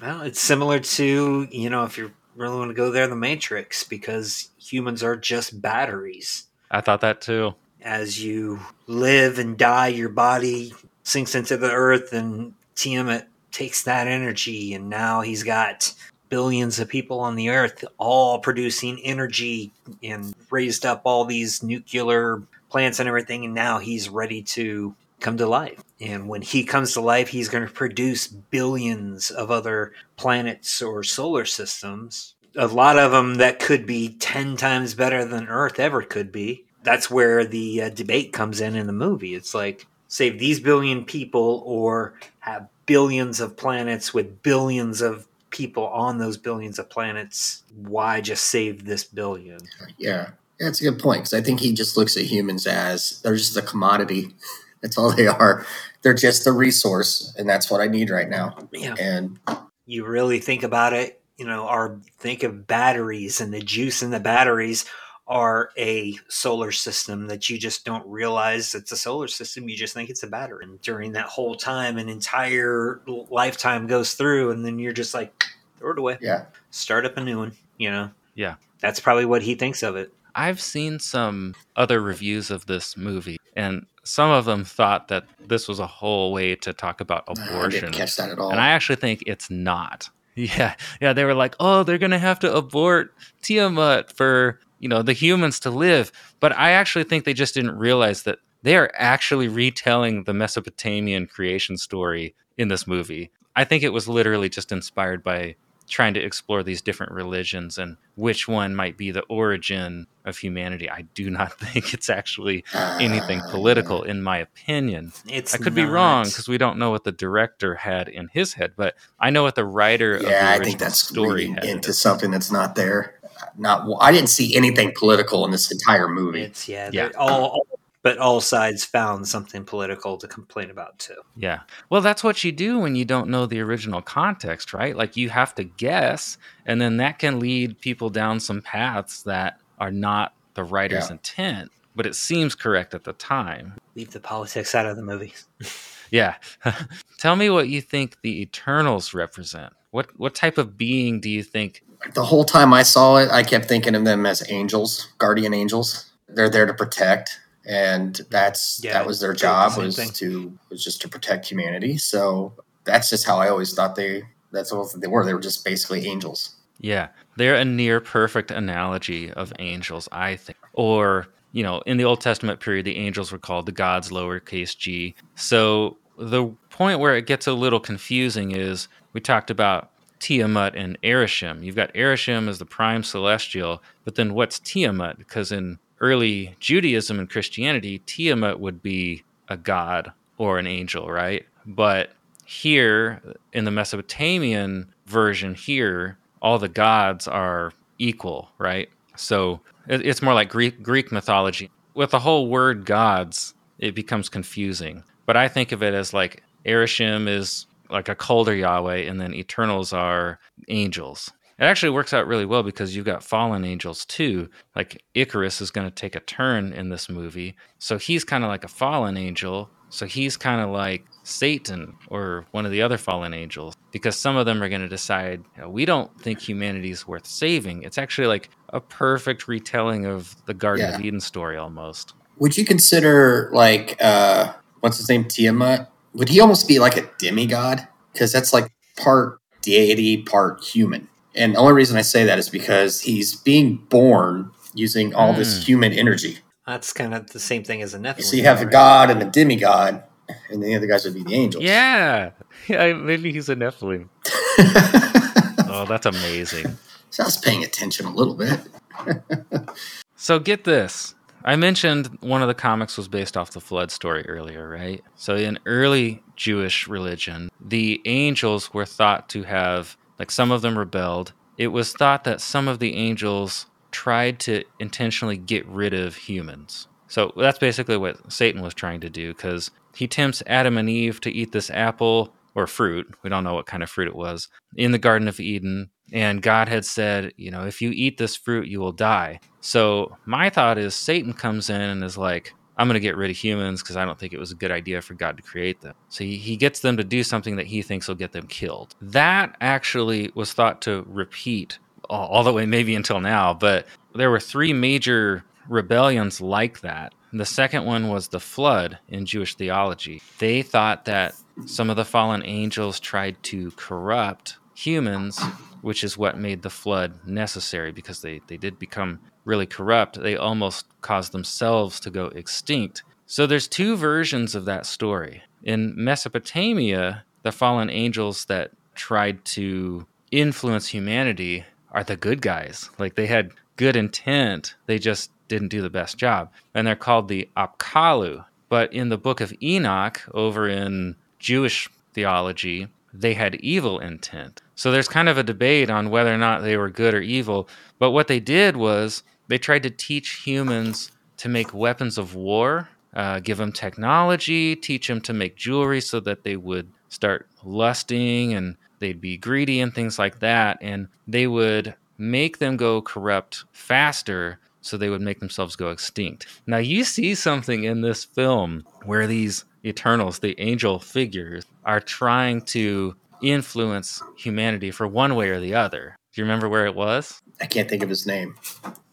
Well, 0.00 0.22
it's 0.22 0.40
similar 0.40 0.80
to, 0.80 1.48
you 1.50 1.70
know, 1.70 1.84
if 1.84 1.98
you 1.98 2.12
really 2.34 2.56
want 2.56 2.70
to 2.70 2.74
go 2.74 2.90
there, 2.90 3.06
the 3.06 3.16
Matrix, 3.16 3.84
because 3.84 4.50
humans 4.58 5.02
are 5.02 5.16
just 5.16 5.60
batteries. 5.60 6.46
I 6.70 6.80
thought 6.80 7.00
that 7.02 7.20
too. 7.20 7.54
As 7.82 8.22
you 8.22 8.60
live 8.86 9.38
and 9.38 9.56
die, 9.56 9.88
your 9.88 10.08
body 10.08 10.72
sinks 11.02 11.34
into 11.34 11.56
the 11.56 11.70
earth, 11.70 12.12
and 12.12 12.54
Tiamat 12.74 13.28
takes 13.52 13.82
that 13.84 14.06
energy, 14.06 14.74
and 14.74 14.88
now 14.88 15.20
he's 15.20 15.42
got 15.42 15.92
billions 16.28 16.78
of 16.78 16.88
people 16.88 17.18
on 17.20 17.34
the 17.34 17.50
earth 17.50 17.84
all 17.98 18.38
producing 18.38 19.00
energy 19.00 19.72
and 20.02 20.32
raised 20.50 20.86
up 20.86 21.02
all 21.04 21.24
these 21.24 21.62
nuclear 21.62 22.42
plants 22.70 23.00
and 23.00 23.08
everything, 23.08 23.44
and 23.44 23.54
now 23.54 23.78
he's 23.78 24.08
ready 24.08 24.42
to 24.42 24.94
come 25.18 25.36
to 25.36 25.46
life. 25.46 25.82
And 26.00 26.28
when 26.28 26.40
he 26.40 26.64
comes 26.64 26.94
to 26.94 27.00
life, 27.00 27.28
he's 27.28 27.48
going 27.48 27.66
to 27.66 27.72
produce 27.72 28.26
billions 28.26 29.30
of 29.30 29.50
other 29.50 29.92
planets 30.16 30.80
or 30.80 31.04
solar 31.04 31.44
systems. 31.44 32.34
A 32.56 32.66
lot 32.66 32.98
of 32.98 33.12
them 33.12 33.34
that 33.36 33.60
could 33.60 33.86
be 33.86 34.16
10 34.18 34.56
times 34.56 34.94
better 34.94 35.24
than 35.24 35.48
Earth 35.48 35.78
ever 35.78 36.02
could 36.02 36.32
be. 36.32 36.64
That's 36.82 37.10
where 37.10 37.44
the 37.44 37.82
uh, 37.82 37.88
debate 37.90 38.32
comes 38.32 38.60
in 38.60 38.74
in 38.74 38.86
the 38.86 38.92
movie. 38.92 39.34
It's 39.34 39.54
like, 39.54 39.86
save 40.10 40.38
these 40.38 40.60
billion 40.60 41.04
people 41.04 41.62
or 41.64 42.14
have 42.40 42.68
billions 42.84 43.40
of 43.40 43.56
planets 43.56 44.12
with 44.12 44.42
billions 44.42 45.00
of 45.00 45.26
people 45.50 45.86
on 45.86 46.18
those 46.18 46.36
billions 46.36 46.78
of 46.78 46.90
planets. 46.90 47.62
Why 47.76 48.20
just 48.20 48.44
save 48.44 48.84
this 48.84 49.04
billion? 49.04 49.60
Yeah. 49.96 50.30
That's 50.58 50.80
a 50.80 50.84
good 50.84 50.98
point 50.98 51.20
because 51.20 51.32
I 51.32 51.40
think 51.40 51.60
he 51.60 51.72
just 51.72 51.96
looks 51.96 52.16
at 52.16 52.24
humans 52.24 52.66
as 52.66 53.22
they're 53.22 53.36
just 53.36 53.56
a 53.56 53.62
commodity. 53.62 54.34
That's 54.82 54.98
all 54.98 55.14
they 55.14 55.26
are. 55.26 55.64
They're 56.02 56.14
just 56.14 56.46
a 56.46 56.52
resource, 56.52 57.34
and 57.36 57.46
that's 57.46 57.70
what 57.70 57.82
I 57.82 57.86
need 57.86 58.08
right 58.08 58.30
now. 58.30 58.56
Yeah. 58.72 58.94
And 58.98 59.38
You 59.84 60.06
really 60.06 60.38
think 60.38 60.62
about 60.62 60.94
it, 60.94 61.20
you 61.36 61.44
know, 61.44 61.68
or 61.68 62.00
think 62.18 62.44
of 62.44 62.66
batteries 62.66 63.42
and 63.42 63.52
the 63.52 63.60
juice 63.60 64.02
in 64.02 64.08
the 64.10 64.20
batteries 64.20 64.86
are 65.30 65.70
a 65.78 66.16
solar 66.28 66.72
system 66.72 67.28
that 67.28 67.48
you 67.48 67.56
just 67.56 67.84
don't 67.84 68.04
realize 68.06 68.74
it's 68.74 68.90
a 68.90 68.96
solar 68.96 69.28
system. 69.28 69.68
You 69.68 69.76
just 69.76 69.94
think 69.94 70.10
it's 70.10 70.24
a 70.24 70.26
battery. 70.26 70.64
And 70.64 70.82
during 70.82 71.12
that 71.12 71.26
whole 71.26 71.54
time, 71.54 71.98
an 71.98 72.08
entire 72.08 73.00
lifetime 73.06 73.86
goes 73.86 74.14
through, 74.14 74.50
and 74.50 74.66
then 74.66 74.80
you're 74.80 74.92
just 74.92 75.14
like, 75.14 75.44
throw 75.78 75.92
it 75.92 75.98
away, 76.00 76.18
yeah, 76.20 76.46
start 76.70 77.06
up 77.06 77.16
a 77.16 77.22
new 77.24 77.38
one, 77.38 77.52
you 77.78 77.90
know? 77.90 78.10
Yeah. 78.34 78.56
That's 78.80 78.98
probably 78.98 79.24
what 79.24 79.42
he 79.42 79.54
thinks 79.54 79.82
of 79.84 79.94
it. 79.94 80.12
I've 80.34 80.60
seen 80.60 80.98
some 80.98 81.54
other 81.76 82.00
reviews 82.00 82.50
of 82.50 82.66
this 82.66 82.96
movie, 82.96 83.38
and 83.54 83.86
some 84.02 84.30
of 84.30 84.46
them 84.46 84.64
thought 84.64 85.06
that 85.08 85.24
this 85.46 85.68
was 85.68 85.78
a 85.78 85.86
whole 85.86 86.32
way 86.32 86.56
to 86.56 86.72
talk 86.72 87.00
about 87.00 87.24
I 87.28 87.32
abortion. 87.32 87.82
didn't 87.82 87.94
catch 87.94 88.16
that 88.16 88.30
at 88.30 88.38
all. 88.40 88.50
And 88.50 88.60
I 88.60 88.68
actually 88.70 88.96
think 88.96 89.22
it's 89.26 89.48
not. 89.48 90.10
Yeah, 90.36 90.76
yeah. 91.02 91.12
They 91.12 91.24
were 91.24 91.34
like, 91.34 91.56
"Oh, 91.60 91.82
they're 91.82 91.98
gonna 91.98 92.18
have 92.18 92.38
to 92.38 92.54
abort 92.54 93.12
Tiamat 93.42 94.16
for 94.16 94.60
you 94.80 94.88
know 94.88 95.02
the 95.02 95.12
humans 95.12 95.60
to 95.60 95.70
live," 95.70 96.10
but 96.40 96.50
I 96.56 96.70
actually 96.72 97.04
think 97.04 97.24
they 97.24 97.34
just 97.34 97.54
didn't 97.54 97.78
realize 97.78 98.24
that 98.24 98.38
they 98.62 98.76
are 98.76 98.90
actually 98.94 99.48
retelling 99.48 100.24
the 100.24 100.34
Mesopotamian 100.34 101.26
creation 101.26 101.76
story 101.76 102.34
in 102.58 102.68
this 102.68 102.86
movie. 102.86 103.30
I 103.56 103.64
think 103.64 103.82
it 103.82 103.92
was 103.92 104.08
literally 104.08 104.48
just 104.48 104.72
inspired 104.72 105.22
by 105.22 105.54
trying 105.90 106.14
to 106.14 106.20
explore 106.20 106.62
these 106.62 106.80
different 106.80 107.12
religions 107.12 107.76
and 107.76 107.96
which 108.14 108.46
one 108.46 108.74
might 108.76 108.96
be 108.96 109.10
the 109.10 109.22
origin 109.22 110.06
of 110.24 110.38
humanity. 110.38 110.88
I 110.88 111.02
do 111.14 111.28
not 111.30 111.52
think 111.58 111.92
it's 111.92 112.08
actually 112.08 112.64
anything 112.74 113.40
political, 113.50 114.02
in 114.02 114.22
my 114.22 114.38
opinion. 114.38 115.12
It's 115.26 115.54
I 115.54 115.58
could 115.58 115.74
be 115.74 115.84
wrong 115.84 116.24
because 116.24 116.48
we 116.48 116.58
don't 116.58 116.78
know 116.78 116.90
what 116.90 117.04
the 117.04 117.12
director 117.12 117.74
had 117.74 118.08
in 118.08 118.28
his 118.28 118.54
head, 118.54 118.74
but 118.76 118.94
I 119.18 119.30
know 119.30 119.42
what 119.42 119.56
the 119.56 119.64
writer 119.64 120.14
of 120.14 120.22
the 120.22 120.30
Yeah, 120.30 120.50
I 120.50 120.62
think 120.62 120.78
that's 120.78 120.98
story 120.98 121.48
had. 121.48 121.64
into 121.64 121.92
something 121.92 122.30
that's 122.30 122.52
not 122.52 122.76
there. 122.76 123.19
Not, 123.60 123.86
I 124.00 124.10
didn't 124.12 124.30
see 124.30 124.56
anything 124.56 124.92
political 124.98 125.44
in 125.44 125.50
this 125.50 125.70
entire 125.70 126.08
movie. 126.08 126.42
It's 126.42 126.68
yeah, 126.68 126.90
Yeah. 126.92 127.10
all, 127.16 127.44
all 127.44 127.66
but 128.02 128.16
all 128.16 128.40
sides 128.40 128.82
found 128.82 129.28
something 129.28 129.62
political 129.62 130.16
to 130.16 130.26
complain 130.26 130.70
about 130.70 130.98
too. 130.98 131.16
Yeah. 131.36 131.60
Well, 131.90 132.00
that's 132.00 132.24
what 132.24 132.42
you 132.42 132.50
do 132.50 132.78
when 132.78 132.96
you 132.96 133.04
don't 133.04 133.28
know 133.28 133.44
the 133.44 133.60
original 133.60 134.00
context, 134.00 134.72
right? 134.72 134.96
Like 134.96 135.18
you 135.18 135.28
have 135.28 135.54
to 135.56 135.64
guess, 135.64 136.38
and 136.64 136.80
then 136.80 136.96
that 136.96 137.18
can 137.18 137.38
lead 137.38 137.78
people 137.80 138.08
down 138.08 138.40
some 138.40 138.62
paths 138.62 139.22
that 139.24 139.60
are 139.78 139.90
not 139.90 140.32
the 140.54 140.64
writer's 140.64 141.08
Yeah. 141.08 141.12
intent, 141.12 141.70
but 141.94 142.06
it 142.06 142.14
seems 142.16 142.54
correct 142.54 142.94
at 142.94 143.04
the 143.04 143.12
time. 143.12 143.74
Leave 143.94 144.12
the 144.12 144.20
politics 144.20 144.74
out 144.74 144.86
of 144.86 144.96
the 144.96 145.02
movie. 145.02 145.34
Yeah. 146.12 146.34
Tell 147.18 147.36
me 147.36 147.50
what 147.50 147.68
you 147.68 147.80
think 147.80 148.16
the 148.22 148.42
Eternals 148.42 149.14
represent. 149.14 149.72
What 149.92 150.08
what 150.18 150.34
type 150.34 150.58
of 150.58 150.76
being 150.76 151.20
do 151.20 151.30
you 151.30 151.44
think? 151.44 151.84
The 152.14 152.24
whole 152.24 152.44
time 152.44 152.72
I 152.72 152.82
saw 152.82 153.16
it, 153.18 153.30
I 153.30 153.42
kept 153.42 153.66
thinking 153.66 153.94
of 153.94 154.04
them 154.04 154.26
as 154.26 154.48
angels, 154.50 155.08
guardian 155.18 155.54
angels. 155.54 156.10
They're 156.28 156.50
there 156.50 156.66
to 156.66 156.74
protect, 156.74 157.40
and 157.66 158.20
that's 158.30 158.80
Yeah, 158.82 158.94
that 158.94 159.06
was 159.06 159.20
their 159.20 159.32
job 159.34 159.74
the 159.74 159.82
was 159.82 159.96
thing. 159.96 160.10
to 160.10 160.56
was 160.70 160.82
just 160.82 161.00
to 161.02 161.08
protect 161.08 161.48
humanity. 161.48 161.98
So 161.98 162.54
that's 162.84 163.10
just 163.10 163.26
how 163.26 163.38
I 163.38 163.48
always 163.48 163.74
thought 163.74 163.96
they 163.96 164.22
that's 164.52 164.72
what 164.72 165.00
they 165.00 165.06
were. 165.08 165.24
They 165.24 165.34
were 165.34 165.40
just 165.40 165.64
basically 165.64 166.06
angels. 166.06 166.56
Yeah, 166.78 167.08
they're 167.36 167.56
a 167.56 167.64
near 167.64 168.00
perfect 168.00 168.50
analogy 168.50 169.30
of 169.32 169.52
angels, 169.58 170.08
I 170.12 170.36
think. 170.36 170.56
Or, 170.72 171.26
you 171.52 171.62
know, 171.62 171.80
in 171.84 171.98
the 171.98 172.04
Old 172.04 172.20
Testament 172.22 172.60
period, 172.60 172.86
the 172.86 172.96
angels 172.96 173.30
were 173.32 173.38
called 173.38 173.66
the 173.66 173.72
gods, 173.72 174.10
lowercase 174.10 174.76
g. 174.76 175.14
So 175.34 175.98
the 176.18 176.46
point 176.70 177.00
where 177.00 177.16
it 177.16 177.26
gets 177.26 177.46
a 177.46 177.52
little 177.52 177.80
confusing 177.80 178.52
is 178.52 178.88
we 179.12 179.20
talked 179.20 179.50
about 179.50 179.89
Tiamat 180.20 180.76
and 180.76 181.00
Arishem. 181.02 181.64
You've 181.64 181.76
got 181.76 181.92
Arishem 181.94 182.48
as 182.48 182.58
the 182.58 182.66
prime 182.66 183.02
celestial, 183.02 183.82
but 184.04 184.14
then 184.14 184.34
what's 184.34 184.60
Tiamat? 184.60 185.18
Because 185.18 185.50
in 185.50 185.78
early 186.00 186.54
Judaism 186.60 187.18
and 187.18 187.28
Christianity, 187.28 187.98
Tiamat 188.06 188.60
would 188.60 188.82
be 188.82 189.24
a 189.48 189.56
god 189.56 190.12
or 190.38 190.58
an 190.58 190.66
angel, 190.66 191.10
right? 191.10 191.46
But 191.66 192.12
here 192.44 193.20
in 193.52 193.64
the 193.64 193.70
Mesopotamian 193.70 194.92
version, 195.06 195.54
here 195.54 196.18
all 196.40 196.58
the 196.58 196.68
gods 196.68 197.28
are 197.28 197.72
equal, 197.98 198.50
right? 198.58 198.88
So 199.16 199.60
it's 199.86 200.22
more 200.22 200.34
like 200.34 200.48
Greek 200.48 200.82
Greek 200.82 201.12
mythology. 201.12 201.70
With 201.94 202.10
the 202.10 202.20
whole 202.20 202.46
word 202.48 202.86
gods, 202.86 203.54
it 203.78 203.94
becomes 203.94 204.28
confusing. 204.28 205.02
But 205.26 205.36
I 205.36 205.48
think 205.48 205.72
of 205.72 205.82
it 205.82 205.94
as 205.94 206.14
like 206.14 206.42
Arishem 206.64 207.28
is 207.28 207.66
like 207.90 208.08
a 208.08 208.14
colder 208.14 208.54
Yahweh, 208.54 209.08
and 209.08 209.20
then 209.20 209.34
Eternals 209.34 209.92
are 209.92 210.38
angels. 210.68 211.30
It 211.58 211.64
actually 211.64 211.90
works 211.90 212.14
out 212.14 212.26
really 212.26 212.46
well 212.46 212.62
because 212.62 212.96
you've 212.96 213.04
got 213.04 213.22
fallen 213.22 213.66
angels 213.66 214.06
too. 214.06 214.48
Like 214.74 215.02
Ikaris 215.14 215.60
is 215.60 215.70
going 215.70 215.86
to 215.86 215.94
take 215.94 216.16
a 216.16 216.20
turn 216.20 216.72
in 216.72 216.88
this 216.88 217.10
movie. 217.10 217.54
So 217.78 217.98
he's 217.98 218.24
kind 218.24 218.44
of 218.44 218.48
like 218.48 218.64
a 218.64 218.68
fallen 218.68 219.18
angel. 219.18 219.70
So 219.90 220.06
he's 220.06 220.38
kind 220.38 220.62
of 220.62 220.70
like 220.70 221.04
Satan 221.22 221.94
or 222.08 222.46
one 222.52 222.64
of 222.64 222.72
the 222.72 222.80
other 222.80 222.96
fallen 222.96 223.34
angels 223.34 223.74
because 223.92 224.16
some 224.16 224.36
of 224.36 224.46
them 224.46 224.62
are 224.62 224.70
going 224.70 224.80
to 224.80 224.88
decide 224.88 225.44
"You 225.56 225.62
know, 225.62 225.68
we 225.68 225.84
don't 225.84 226.18
think 226.18 226.40
humanity 226.40 226.92
is 226.92 227.06
worth 227.06 227.26
saving. 227.26 227.82
It's 227.82 227.98
actually 227.98 228.28
like 228.28 228.48
a 228.70 228.80
perfect 228.80 229.46
retelling 229.46 230.06
of 230.06 230.34
the 230.46 230.54
Garden 230.54 230.94
of 230.94 231.00
Eden 231.04 231.20
story 231.20 231.58
almost. 231.58 232.14
Would 232.38 232.56
you 232.56 232.64
consider 232.64 233.50
like 233.52 234.00
uh 234.00 234.54
what's 234.80 234.96
his 234.96 235.08
name 235.10 235.24
Tiamat? 235.24 235.90
Would 236.14 236.28
he 236.28 236.40
almost 236.40 236.66
be 236.68 236.78
like 236.78 236.96
a 236.96 237.08
demigod? 237.18 237.86
Because 238.12 238.32
that's 238.32 238.52
like 238.52 238.68
part 238.96 239.38
deity, 239.62 240.22
part 240.22 240.62
human. 240.64 241.08
And 241.34 241.54
the 241.54 241.58
only 241.58 241.72
reason 241.74 241.96
I 241.96 242.02
say 242.02 242.24
that 242.24 242.38
is 242.38 242.48
because 242.48 243.00
he's 243.02 243.34
being 243.36 243.76
born 243.88 244.50
using 244.74 245.14
all 245.14 245.32
Mm. 245.32 245.36
this 245.38 245.64
human 245.66 245.92
energy. 245.92 246.38
That's 246.66 246.92
kind 246.92 247.14
of 247.14 247.30
the 247.30 247.40
same 247.40 247.62
thing 247.64 247.82
as 247.82 247.94
a 247.94 247.98
Nephilim. 247.98 248.22
So 248.22 248.36
you 248.36 248.42
have 248.44 248.60
a 248.60 248.64
right? 248.64 248.72
god 248.72 249.10
and 249.10 249.22
a 249.22 249.26
demigod, 249.26 250.02
and 250.50 250.62
the 250.62 250.74
other 250.74 250.86
guys 250.86 251.04
would 251.04 251.14
be 251.14 251.22
the 251.22 251.34
angels. 251.34 251.62
Yeah. 251.64 252.30
Yeah, 252.68 252.92
maybe 252.92 253.32
he's 253.32 253.48
a 253.48 253.56
Nephilim. 253.56 254.08
Oh, 255.72 255.86
that's 255.88 256.04
amazing. 256.06 256.66
so 257.10 257.22
I 257.22 257.26
was 257.26 257.38
paying 257.38 257.62
attention 257.64 258.06
a 258.06 258.12
little 258.12 258.34
bit. 258.34 258.58
So 260.16 260.38
get 260.38 260.64
this. 260.64 261.14
I 261.44 261.56
mentioned 261.56 262.18
one 262.20 262.42
of 262.42 262.48
the 262.48 262.54
comics 262.54 262.96
was 262.96 263.08
based 263.08 263.36
off 263.36 263.52
the 263.52 263.60
flood 263.60 263.90
story 263.90 264.24
earlier, 264.28 264.68
right? 264.68 265.02
So 265.16 265.36
in 265.36 265.58
early 265.66 266.22
Jewish 266.36 266.86
religion, 266.86 267.50
the 267.60 268.00
angels 268.04 268.74
were 268.74 268.84
thought 268.84 269.28
to 269.30 269.44
have 269.44 269.96
like 270.18 270.30
some 270.30 270.50
of 270.50 270.62
them 270.62 270.78
rebelled. 270.78 271.32
It 271.56 271.68
was 271.68 271.92
thought 271.92 272.24
that 272.24 272.40
some 272.40 272.68
of 272.68 272.78
the 272.78 272.94
angels 272.94 273.66
tried 273.90 274.38
to 274.40 274.64
intentionally 274.78 275.36
get 275.36 275.66
rid 275.66 275.94
of 275.94 276.14
humans. 276.14 276.88
So 277.08 277.32
that's 277.36 277.58
basically 277.58 277.96
what 277.96 278.32
Satan 278.32 278.62
was 278.62 278.74
trying 278.74 279.00
to 279.00 279.10
do 279.10 279.34
cuz 279.34 279.70
he 279.94 280.06
tempts 280.06 280.42
Adam 280.46 280.76
and 280.76 280.88
Eve 280.88 281.20
to 281.22 281.32
eat 281.32 281.52
this 281.52 281.70
apple 281.70 282.34
or 282.54 282.66
fruit. 282.66 283.12
We 283.22 283.30
don't 283.30 283.44
know 283.44 283.54
what 283.54 283.66
kind 283.66 283.82
of 283.82 283.90
fruit 283.90 284.08
it 284.08 284.14
was 284.14 284.48
in 284.76 284.92
the 284.92 284.98
garden 284.98 285.26
of 285.26 285.40
Eden 285.40 285.90
and 286.12 286.42
God 286.42 286.68
had 286.68 286.84
said, 286.84 287.32
you 287.36 287.50
know, 287.50 287.66
if 287.66 287.80
you 287.80 287.90
eat 287.90 288.18
this 288.18 288.36
fruit, 288.36 288.68
you 288.68 288.80
will 288.80 288.92
die. 288.92 289.40
So 289.60 290.16
my 290.26 290.50
thought 290.50 290.78
is 290.78 290.94
Satan 290.94 291.32
comes 291.32 291.70
in 291.70 291.80
and 291.80 292.02
is 292.02 292.18
like, 292.18 292.54
I'm 292.76 292.88
going 292.88 292.94
to 292.94 293.00
get 293.00 293.16
rid 293.16 293.30
of 293.30 293.36
humans 293.36 293.82
because 293.82 293.96
I 293.96 294.04
don't 294.06 294.18
think 294.18 294.32
it 294.32 294.40
was 294.40 294.52
a 294.52 294.56
good 294.56 294.70
idea 294.70 295.02
for 295.02 295.14
God 295.14 295.36
to 295.36 295.42
create 295.42 295.82
them. 295.82 295.94
So 296.08 296.24
he, 296.24 296.36
he 296.36 296.56
gets 296.56 296.80
them 296.80 296.96
to 296.96 297.04
do 297.04 297.22
something 297.22 297.56
that 297.56 297.66
he 297.66 297.82
thinks 297.82 298.08
will 298.08 298.14
get 298.14 298.32
them 298.32 298.46
killed. 298.46 298.94
That 299.02 299.54
actually 299.60 300.30
was 300.34 300.54
thought 300.54 300.80
to 300.82 301.04
repeat 301.06 301.78
all, 302.08 302.28
all 302.28 302.42
the 302.42 302.52
way 302.52 302.64
maybe 302.64 302.94
until 302.94 303.20
now, 303.20 303.52
but 303.52 303.86
there 304.14 304.30
were 304.30 304.40
three 304.40 304.72
major 304.72 305.44
rebellions 305.68 306.40
like 306.40 306.80
that. 306.80 307.14
The 307.32 307.46
second 307.46 307.84
one 307.84 308.08
was 308.08 308.28
the 308.28 308.40
flood 308.40 308.98
in 309.08 309.26
Jewish 309.26 309.54
theology. 309.54 310.22
They 310.38 310.62
thought 310.62 311.04
that 311.04 311.34
some 311.66 311.90
of 311.90 311.96
the 311.96 312.04
fallen 312.04 312.42
angels 312.44 312.98
tried 312.98 313.40
to 313.44 313.70
corrupt 313.72 314.56
humans, 314.74 315.38
which 315.82 316.04
is 316.04 316.18
what 316.18 316.38
made 316.38 316.62
the 316.62 316.70
flood 316.70 317.26
necessary 317.26 317.92
because 317.92 318.22
they, 318.22 318.40
they 318.46 318.56
did 318.56 318.78
become 318.78 319.20
really 319.44 319.66
corrupt. 319.66 320.20
They 320.20 320.36
almost 320.36 320.86
caused 321.00 321.32
themselves 321.32 322.00
to 322.00 322.10
go 322.10 322.26
extinct. 322.26 323.02
So 323.26 323.46
there's 323.46 323.68
two 323.68 323.96
versions 323.96 324.54
of 324.54 324.64
that 324.64 324.86
story. 324.86 325.42
In 325.62 325.94
Mesopotamia, 325.96 327.24
the 327.42 327.52
fallen 327.52 327.90
angels 327.90 328.46
that 328.46 328.72
tried 328.94 329.44
to 329.44 330.06
influence 330.30 330.88
humanity 330.88 331.64
are 331.92 332.04
the 332.04 332.16
good 332.16 332.42
guys. 332.42 332.90
Like 332.98 333.14
they 333.14 333.26
had 333.26 333.52
good 333.76 333.96
intent, 333.96 334.74
they 334.86 334.98
just 334.98 335.30
didn't 335.48 335.68
do 335.68 335.82
the 335.82 335.90
best 335.90 336.16
job. 336.16 336.50
And 336.74 336.86
they're 336.86 336.96
called 336.96 337.28
the 337.28 337.48
Apkallu. 337.56 338.44
But 338.68 338.92
in 338.92 339.08
the 339.08 339.18
book 339.18 339.40
of 339.40 339.52
Enoch, 339.62 340.22
over 340.32 340.68
in 340.68 341.16
Jewish 341.38 341.88
theology, 342.12 342.88
they 343.12 343.34
had 343.34 343.56
evil 343.56 343.98
intent. 343.98 344.62
So 344.74 344.90
there's 344.90 345.08
kind 345.08 345.28
of 345.28 345.38
a 345.38 345.42
debate 345.42 345.90
on 345.90 346.10
whether 346.10 346.32
or 346.32 346.38
not 346.38 346.62
they 346.62 346.76
were 346.76 346.90
good 346.90 347.14
or 347.14 347.20
evil. 347.20 347.68
But 347.98 348.12
what 348.12 348.28
they 348.28 348.40
did 348.40 348.76
was 348.76 349.22
they 349.48 349.58
tried 349.58 349.82
to 349.82 349.90
teach 349.90 350.42
humans 350.44 351.10
to 351.38 351.48
make 351.48 351.74
weapons 351.74 352.18
of 352.18 352.34
war, 352.34 352.88
uh, 353.14 353.40
give 353.40 353.58
them 353.58 353.72
technology, 353.72 354.76
teach 354.76 355.08
them 355.08 355.20
to 355.22 355.32
make 355.32 355.56
jewelry 355.56 356.00
so 356.00 356.20
that 356.20 356.44
they 356.44 356.56
would 356.56 356.90
start 357.08 357.48
lusting 357.64 358.54
and 358.54 358.76
they'd 359.00 359.20
be 359.20 359.36
greedy 359.36 359.80
and 359.80 359.94
things 359.94 360.18
like 360.18 360.38
that. 360.40 360.78
And 360.80 361.08
they 361.26 361.46
would 361.46 361.94
make 362.18 362.58
them 362.58 362.76
go 362.76 363.02
corrupt 363.02 363.64
faster 363.72 364.60
so 364.82 364.96
they 364.96 365.10
would 365.10 365.20
make 365.20 365.40
themselves 365.40 365.76
go 365.76 365.90
extinct. 365.90 366.46
Now, 366.66 366.78
you 366.78 367.04
see 367.04 367.34
something 367.34 367.84
in 367.84 368.00
this 368.00 368.24
film 368.24 368.84
where 369.04 369.26
these 369.26 369.64
Eternals, 369.84 370.38
the 370.40 370.58
angel 370.60 370.98
figures, 370.98 371.64
are 371.84 372.00
trying 372.00 372.62
to 372.62 373.14
influence 373.42 374.22
humanity 374.36 374.90
for 374.90 375.06
one 375.06 375.34
way 375.34 375.48
or 375.48 375.60
the 375.60 375.74
other. 375.74 376.16
Do 376.32 376.40
you 376.40 376.44
remember 376.44 376.68
where 376.68 376.86
it 376.86 376.94
was? 376.94 377.40
I 377.60 377.66
can't 377.66 377.88
think 377.88 378.02
of 378.02 378.08
his 378.08 378.26
name. 378.26 378.54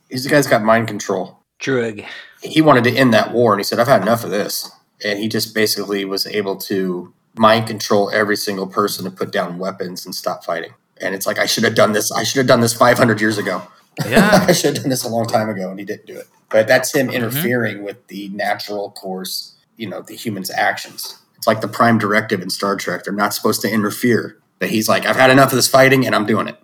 He's 0.09 0.23
the 0.23 0.29
guy's 0.29 0.47
got 0.47 0.63
mind 0.63 0.87
control. 0.87 1.39
Druig. 1.59 2.05
He 2.41 2.61
wanted 2.61 2.83
to 2.85 2.91
end 2.91 3.13
that 3.13 3.33
war, 3.33 3.53
and 3.53 3.59
he 3.59 3.63
said, 3.63 3.79
"I've 3.79 3.87
had 3.87 4.01
enough 4.03 4.23
of 4.23 4.29
this." 4.29 4.69
And 5.03 5.19
he 5.19 5.27
just 5.27 5.53
basically 5.55 6.05
was 6.05 6.25
able 6.27 6.55
to 6.57 7.13
mind 7.35 7.67
control 7.67 8.09
every 8.13 8.35
single 8.37 8.67
person 8.67 9.05
to 9.05 9.11
put 9.11 9.31
down 9.31 9.57
weapons 9.59 10.05
and 10.05 10.13
stop 10.13 10.43
fighting. 10.43 10.73
And 11.01 11.13
it's 11.15 11.25
like 11.27 11.37
I 11.39 11.45
should 11.45 11.63
have 11.63 11.75
done 11.75 11.93
this. 11.93 12.11
I 12.11 12.23
should 12.23 12.37
have 12.39 12.47
done 12.47 12.61
this 12.61 12.73
500 12.73 13.19
years 13.21 13.37
ago. 13.37 13.61
Yeah. 14.07 14.45
I 14.47 14.51
should 14.53 14.75
have 14.75 14.83
done 14.83 14.89
this 14.89 15.03
a 15.03 15.09
long 15.09 15.25
time 15.27 15.49
ago, 15.49 15.69
and 15.69 15.79
he 15.79 15.85
didn't 15.85 16.05
do 16.05 16.17
it. 16.17 16.27
But 16.49 16.67
that's 16.67 16.93
him 16.93 17.07
Mm-hmm. 17.07 17.15
interfering 17.15 17.83
with 17.83 18.07
the 18.07 18.29
natural 18.29 18.91
course, 18.91 19.55
you 19.77 19.87
know, 19.87 20.01
the 20.01 20.15
human's 20.15 20.51
actions. 20.51 21.17
It's 21.35 21.47
like 21.47 21.61
the 21.61 21.67
prime 21.67 21.97
directive 21.97 22.41
in 22.41 22.49
Star 22.49 22.75
Trek. 22.75 23.03
They're 23.03 23.13
not 23.13 23.33
supposed 23.33 23.61
to 23.61 23.71
interfere. 23.71 24.39
But 24.59 24.69
he's 24.69 24.89
like, 24.89 25.05
I've 25.05 25.15
had 25.15 25.29
enough 25.29 25.51
of 25.51 25.55
this 25.55 25.67
fighting, 25.67 26.05
and 26.05 26.15
I'm 26.15 26.25
doing 26.25 26.47
it. 26.47 26.57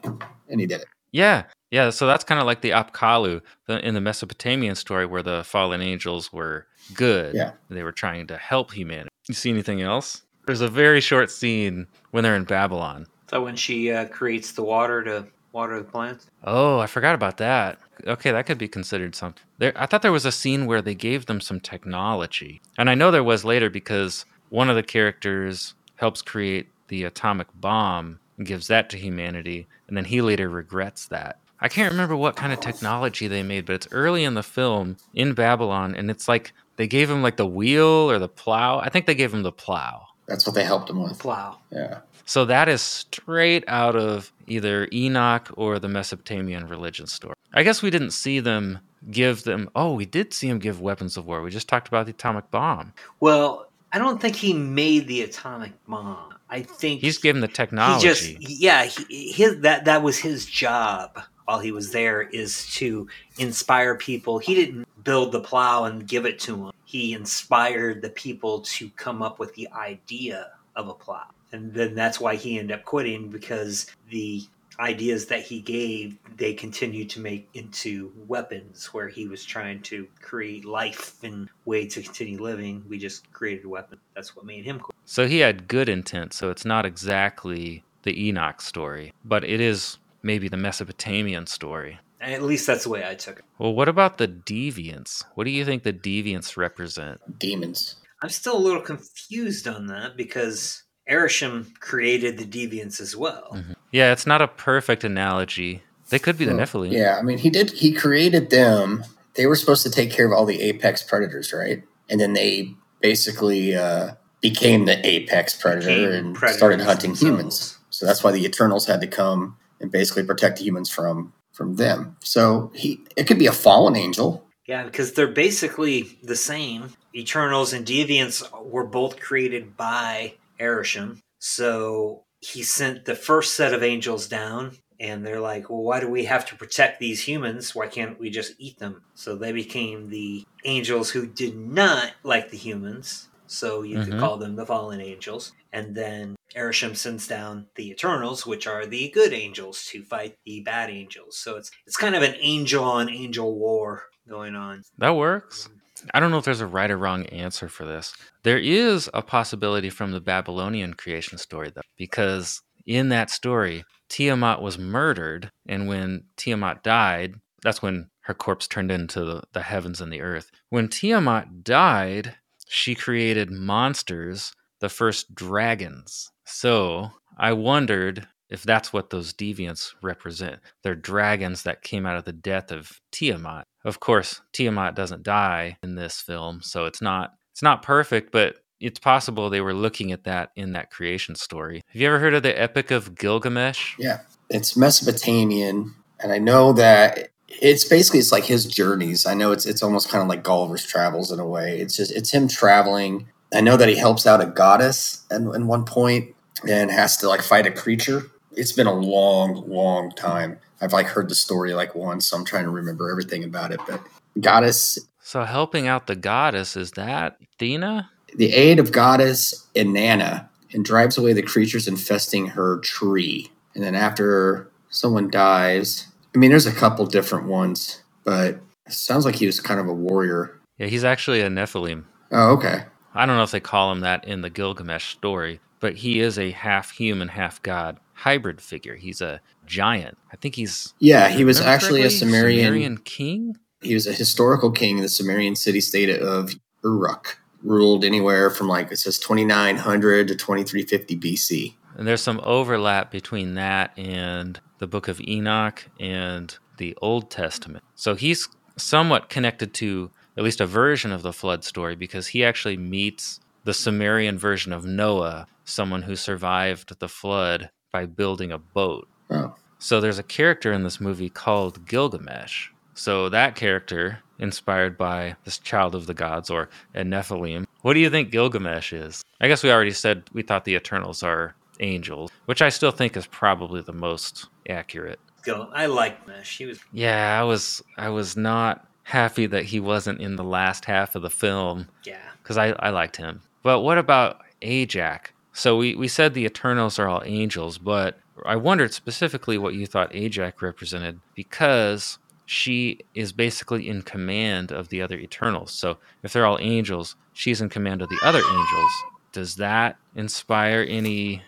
And 0.50 0.60
he 0.60 0.66
did 0.66 0.82
it. 0.82 0.88
Yeah, 1.12 1.44
yeah. 1.70 1.92
So 1.92 2.08
that's 2.08 2.24
kind 2.24 2.42
of 2.42 2.48
like 2.48 2.62
the 2.62 2.72
Apkallu 2.72 3.42
the, 3.68 3.86
in 3.88 3.94
the 3.94 4.02
Mesopotamian 4.02 4.76
story, 4.76 5.06
where 5.06 5.22
the 5.22 5.44
fallen 5.44 5.82
angels 5.82 6.34
were 6.34 6.66
good. 6.96 7.36
Yeah. 7.36 7.52
they 7.70 7.84
were 7.84 7.92
trying 7.92 8.28
to 8.28 8.38
help 8.38 8.74
humanity. 8.74 9.10
You 9.28 9.36
see 9.36 9.52
anything 9.52 9.82
else? 9.82 10.24
There's 10.48 10.62
a 10.62 10.68
very 10.68 11.02
short 11.02 11.32
scene 11.32 11.88
when 12.12 12.24
they're 12.24 12.36
in 12.36 12.44
Babylon. 12.44 13.06
So 13.30 13.44
when 13.44 13.56
she 13.56 13.92
uh, 13.92 14.06
creates 14.06 14.52
the 14.52 14.64
water 14.64 15.04
to 15.04 15.28
water 15.54 15.78
the 15.78 15.86
plants. 15.86 16.28
Oh, 16.44 16.80
I 16.80 16.88
forgot 16.88 17.16
about 17.16 17.38
that. 17.38 17.80
Okay, 18.06 18.32
that 18.32 18.46
could 18.46 18.58
be 18.58 18.68
considered 18.68 19.16
something. 19.16 19.44
There, 19.58 19.74
I 19.76 19.86
thought 19.86 20.02
there 20.02 20.12
was 20.12 20.26
a 20.26 20.32
scene 20.32 20.66
where 20.66 20.82
they 20.82 20.96
gave 20.96 21.26
them 21.26 21.42
some 21.42 21.60
technology, 21.60 22.62
and 22.78 22.90
I 22.90 22.96
know 22.96 23.12
there 23.12 23.24
was 23.24 23.46
later 23.46 23.70
because 23.70 24.26
one 24.50 24.70
of 24.70 24.76
the 24.76 24.84
characters 24.84 25.74
helps 25.96 26.22
create 26.22 26.70
the 26.88 27.04
atomic 27.04 27.48
bomb 27.56 28.20
and 28.38 28.48
gives 28.48 28.68
that 28.68 28.90
to 28.90 28.98
humanity, 28.98 29.68
and 29.88 29.96
then 29.96 30.06
he 30.06 30.22
later 30.22 30.50
regrets 30.50 31.08
that. 31.08 31.40
I 31.60 31.70
can't 31.70 31.92
remember 31.92 32.16
what 32.16 32.36
kind 32.36 32.52
of 32.52 32.60
technology 32.60 33.28
they 33.28 33.42
made, 33.42 33.66
but 33.66 33.76
it's 33.76 33.88
early 33.92 34.26
in 34.26 34.34
the 34.34 34.44
film 34.44 34.98
in 35.14 35.34
Babylon, 35.34 35.96
and 35.96 36.12
it's 36.12 36.28
like 36.28 36.52
they 36.76 36.88
gave 36.88 37.10
him 37.10 37.22
like 37.24 37.38
the 37.38 37.46
wheel 37.46 38.12
or 38.12 38.20
the 38.20 38.28
plow. 38.28 38.80
I 38.80 38.90
think 38.90 39.06
they 39.06 39.16
gave 39.16 39.34
him 39.34 39.44
the 39.44 39.52
plow. 39.52 40.08
That's 40.26 40.46
what 40.46 40.56
they 40.56 40.64
helped 40.64 40.90
him 40.90 41.02
with. 41.02 41.20
Plow. 41.20 41.60
Yeah. 41.72 42.00
So 42.26 42.46
that 42.46 42.68
is 42.70 42.82
straight 42.82 43.64
out 43.68 43.96
of 43.96 44.32
either 44.48 44.88
Enoch 44.92 45.52
or 45.56 45.80
the 45.80 45.90
Mesopotamian 45.90 46.68
religion 46.68 47.08
story. 47.08 47.36
I 47.54 47.64
guess 47.64 47.82
we 47.82 47.90
didn't 47.90 48.12
see 48.12 48.40
them 48.40 48.80
give 49.12 49.44
them. 49.44 49.70
Oh, 49.76 49.94
we 49.94 50.06
did 50.06 50.34
see 50.34 50.48
him 50.48 50.60
give 50.60 50.82
weapons 50.82 51.18
of 51.18 51.26
war. 51.26 51.42
We 51.42 51.52
just 51.52 51.68
talked 51.68 51.88
about 51.88 52.06
the 52.06 52.12
atomic 52.12 52.50
bomb. 52.52 52.94
Well, 53.20 53.68
I 53.92 54.00
don't 54.00 54.20
think 54.22 54.36
he 54.36 54.54
made 54.54 55.08
the 55.08 55.22
atomic 55.22 55.72
bomb. 55.88 56.34
I 56.50 56.62
think 56.64 57.02
He's 57.02 57.18
given 57.18 57.42
the 57.42 57.48
technology. 57.48 58.08
he 58.08 58.14
just 58.14 58.60
yeah 58.62 58.84
he, 58.86 59.32
his 59.32 59.60
that 59.62 59.86
that 59.86 60.04
was 60.04 60.18
his 60.20 60.46
job 60.46 61.20
while 61.46 61.60
he 61.60 61.72
was 61.72 61.92
there 61.92 62.22
is 62.22 62.68
to 62.76 63.08
inspire 63.40 63.96
people 63.96 64.38
he 64.38 64.54
didn't 64.54 64.88
build 65.04 65.32
the 65.32 65.40
plow 65.40 65.86
and 65.86 66.08
give 66.08 66.26
it 66.28 66.38
to 66.40 66.56
them 66.56 66.72
he 66.86 67.14
inspired 67.14 68.02
the 68.04 68.10
people 68.10 68.62
to 68.62 68.88
come 68.92 69.24
up 69.24 69.40
with 69.40 69.54
the 69.56 69.68
idea 69.72 70.52
of 70.76 70.88
a 70.90 70.94
plow 70.94 71.26
and 71.52 71.74
then 71.74 71.96
that's 71.96 72.20
why 72.20 72.36
he 72.36 72.60
ended 72.60 72.78
up 72.78 72.86
quitting 72.86 73.30
because 73.30 73.88
the 74.12 74.44
ideas 74.80 75.26
that 75.28 75.42
he 75.42 75.62
gave 75.62 76.18
they 76.38 76.54
continued 76.54 77.10
to 77.10 77.20
make 77.20 77.48
into 77.54 78.12
weapons 78.28 78.94
where 78.94 79.08
he 79.08 79.28
was 79.28 79.46
trying 79.46 79.82
to 79.82 80.08
create 80.22 80.66
life 80.66 81.24
and 81.24 81.48
way 81.66 81.88
to 81.88 82.02
continue 82.02 82.42
living 82.42 82.84
we 82.90 82.98
just 82.98 83.32
created 83.32 83.66
a 83.66 83.70
weapon 83.70 84.00
that's 84.16 84.36
what 84.36 84.46
made 84.46 84.66
him 84.66 84.80
quit 84.80 84.94
so 85.06 85.28
he 85.28 85.40
had 85.40 85.68
good 85.68 85.90
intent. 85.90 86.34
So 86.34 86.50
it's 86.50 86.66
not 86.66 86.86
exactly 86.86 87.84
the 88.04 88.28
Enoch 88.28 88.62
story, 88.62 89.14
but 89.24 89.44
it 89.44 89.60
is 89.62 89.98
maybe 90.22 90.48
the 90.48 90.58
Mesopotamian 90.58 91.46
story. 91.46 92.00
at 92.22 92.42
least 92.42 92.66
that's 92.66 92.84
the 92.84 92.90
way 92.90 93.06
i 93.08 93.14
took 93.16 93.40
it 93.40 93.46
Well, 93.58 93.74
what 93.74 93.90
about 93.90 94.18
the 94.18 94.28
deviants? 94.28 95.24
What 95.36 95.44
do 95.44 95.52
you 95.52 95.66
think 95.66 95.84
the 95.84 95.94
deviants 95.94 96.58
represent? 96.58 97.20
Demons. 97.40 97.96
I'm 98.22 98.30
still 98.30 98.58
a 98.58 98.60
little 98.60 98.82
confused 98.82 99.68
on 99.68 99.88
that 99.88 100.16
because 100.16 100.84
Arishem 101.10 101.78
created 101.80 102.38
the 102.38 102.46
deviants 102.46 103.00
as 103.02 103.16
well. 103.16 103.50
Mhm. 103.54 103.76
Yeah, 103.92 104.12
it's 104.12 104.26
not 104.26 104.42
a 104.42 104.48
perfect 104.48 105.04
analogy. 105.04 105.84
They 106.10 106.20
could 106.20 106.38
be 106.38 106.46
the 106.46 106.56
Well, 106.56 106.66
Nephilim. 106.66 106.92
Yeah, 106.92 107.18
I 107.18 107.22
mean, 107.22 107.38
he 107.38 107.50
did. 107.50 107.72
He 107.72 107.92
created 107.94 108.50
them. 108.50 109.04
They 109.36 109.46
were 109.48 109.56
supposed 109.56 109.84
to 109.84 109.90
take 109.90 110.12
care 110.12 110.26
of 110.26 110.32
all 110.32 110.46
the 110.46 110.62
apex 110.62 111.02
predators, 111.02 111.52
right? 111.54 111.84
And 112.10 112.20
then 112.20 112.34
they 112.34 112.76
basically 113.02 113.76
uh, 113.76 114.12
became 114.42 114.86
the 114.86 115.06
apex 115.08 115.56
predator 115.56 115.88
Became 116.12 116.36
and 116.44 116.54
started 116.54 116.82
hunting 116.82 117.12
themselves. 117.12 117.22
humans. 117.40 117.78
So 117.90 118.06
that's 118.06 118.24
why 118.24 118.32
the 118.32 118.44
Eternals 118.46 118.86
had 118.88 119.02
to 119.02 119.08
come 119.08 119.58
and 119.80 119.92
basically 119.92 120.24
protect 120.24 120.58
the 120.60 120.64
humans 120.66 120.90
from 120.90 121.34
from 121.52 121.76
them. 121.76 122.16
So 122.22 122.72
he, 122.74 123.00
it 123.16 123.28
could 123.28 123.38
be 123.38 123.46
a 123.46 123.52
fallen 123.52 123.96
angel. 123.96 124.44
Yeah, 124.66 124.84
because 124.86 125.14
they're 125.14 125.28
basically 125.28 126.18
the 126.24 126.36
same. 126.36 126.94
Eternals 127.16 127.74
and 127.74 127.86
deviants 127.86 128.42
were 128.66 128.86
both 128.86 129.20
created 129.20 129.78
by 129.78 130.34
Arishem. 130.64 131.20
So 131.40 132.24
he 132.40 132.64
sent 132.64 133.06
the 133.06 133.16
first 133.16 133.54
set 133.54 133.74
of 133.74 133.84
angels 133.84 134.28
down, 134.28 134.78
and 135.00 135.26
they're 135.26 135.40
like, 135.42 135.70
well, 135.70 135.84
why 135.84 136.00
do 136.00 136.08
we 136.10 136.26
have 136.26 136.46
to 136.48 136.56
protect 136.56 137.00
these 137.00 137.22
humans? 137.28 137.76
Why 137.76 137.88
can't 137.88 138.20
we 138.20 138.30
just 138.30 138.54
eat 138.58 138.80
them? 138.80 139.02
So 139.16 139.36
they 139.36 139.52
became 139.52 140.10
the 140.10 140.44
angels 140.66 141.10
who 141.12 141.26
did 141.28 141.56
not 141.56 142.12
like 142.24 142.50
the 142.50 142.58
humans. 142.58 143.30
So 143.48 143.84
you 143.84 144.00
could 144.00 144.14
Mhm. 144.16 144.20
call 144.20 144.38
them 144.38 144.56
the 144.56 144.66
fallen 144.66 145.02
angels. 145.02 145.52
And 145.72 145.96
then 145.96 146.36
Arishem 146.56 146.96
sends 146.96 147.28
down 147.28 147.68
the 147.76 147.90
Eternals, 147.90 148.46
which 148.46 148.66
are 148.68 148.86
the 148.86 149.10
good 149.10 149.34
angels, 149.34 149.86
to 149.92 150.04
fight 150.04 150.36
the 150.46 150.62
bad 150.62 150.90
angels. 150.90 151.38
So 151.38 151.58
it's 151.58 151.70
it's 151.86 151.98
kind 151.98 152.16
of 152.16 152.24
an 152.24 152.36
angel 152.40 152.84
on 152.84 153.10
angel 153.10 153.54
war 153.58 154.04
going 154.28 154.56
on. 154.56 154.84
That 154.98 155.16
works. 155.16 155.70
I 156.14 156.20
don't 156.20 156.32
know 156.32 156.38
if 156.38 156.46
there's 156.46 156.62
a 156.62 156.68
right 156.68 156.92
or 156.92 156.98
wrong 156.98 157.26
answer 157.28 157.68
for 157.68 157.86
this. 157.86 158.16
There 158.44 158.58
is 158.58 159.10
a 159.14 159.22
possibility 159.22 159.90
from 159.90 160.12
the 160.12 160.22
Babylonian 160.22 160.94
creation 160.94 161.38
story, 161.38 161.72
though, 161.74 161.82
because 161.98 162.62
in 162.86 163.10
that 163.10 163.30
story, 163.30 163.84
Tiamat 164.10 164.62
was 164.62 164.78
murdered, 164.78 165.52
and 165.68 165.88
when 165.88 166.26
Tiamat 166.38 166.84
died, 166.84 167.36
that's 167.64 167.82
when 167.82 168.10
her 168.22 168.34
corpse 168.34 168.68
turned 168.68 168.92
into 168.92 169.42
the, 169.52 169.62
heavens 169.62 170.02
and 170.02 170.12
the 170.12 170.22
earth. 170.22 170.52
When 170.70 170.88
Tiamat 170.88 171.64
died, 171.64 172.36
she 172.68 172.96
created 172.96 173.52
monsters, 173.52 174.54
the 174.80 174.90
first 174.90 175.34
dragons. 175.34 176.32
So 176.46 177.12
I 177.38 177.54
wondered 177.54 178.28
if 178.50 178.64
that's 178.64 178.94
what 178.94 179.10
those 179.10 179.34
deviants 179.34 179.94
represent. 180.02 180.60
They're 180.84 180.96
dragons 180.96 181.64
that 181.64 181.82
came 181.82 182.06
out 182.06 182.18
of 182.18 182.26
the 182.26 182.34
death 182.34 182.72
of 182.72 183.00
Tiamat. 183.12 183.66
Of 183.86 184.00
course, 184.00 184.42
Tiamat 184.54 184.96
doesn't 184.96 185.24
die 185.24 185.78
in 185.84 185.96
this 185.96 186.22
film, 186.22 186.62
so 186.62 186.86
it's 186.86 187.02
not 187.02 187.34
it's 187.52 187.62
not 187.62 187.84
perfect, 187.84 188.32
but 188.32 188.56
it's 188.80 189.00
possible 189.00 189.50
they 189.50 189.62
were 189.62 189.74
looking 189.74 190.12
at 190.12 190.24
that 190.26 190.52
in 190.56 190.74
that 190.74 190.90
creation 190.90 191.36
story. 191.36 191.82
Have 191.88 192.02
you 192.02 192.08
ever 192.08 192.20
heard 192.20 192.34
of 192.34 192.44
the 192.44 192.60
Epic 192.60 192.92
of 192.92 193.16
Gilgamesh? 193.16 193.96
Yeah, 193.98 194.22
it's 194.50 194.76
Mesopotamian, 194.76 195.94
and 196.20 196.32
I 196.32 196.40
know 196.40 196.74
that 196.74 197.30
it's 197.48 197.86
basically 197.86 198.20
it's 198.20 198.32
like 198.32 198.46
his 198.46 198.66
journeys. 198.66 199.26
I 199.26 199.34
know 199.34 199.52
it's 199.52 199.66
it's 199.66 199.84
almost 199.84 200.10
kind 200.10 200.22
of 200.22 200.28
like 200.28 200.44
Gulliver's 200.44 200.86
Travels 200.86 201.32
in 201.32 201.40
a 201.40 201.48
way. 201.48 201.80
It's 201.80 201.96
just 201.96 202.12
it's 202.12 202.32
him 202.32 202.48
traveling. 202.48 203.28
I 203.54 203.62
know 203.62 203.78
that 203.78 203.90
he 203.90 203.96
helps 203.96 204.26
out 204.26 204.42
a 204.42 204.48
goddess 204.48 205.26
at, 205.30 205.42
at 205.42 205.62
one 205.62 205.86
point 205.86 206.36
and 206.68 206.90
has 206.90 207.18
to 207.18 207.28
like 207.28 207.42
fight 207.42 207.68
a 207.68 207.72
creature. 207.72 208.24
It's 208.56 208.72
been 208.72 208.88
a 208.88 208.94
long, 208.94 209.68
long 209.70 210.12
time. 210.12 210.60
I've 210.82 210.94
like 210.94 211.08
heard 211.08 211.30
the 211.30 211.36
story 211.36 211.74
like 211.74 211.96
once, 211.96 212.28
so 212.28 212.38
I'm 212.38 212.46
trying 212.46 212.66
to 212.66 212.70
remember 212.70 213.10
everything 213.10 213.44
about 213.44 213.72
it. 213.72 213.80
But 213.88 214.02
goddess, 214.42 215.00
So 215.22 215.44
helping 215.44 215.88
out 215.88 216.08
the 216.08 216.16
goddess 216.16 216.76
is 216.76 216.92
that 216.92 217.38
Athena? 217.56 218.10
the 218.36 218.52
aid 218.54 218.80
of 218.80 218.92
goddess 218.92 219.68
Inanna, 219.76 220.48
and 220.74 220.84
drives 220.84 221.18
away 221.20 221.34
the 221.34 221.44
creatures 221.44 221.88
infesting 221.88 222.48
her 222.48 222.80
tree. 222.80 223.52
And 223.76 223.84
then 223.84 223.94
after 223.96 224.70
someone 224.90 225.30
dies, 225.30 226.08
I 226.34 226.40
mean, 226.40 226.50
there's 226.50 226.66
a 226.66 226.72
couple 226.72 227.06
different 227.06 227.48
ones, 227.48 228.02
but 228.24 228.56
it 228.88 228.94
sounds 228.94 229.24
like 229.26 229.36
he 229.36 229.46
was 229.46 229.60
kind 229.60 229.80
of 229.80 229.88
a 229.88 229.94
warrior. 229.94 230.60
Yeah, 230.80 230.88
he's 230.88 231.04
actually 231.04 231.42
a 231.42 231.50
Nephilim. 231.50 232.06
Oh, 232.32 232.54
okay. 232.54 232.86
I 233.14 233.26
don't 233.28 233.38
know 233.38 233.44
if 233.44 233.52
they 233.52 233.60
call 233.60 233.92
him 233.92 234.00
that 234.00 234.26
in 234.26 234.42
the 234.42 234.50
Gilgamesh 234.50 235.12
story, 235.12 235.60
but 235.80 235.98
he 235.98 236.20
is 236.20 236.40
a 236.40 236.50
half 236.52 236.90
human, 236.92 237.28
half 237.28 237.62
god 237.62 238.00
hybrid 238.14 238.62
figure. 238.62 238.96
He's 238.96 239.22
a 239.22 239.42
giant. 239.66 240.18
I 240.32 240.36
think 240.36 240.56
he's 240.56 240.94
Yeah, 241.00 241.30
he 241.30 241.44
was 241.44 241.60
actually 241.60 242.04
a 242.04 242.10
Sumerian. 242.10 242.66
Sumerian 242.66 242.98
king. 242.98 243.58
He 243.82 243.94
was 243.94 244.08
a 244.08 244.14
historical 244.14 244.72
king 244.72 244.98
in 244.98 245.04
the 245.04 245.10
Sumerian 245.10 245.56
city 245.56 245.82
state 245.82 246.10
of 246.10 246.54
Uruk, 246.84 247.38
ruled 247.64 248.06
anywhere 248.06 248.50
from 248.50 248.68
like 248.68 248.92
it 248.92 248.98
says 248.98 249.20
2900 249.20 250.30
to 250.30 250.36
2350 250.36 251.18
BC. 251.18 251.76
And 251.96 252.08
there's 252.08 252.22
some 252.22 252.42
overlap 252.44 253.12
between 253.12 253.56
that 253.56 253.98
and 253.98 254.60
the 254.80 254.88
book 254.88 255.08
of 255.08 255.22
Enoch 255.22 255.84
and 256.00 256.58
the 256.78 256.98
Old 257.02 257.30
Testament. 257.30 257.84
So 257.96 258.16
he's 258.16 258.50
somewhat 258.78 259.30
connected 259.30 259.74
to 259.76 260.12
at 260.38 260.44
least 260.44 260.62
a 260.62 260.66
version 260.66 261.12
of 261.12 261.22
the 261.22 261.34
flood 261.34 261.64
story 261.64 261.96
because 261.96 262.28
he 262.28 262.44
actually 262.44 262.78
meets 262.78 263.40
the 263.64 263.74
Sumerian 263.74 264.38
version 264.38 264.74
of 264.74 264.86
Noah, 264.86 265.48
someone 265.64 266.02
who 266.04 266.16
survived 266.16 267.00
the 267.00 267.08
flood 267.08 267.70
by 267.94 268.06
building 268.06 268.52
a 268.52 268.58
boat. 268.58 269.08
Oh, 269.30 269.56
So 269.80 270.02
there's 270.02 270.20
a 270.20 270.24
character 270.24 270.74
in 270.74 270.84
this 270.84 271.00
movie 271.00 271.30
called 271.30 271.88
Gilgamesh. 271.88 272.70
So 272.96 273.30
that 273.30 273.56
character, 273.56 274.20
inspired 274.40 274.98
by 274.98 275.36
this 275.46 275.60
child 275.60 275.96
of 275.96 276.08
the 276.08 276.14
gods 276.14 276.50
or 276.50 276.70
a 276.94 277.04
Nephilim, 277.04 277.66
what 277.82 277.94
do 277.94 278.00
you 278.00 278.10
think 278.10 278.32
Gilgamesh 278.32 278.92
is? 278.92 279.24
I 279.40 279.48
guess 279.48 279.64
we 279.64 279.72
already 279.72 279.92
said 279.92 280.24
we 280.34 280.42
thought 280.42 280.66
the 280.66 280.76
Eternals 280.76 281.24
are 281.24 281.56
angels, 281.80 282.32
which 282.46 282.62
I 282.62 282.70
still 282.70 282.92
think 282.92 283.16
is 283.16 283.28
probably 283.28 283.82
the 283.82 283.94
most 283.94 284.48
accurate. 284.68 285.20
Go. 285.44 285.70
I 285.74 285.88
like 285.88 286.26
Mesh. 286.28 286.58
He 286.58 286.66
was 286.66 286.80
Yeah, 286.94 287.40
I 287.40 287.44
was 287.44 287.84
I 287.98 288.10
was 288.10 288.38
not 288.38 288.88
happy 289.04 289.46
that 289.48 289.66
he 289.66 289.82
wasn't 289.82 290.22
in 290.22 290.38
the 290.38 290.44
last 290.44 290.86
half 290.86 291.16
of 291.16 291.22
the 291.22 291.30
film 291.30 291.90
yeah. 292.06 292.22
because 292.42 292.58
I, 292.58 292.68
I 292.80 292.92
liked 292.92 293.18
him. 293.18 293.42
But 293.62 293.82
what 293.82 293.98
about 293.98 294.40
Ajax? 294.62 295.33
So 295.54 295.78
we, 295.78 295.96
we 295.96 296.08
said 296.08 296.34
the 296.34 296.46
Eternals 296.46 296.98
are 297.00 297.08
all 297.08 297.22
angels, 297.26 297.78
but 297.78 298.20
I 298.46 298.56
wondered 298.56 298.94
specifically 298.94 299.58
what 299.58 299.76
you 299.76 299.86
thought 299.86 300.14
Ajax 300.14 300.62
represented 300.62 301.20
because 301.36 302.18
she 302.46 303.00
is 303.14 303.32
basically 303.32 303.88
in 303.88 304.02
command 304.02 304.72
of 304.72 304.90
the 304.90 305.02
other 305.02 305.18
Eternals. 305.18 305.72
So 305.72 305.98
if 306.24 306.34
they're 306.34 306.46
all 306.46 306.58
angels, 306.60 307.16
she's 307.34 307.62
in 307.62 307.70
command 307.70 308.02
of 308.02 308.10
the 308.10 308.20
other 308.24 308.40
angels. 308.40 308.92
Does 309.32 309.56
that 309.58 309.98
inspire 310.16 310.86
any 310.88 311.44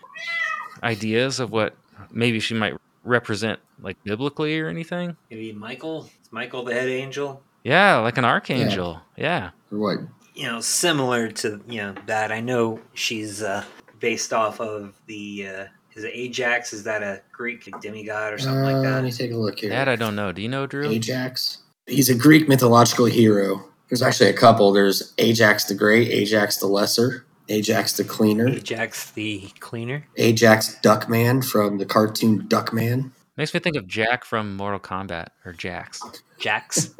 ideas 0.82 1.40
of 1.40 1.50
what 1.50 1.74
maybe 2.10 2.40
she 2.40 2.54
might 2.54 2.74
represent, 3.04 3.58
like 3.80 4.02
biblically 4.04 4.58
or 4.60 4.68
anything? 4.68 5.16
Maybe 5.30 5.52
Michael. 5.52 6.08
Is 6.22 6.32
Michael 6.32 6.64
the 6.64 6.74
head 6.74 6.88
angel? 6.88 7.42
Yeah, 7.64 7.98
like 7.98 8.18
an 8.18 8.24
archangel. 8.24 9.02
yeah. 9.16 9.50
or 9.72 9.78
what? 9.78 9.98
you 10.36 10.46
know, 10.46 10.60
similar 10.60 11.28
to 11.28 11.60
you 11.66 11.78
know 11.78 11.94
that. 12.06 12.30
I 12.30 12.40
know 12.40 12.80
she's 12.92 13.42
uh, 13.42 13.64
based 14.00 14.32
off 14.32 14.60
of 14.60 14.94
the 15.06 15.46
uh, 15.48 15.64
is 15.94 16.04
it 16.04 16.12
Ajax? 16.14 16.72
Is 16.72 16.84
that 16.84 17.02
a 17.02 17.22
Greek 17.32 17.68
demigod 17.80 18.32
or 18.34 18.38
something 18.38 18.62
Uh, 18.64 18.72
like 18.72 18.82
that? 18.82 18.94
Let 18.96 19.04
me 19.04 19.12
take 19.12 19.32
a 19.32 19.36
look 19.36 19.58
here. 19.58 19.70
That 19.70 19.88
I 19.88 19.96
don't 19.96 20.14
know. 20.16 20.32
Do 20.32 20.42
you 20.42 20.48
know, 20.48 20.66
Drew? 20.66 20.88
Ajax. 20.88 21.58
He's 21.86 22.08
a 22.10 22.14
Greek 22.14 22.48
mythological 22.48 23.06
hero. 23.06 23.64
There's 23.88 24.02
actually 24.02 24.30
a 24.30 24.34
couple. 24.34 24.72
There's 24.72 25.14
Ajax 25.18 25.64
the 25.64 25.74
Great, 25.74 26.08
Ajax 26.10 26.56
the 26.56 26.66
Lesser, 26.66 27.24
Ajax 27.48 27.96
the 27.96 28.02
Cleaner, 28.04 28.48
Ajax 28.48 29.12
the 29.12 29.48
cleaner. 29.60 30.04
Ajax 30.16 30.76
Duckman 30.82 31.44
from 31.48 31.78
the 31.78 31.86
cartoon 31.86 32.42
Duckman. 32.48 33.12
Makes 33.36 33.54
me 33.54 33.60
think 33.60 33.76
of 33.76 33.86
Jack 33.86 34.24
from 34.24 34.56
Mortal 34.56 34.80
Kombat 34.80 35.28
or 35.44 35.52
Jax. 35.52 36.02
Jax. 36.40 36.90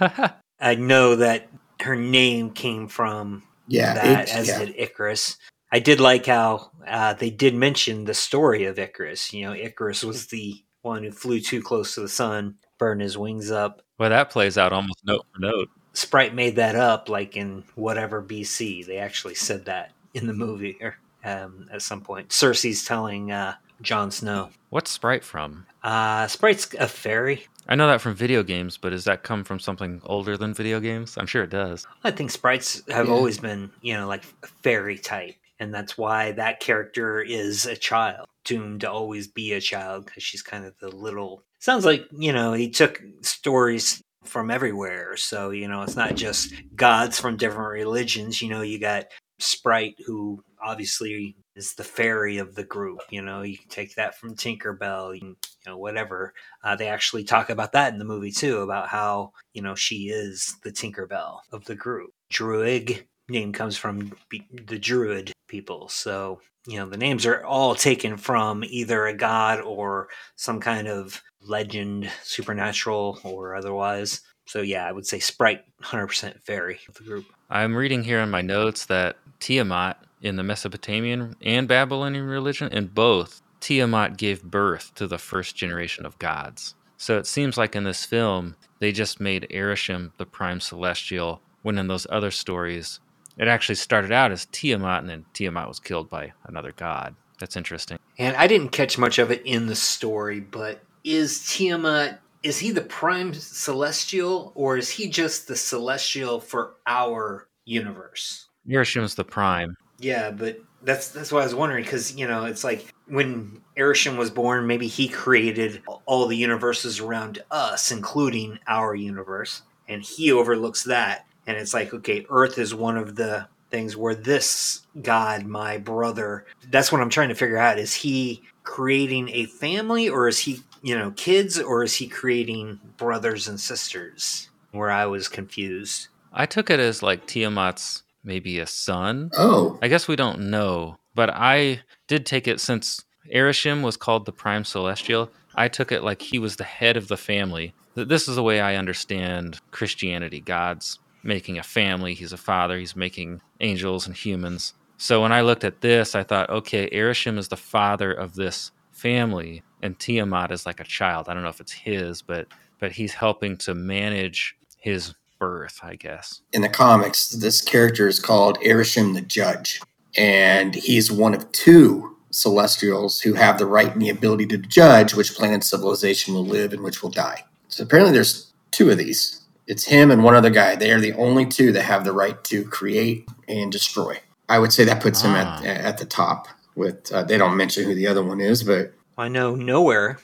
I 0.60 0.74
know 0.74 1.16
that 1.16 1.48
her 1.80 1.96
name 1.96 2.50
came 2.50 2.88
from 2.88 3.42
Yeah, 3.68 3.94
that, 3.94 4.28
Aj- 4.28 4.34
as 4.34 4.48
yeah. 4.48 4.58
did 4.58 4.74
Icarus. 4.76 5.36
I 5.74 5.80
did 5.80 5.98
like 5.98 6.26
how 6.26 6.70
uh, 6.86 7.14
they 7.14 7.30
did 7.30 7.52
mention 7.56 8.04
the 8.04 8.14
story 8.14 8.64
of 8.66 8.78
Icarus. 8.78 9.32
You 9.32 9.46
know, 9.46 9.54
Icarus 9.54 10.04
was 10.04 10.28
the 10.28 10.62
one 10.82 11.02
who 11.02 11.10
flew 11.10 11.40
too 11.40 11.60
close 11.60 11.96
to 11.96 12.00
the 12.00 12.08
sun, 12.08 12.54
burned 12.78 13.00
his 13.00 13.18
wings 13.18 13.50
up. 13.50 13.82
well, 13.98 14.08
that 14.10 14.30
plays 14.30 14.56
out 14.56 14.72
almost 14.72 15.04
note 15.04 15.26
for 15.34 15.40
note. 15.40 15.68
Sprite 15.92 16.32
made 16.32 16.54
that 16.56 16.76
up, 16.76 17.08
like 17.08 17.36
in 17.36 17.64
whatever 17.74 18.22
BC. 18.22 18.86
They 18.86 18.98
actually 18.98 19.34
said 19.34 19.64
that 19.64 19.90
in 20.14 20.28
the 20.28 20.32
movie 20.32 20.76
or 20.80 20.96
um, 21.24 21.68
at 21.72 21.82
some 21.82 22.02
point. 22.02 22.30
Sersi's 22.30 22.84
telling 22.84 23.32
uh, 23.32 23.54
Jon 23.82 24.12
Snow. 24.12 24.50
What's 24.70 24.92
Sprite 24.92 25.24
from? 25.24 25.66
Uh, 25.82 26.28
Sprite's 26.28 26.72
a 26.78 26.86
fairy. 26.86 27.46
I 27.68 27.74
know 27.74 27.88
that 27.88 28.00
from 28.00 28.14
video 28.14 28.44
games, 28.44 28.76
but 28.76 28.90
does 28.90 29.04
that 29.06 29.24
come 29.24 29.42
from 29.42 29.58
something 29.58 30.02
older 30.04 30.36
than 30.36 30.54
video 30.54 30.78
games? 30.78 31.16
I'm 31.18 31.26
sure 31.26 31.42
it 31.42 31.50
does. 31.50 31.84
I 32.04 32.12
think 32.12 32.30
sprites 32.30 32.82
have 32.90 33.06
Yeah. 33.08 33.12
always 33.14 33.38
been, 33.38 33.70
you 33.80 33.94
know, 33.94 34.06
like 34.06 34.22
fairy 34.62 34.98
type, 34.98 35.34
and 35.58 35.74
that's 35.74 35.96
why 35.96 36.32
that 36.32 36.60
character 36.60 37.20
is 37.20 37.66
a 37.66 37.76
child, 37.76 38.26
doomed 38.44 38.82
to 38.82 38.90
always 38.90 39.28
be 39.28 39.52
a 39.52 39.60
child 39.60 40.06
because 40.06 40.22
she's 40.22 40.42
kind 40.42 40.64
of 40.64 40.74
the 40.80 40.88
little. 40.88 41.42
Sounds 41.58 41.84
like 41.84 42.06
you 42.12 42.32
know 42.32 42.52
he 42.52 42.70
took 42.70 43.02
stories 43.22 44.02
from 44.24 44.50
everywhere, 44.50 45.16
so 45.16 45.50
you 45.50 45.68
know 45.68 45.82
it's 45.82 45.96
not 45.96 46.14
just 46.14 46.52
gods 46.74 47.18
from 47.18 47.36
different 47.36 47.70
religions. 47.70 48.42
You 48.42 48.50
know, 48.50 48.62
you 48.62 48.78
got 48.78 49.06
Sprite, 49.38 49.96
who 50.06 50.42
obviously 50.62 51.36
is 51.56 51.74
the 51.74 51.84
fairy 51.84 52.38
of 52.38 52.54
the 52.54 52.64
group. 52.64 53.00
You 53.10 53.22
know, 53.22 53.42
you 53.42 53.58
can 53.58 53.68
take 53.68 53.94
that 53.94 54.18
from 54.18 54.34
Tinkerbell, 54.34 55.14
you, 55.20 55.28
you 55.28 55.36
know, 55.66 55.78
whatever. 55.78 56.34
Uh, 56.62 56.76
they 56.76 56.88
actually 56.88 57.24
talk 57.24 57.50
about 57.50 57.72
that 57.72 57.92
in 57.92 57.98
the 57.98 58.04
movie 58.04 58.32
too, 58.32 58.58
about 58.58 58.88
how 58.88 59.32
you 59.52 59.62
know 59.62 59.74
she 59.74 60.08
is 60.08 60.56
the 60.64 60.72
Tinkerbell 60.72 61.40
of 61.52 61.64
the 61.64 61.74
group. 61.74 62.10
Druig 62.32 63.04
name 63.28 63.52
comes 63.52 63.76
from 63.76 64.12
the 64.30 64.78
Druid 64.78 65.32
people, 65.48 65.88
so 65.88 66.40
you 66.66 66.78
know 66.78 66.88
the 66.88 66.96
names 66.96 67.26
are 67.26 67.44
all 67.44 67.74
taken 67.74 68.16
from 68.16 68.64
either 68.64 69.06
a 69.06 69.16
god 69.16 69.60
or 69.60 70.08
some 70.36 70.60
kind 70.60 70.88
of 70.88 71.22
legend, 71.40 72.10
supernatural 72.22 73.20
or 73.24 73.54
otherwise. 73.54 74.20
So 74.46 74.60
yeah, 74.60 74.86
I 74.86 74.92
would 74.92 75.06
say 75.06 75.18
Sprite, 75.18 75.64
hundred 75.80 76.08
percent 76.08 76.42
fairy 76.44 76.80
of 76.88 76.94
the 76.94 77.04
group. 77.04 77.26
I'm 77.50 77.76
reading 77.76 78.04
here 78.04 78.20
in 78.20 78.30
my 78.30 78.42
notes 78.42 78.86
that 78.86 79.16
Tiamat 79.40 79.96
in 80.22 80.36
the 80.36 80.42
Mesopotamian 80.42 81.36
and 81.42 81.68
Babylonian 81.68 82.26
religion, 82.26 82.72
in 82.72 82.86
both, 82.86 83.42
Tiamat 83.60 84.16
gave 84.16 84.42
birth 84.42 84.94
to 84.94 85.06
the 85.06 85.18
first 85.18 85.54
generation 85.54 86.06
of 86.06 86.18
gods. 86.18 86.74
So 86.96 87.18
it 87.18 87.26
seems 87.26 87.58
like 87.58 87.76
in 87.76 87.84
this 87.84 88.04
film, 88.04 88.56
they 88.78 88.90
just 88.90 89.20
made 89.20 89.46
Arishem 89.50 90.12
the 90.16 90.24
prime 90.24 90.60
celestial, 90.60 91.42
when 91.62 91.78
in 91.78 91.88
those 91.88 92.06
other 92.08 92.30
stories, 92.30 93.00
it 93.38 93.48
actually 93.48 93.74
started 93.76 94.12
out 94.12 94.32
as 94.32 94.46
Tiamat, 94.46 95.00
and 95.00 95.10
then 95.10 95.24
Tiamat 95.32 95.68
was 95.68 95.80
killed 95.80 96.08
by 96.08 96.32
another 96.44 96.72
god. 96.72 97.14
That's 97.40 97.56
interesting. 97.56 97.98
And 98.18 98.36
I 98.36 98.46
didn't 98.46 98.70
catch 98.70 98.96
much 98.96 99.18
of 99.18 99.30
it 99.30 99.42
in 99.44 99.66
the 99.66 99.74
story, 99.74 100.40
but 100.40 100.82
is 101.02 101.46
Tiamat 101.52 102.20
is 102.44 102.58
he 102.58 102.70
the 102.70 102.82
prime 102.82 103.32
celestial 103.32 104.52
or 104.54 104.76
is 104.76 104.90
he 104.90 105.08
just 105.08 105.48
the 105.48 105.56
celestial 105.56 106.40
for 106.40 106.74
our 106.86 107.48
universe? 107.64 108.48
Arishem's 108.68 109.14
the 109.14 109.24
prime. 109.24 109.76
Yeah, 109.98 110.30
but 110.30 110.58
that's 110.82 111.08
that's 111.08 111.32
what 111.32 111.40
I 111.40 111.44
was 111.44 111.54
wondering 111.54 111.84
because 111.84 112.14
you 112.14 112.26
know 112.26 112.44
it's 112.44 112.62
like 112.62 112.92
when 113.06 113.62
Erishim 113.76 114.16
was 114.16 114.30
born, 114.30 114.66
maybe 114.66 114.86
he 114.86 115.08
created 115.08 115.82
all 116.06 116.26
the 116.26 116.36
universes 116.36 117.00
around 117.00 117.42
us, 117.50 117.90
including 117.90 118.58
our 118.66 118.94
universe, 118.94 119.62
and 119.88 120.02
he 120.02 120.30
overlooks 120.30 120.84
that. 120.84 121.26
And 121.46 121.56
it's 121.56 121.74
like, 121.74 121.92
okay, 121.94 122.26
Earth 122.30 122.58
is 122.58 122.74
one 122.74 122.96
of 122.96 123.16
the 123.16 123.46
things 123.70 123.96
where 123.96 124.14
this 124.14 124.82
God, 125.02 125.44
my 125.46 125.78
brother, 125.78 126.46
that's 126.70 126.90
what 126.92 127.00
I'm 127.00 127.10
trying 127.10 127.28
to 127.30 127.34
figure 127.34 127.58
out. 127.58 127.78
Is 127.78 127.92
he 127.94 128.42
creating 128.62 129.28
a 129.30 129.44
family, 129.46 130.08
or 130.08 130.26
is 130.28 130.38
he, 130.38 130.60
you 130.82 130.96
know, 130.96 131.10
kids, 131.12 131.58
or 131.60 131.82
is 131.82 131.94
he 131.96 132.06
creating 132.08 132.80
brothers 132.96 133.48
and 133.48 133.60
sisters? 133.60 134.48
where 134.72 134.90
I 134.90 135.06
was 135.06 135.28
confused. 135.28 136.08
I 136.32 136.46
took 136.46 136.68
it 136.68 136.80
as 136.80 137.00
like 137.00 137.28
Tiamat's 137.28 138.02
maybe 138.24 138.58
a 138.58 138.66
son. 138.66 139.30
Oh, 139.36 139.78
I 139.80 139.86
guess 139.86 140.08
we 140.08 140.16
don't 140.16 140.50
know, 140.50 140.96
but 141.14 141.30
I 141.30 141.82
did 142.08 142.26
take 142.26 142.48
it 142.48 142.60
since 142.60 143.04
Arishem 143.32 143.82
was 143.82 143.96
called 143.96 144.26
the 144.26 144.32
Prime 144.32 144.64
Celestial. 144.64 145.30
I 145.54 145.68
took 145.68 145.92
it 145.92 146.02
like 146.02 146.22
he 146.22 146.40
was 146.40 146.56
the 146.56 146.64
head 146.64 146.96
of 146.96 147.06
the 147.06 147.16
family. 147.16 147.72
Th- 147.94 148.08
This 148.08 148.26
is 148.28 148.34
the 148.34 148.42
way 148.42 148.60
I 148.60 148.74
understand 148.74 149.60
Christianity. 149.70 150.40
God's 150.40 150.98
making 151.24 151.58
a 151.58 151.62
family. 151.62 152.14
He's 152.14 152.32
a 152.32 152.36
father. 152.36 152.78
He's 152.78 152.94
making 152.94 153.40
angels 153.60 154.06
and 154.06 154.14
humans. 154.16 154.74
So 154.96 155.22
when 155.22 155.32
I 155.32 155.40
looked 155.40 155.64
at 155.64 155.80
this, 155.80 156.14
I 156.14 156.22
thought, 156.22 156.50
okay, 156.50 156.88
Arishem 156.90 157.38
is 157.38 157.48
the 157.48 157.56
father 157.56 158.12
of 158.12 158.34
this 158.34 158.70
family, 158.92 159.62
and 159.82 159.98
Tiamat 159.98 160.52
is 160.52 160.66
like 160.66 160.80
a 160.80 160.84
child. 160.84 161.28
I 161.28 161.34
don't 161.34 161.42
know 161.42 161.48
if 161.48 161.60
it's 161.60 161.72
his, 161.72 162.22
but 162.22 162.46
but 162.78 162.92
he's 162.92 163.14
helping 163.14 163.56
to 163.56 163.74
manage 163.74 164.56
his 164.78 165.14
birth, 165.38 165.80
I 165.82 165.96
guess. 165.96 166.42
in 166.52 166.62
the 166.62 166.68
comics, 166.68 167.28
this 167.28 167.60
character 167.60 168.06
is 168.08 168.20
called 168.20 168.58
Arishem 168.60 169.14
the 169.14 169.20
Judge, 169.20 169.80
and 170.16 170.74
he's 170.74 171.10
one 171.10 171.34
of 171.34 171.50
two 171.52 172.16
celestials 172.30 173.20
who 173.20 173.34
have 173.34 173.58
the 173.58 173.66
right 173.66 173.92
and 173.92 174.02
the 174.02 174.10
ability 174.10 174.46
to 174.46 174.58
judge 174.58 175.14
which 175.14 175.34
planet 175.34 175.62
civilization 175.64 176.34
will 176.34 176.44
live 176.44 176.72
and 176.72 176.82
which 176.82 177.02
will 177.02 177.10
die. 177.10 177.44
So 177.68 177.84
apparently, 177.84 178.12
there's 178.12 178.52
two 178.70 178.90
of 178.90 178.98
these. 178.98 179.40
It's 179.66 179.84
him 179.84 180.10
and 180.10 180.22
one 180.22 180.34
other 180.34 180.50
guy. 180.50 180.76
They 180.76 180.90
are 180.92 181.00
the 181.00 181.12
only 181.14 181.46
two 181.46 181.72
that 181.72 181.82
have 181.82 182.04
the 182.04 182.12
right 182.12 182.42
to 182.44 182.64
create 182.64 183.28
and 183.48 183.72
destroy. 183.72 184.20
I 184.48 184.58
would 184.58 184.72
say 184.72 184.84
that 184.84 185.02
puts 185.02 185.22
him 185.22 185.32
Ah. 185.34 185.60
at 185.64 185.80
at 185.80 185.98
the 185.98 186.04
top. 186.04 186.48
With 186.76 187.10
uh, 187.12 187.22
they 187.22 187.38
don't 187.38 187.56
mention 187.56 187.84
who 187.84 187.94
the 187.94 188.06
other 188.08 188.22
one 188.22 188.40
is, 188.40 188.64
but 188.64 188.92
I 189.16 189.28
know 189.28 189.54
Knowhere 189.54 190.18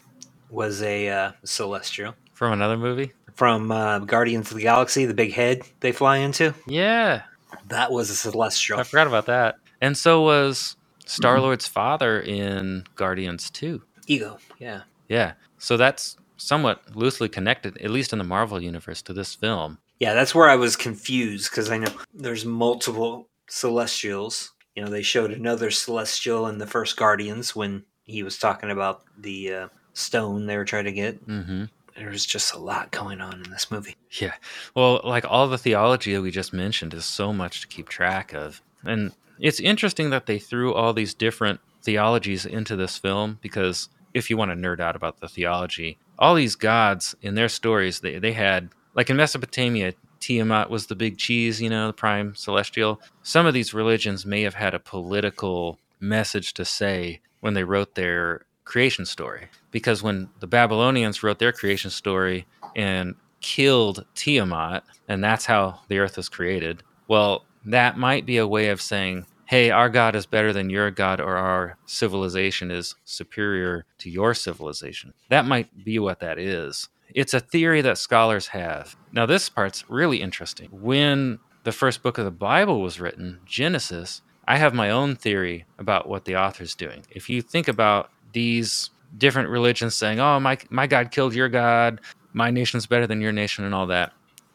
was 0.51 0.83
a 0.83 1.09
uh, 1.09 1.33
celestial 1.45 2.15
From 2.35 2.53
another 2.53 2.77
movie? 2.77 3.13
from 3.35 3.71
uh, 3.71 4.01
Guardians 4.01 4.51
of 4.51 4.57
the 4.57 4.63
Galaxy, 4.63 5.07
the 5.07 5.15
big 5.15 5.33
head 5.33 5.63
they 5.79 5.93
fly 5.93 6.17
into. 6.19 6.53
Yeah, 6.67 7.23
That 7.69 7.91
was 7.93 8.11
a 8.11 8.15
celestial. 8.17 8.79
I 8.81 8.83
forgot 8.83 9.07
about 9.07 9.27
that. 9.27 9.57
And 9.81 9.97
so 9.97 10.21
was 10.23 10.77
Star 11.07 11.41
Lord's 11.41 11.67
father 11.67 12.21
in 12.21 12.85
Guardians 12.97 13.49
2. 13.51 13.81
Ego, 14.09 14.39
yeah. 14.59 14.83
Yeah. 15.09 15.33
So 15.59 15.77
that's 15.79 16.17
somewhat 16.41 16.97
loosely 16.97 17.29
connected, 17.29 17.79
at 17.79 17.91
least 17.91 18.13
in 18.13 18.19
the 18.19 18.25
Marvel 18.25 18.63
universe, 18.63 19.03
to 19.03 19.13
this 19.13 19.35
film. 19.35 19.79
Yeah, 19.99 20.15
that's 20.15 20.35
where 20.35 20.49
I 20.49 20.57
was 20.57 20.77
confused 20.77 21.51
because 21.51 21.71
I 21.71 21.79
know 21.79 21.93
there's 22.15 22.45
multiple 22.45 23.29
celestials. 23.49 24.53
You 24.75 24.85
know, 24.85 24.91
they 24.91 25.03
showed 25.03 25.31
another 25.31 25.71
celestial 25.71 26.47
in 26.47 26.59
the 26.59 26.67
first 26.67 26.97
Guardians 26.97 27.55
when 27.55 27.85
he 28.05 28.23
was 28.23 28.39
talking 28.39 28.71
about 28.71 29.03
the 29.19 29.53
uh, 29.53 29.69
stone 29.93 30.47
they 30.47 30.57
were 30.57 30.65
trying 30.65 30.85
to 30.85 30.93
get. 30.93 31.17
hmm 31.17 31.65
There's 31.97 32.25
just 32.25 32.55
a 32.55 32.59
lot 32.59 32.91
going 32.91 33.21
on 33.21 33.43
in 33.45 33.51
this 33.51 33.71
movie. 33.71 33.97
Yeah. 34.21 34.35
Well, 34.75 35.01
like 35.05 35.25
all 35.29 35.49
the 35.49 35.59
theology 35.59 36.15
that 36.15 36.23
we 36.23 36.31
just 36.31 36.53
mentioned 36.53 36.95
is 36.95 37.05
so 37.05 37.33
much 37.33 37.61
to 37.61 37.67
keep 37.69 37.89
track 37.89 38.33
of. 38.33 38.63
And 38.85 39.13
it's 39.39 39.61
interesting 39.61 40.11
that 40.11 40.27
they 40.27 40.39
threw 40.39 40.73
all 40.73 40.93
these 40.93 41.15
different 41.15 41.61
theologies 41.83 42.47
into 42.47 42.77
this 42.77 42.97
film 42.97 43.39
because 43.43 43.89
if 44.15 44.31
you 44.31 44.37
want 44.37 44.51
to 44.51 44.57
nerd 44.57 44.81
out 44.81 44.97
about 44.97 45.21
the 45.21 45.29
theology, 45.29 45.99
all 46.21 46.35
these 46.35 46.55
gods 46.55 47.15
in 47.23 47.35
their 47.35 47.49
stories, 47.49 48.01
they, 48.01 48.19
they 48.19 48.33
had, 48.33 48.69
like 48.95 49.11
in 49.11 49.17
Mesopotamia, 49.17 49.95
Tiamat 50.21 50.69
was 50.69 50.87
the 50.87 50.95
big 50.95 51.17
cheese, 51.17 51.63
you 51.63 51.71
know, 51.71 51.87
the 51.87 51.93
prime 51.95 52.35
celestial. 52.35 53.01
Some 53.23 53.47
of 53.47 53.55
these 53.55 53.73
religions 53.73 54.27
may 54.27 54.43
have 54.43 54.55
had 54.55 54.75
a 54.75 54.79
political 54.79 55.79
message 55.99 56.53
to 56.55 56.65
say 56.65 57.21
when 57.41 57.55
they 57.55 57.65
wrote 57.65 57.95
their 57.95 58.45
creation 58.65 59.07
story. 59.07 59.49
Because 59.71 60.03
when 60.03 60.29
the 60.41 60.47
Babylonians 60.47 61.23
wrote 61.23 61.39
their 61.39 61.53
creation 61.53 61.91
story 61.91 62.47
and 62.77 63.15
killed 63.41 64.05
Tiamat, 64.15 64.85
and 65.09 65.25
that's 65.25 65.47
how 65.47 65.81
the 65.89 65.99
earth 65.99 66.19
was 66.19 66.29
created, 66.29 66.83
well, 67.09 67.47
that 67.65 67.99
might 67.99 68.27
be 68.27 68.37
a 68.37 68.47
way 68.47 68.69
of 68.69 68.81
saying, 68.81 69.27
hey, 69.51 69.69
our 69.69 69.89
God 69.89 70.15
is 70.15 70.27
better 70.27 70.53
than 70.53 70.71
your 70.71 70.93
God, 70.93 71.21
or 71.21 71.37
our 71.37 71.77
civilization 71.85 72.71
is 72.71 72.95
superior 73.05 73.85
to 73.99 74.09
your 74.09 74.33
civilization. 74.33 75.13
That 75.29 75.45
might 75.45 75.85
be 75.85 75.99
what 75.99 76.21
that 76.21 76.39
is. 76.39 76.89
It's 77.13 77.35
a 77.35 77.41
theory 77.41 77.81
that 77.81 77.99
scholars 77.99 78.47
have. 78.47 78.95
Now, 79.11 79.27
this 79.27 79.49
part's 79.49 79.91
really 79.91 80.23
interesting. 80.23 80.69
When 80.71 81.41
the 81.65 81.73
first 81.73 82.01
book 82.01 82.17
of 82.17 82.25
the 82.25 82.31
Bible 82.31 82.81
was 82.81 83.01
written, 83.01 83.41
Genesis, 83.45 84.23
I 84.47 84.57
have 84.57 84.73
my 84.73 84.89
own 84.89 85.17
theory 85.17 85.65
about 85.81 86.09
what 86.09 86.27
the 86.27 86.37
author's 86.37 86.77
doing. 86.77 87.05
If 87.11 87.29
you 87.29 87.43
think 87.43 87.67
about 87.67 88.13
these 88.33 88.91
different 89.19 89.49
religions 89.49 89.97
saying, 89.97 90.21
oh, 90.21 90.39
my, 90.39 90.59
my 90.71 90.87
God 90.87 91.11
killed 91.11 91.35
your 91.35 91.49
God, 91.49 92.01
my 92.33 92.53
nation's 92.53 92.87
better 92.87 93.09
than 93.09 93.21
your 93.21 93.33
nation, 93.33 93.65
and 93.65 93.75
all 93.75 93.89
that, 93.89 94.13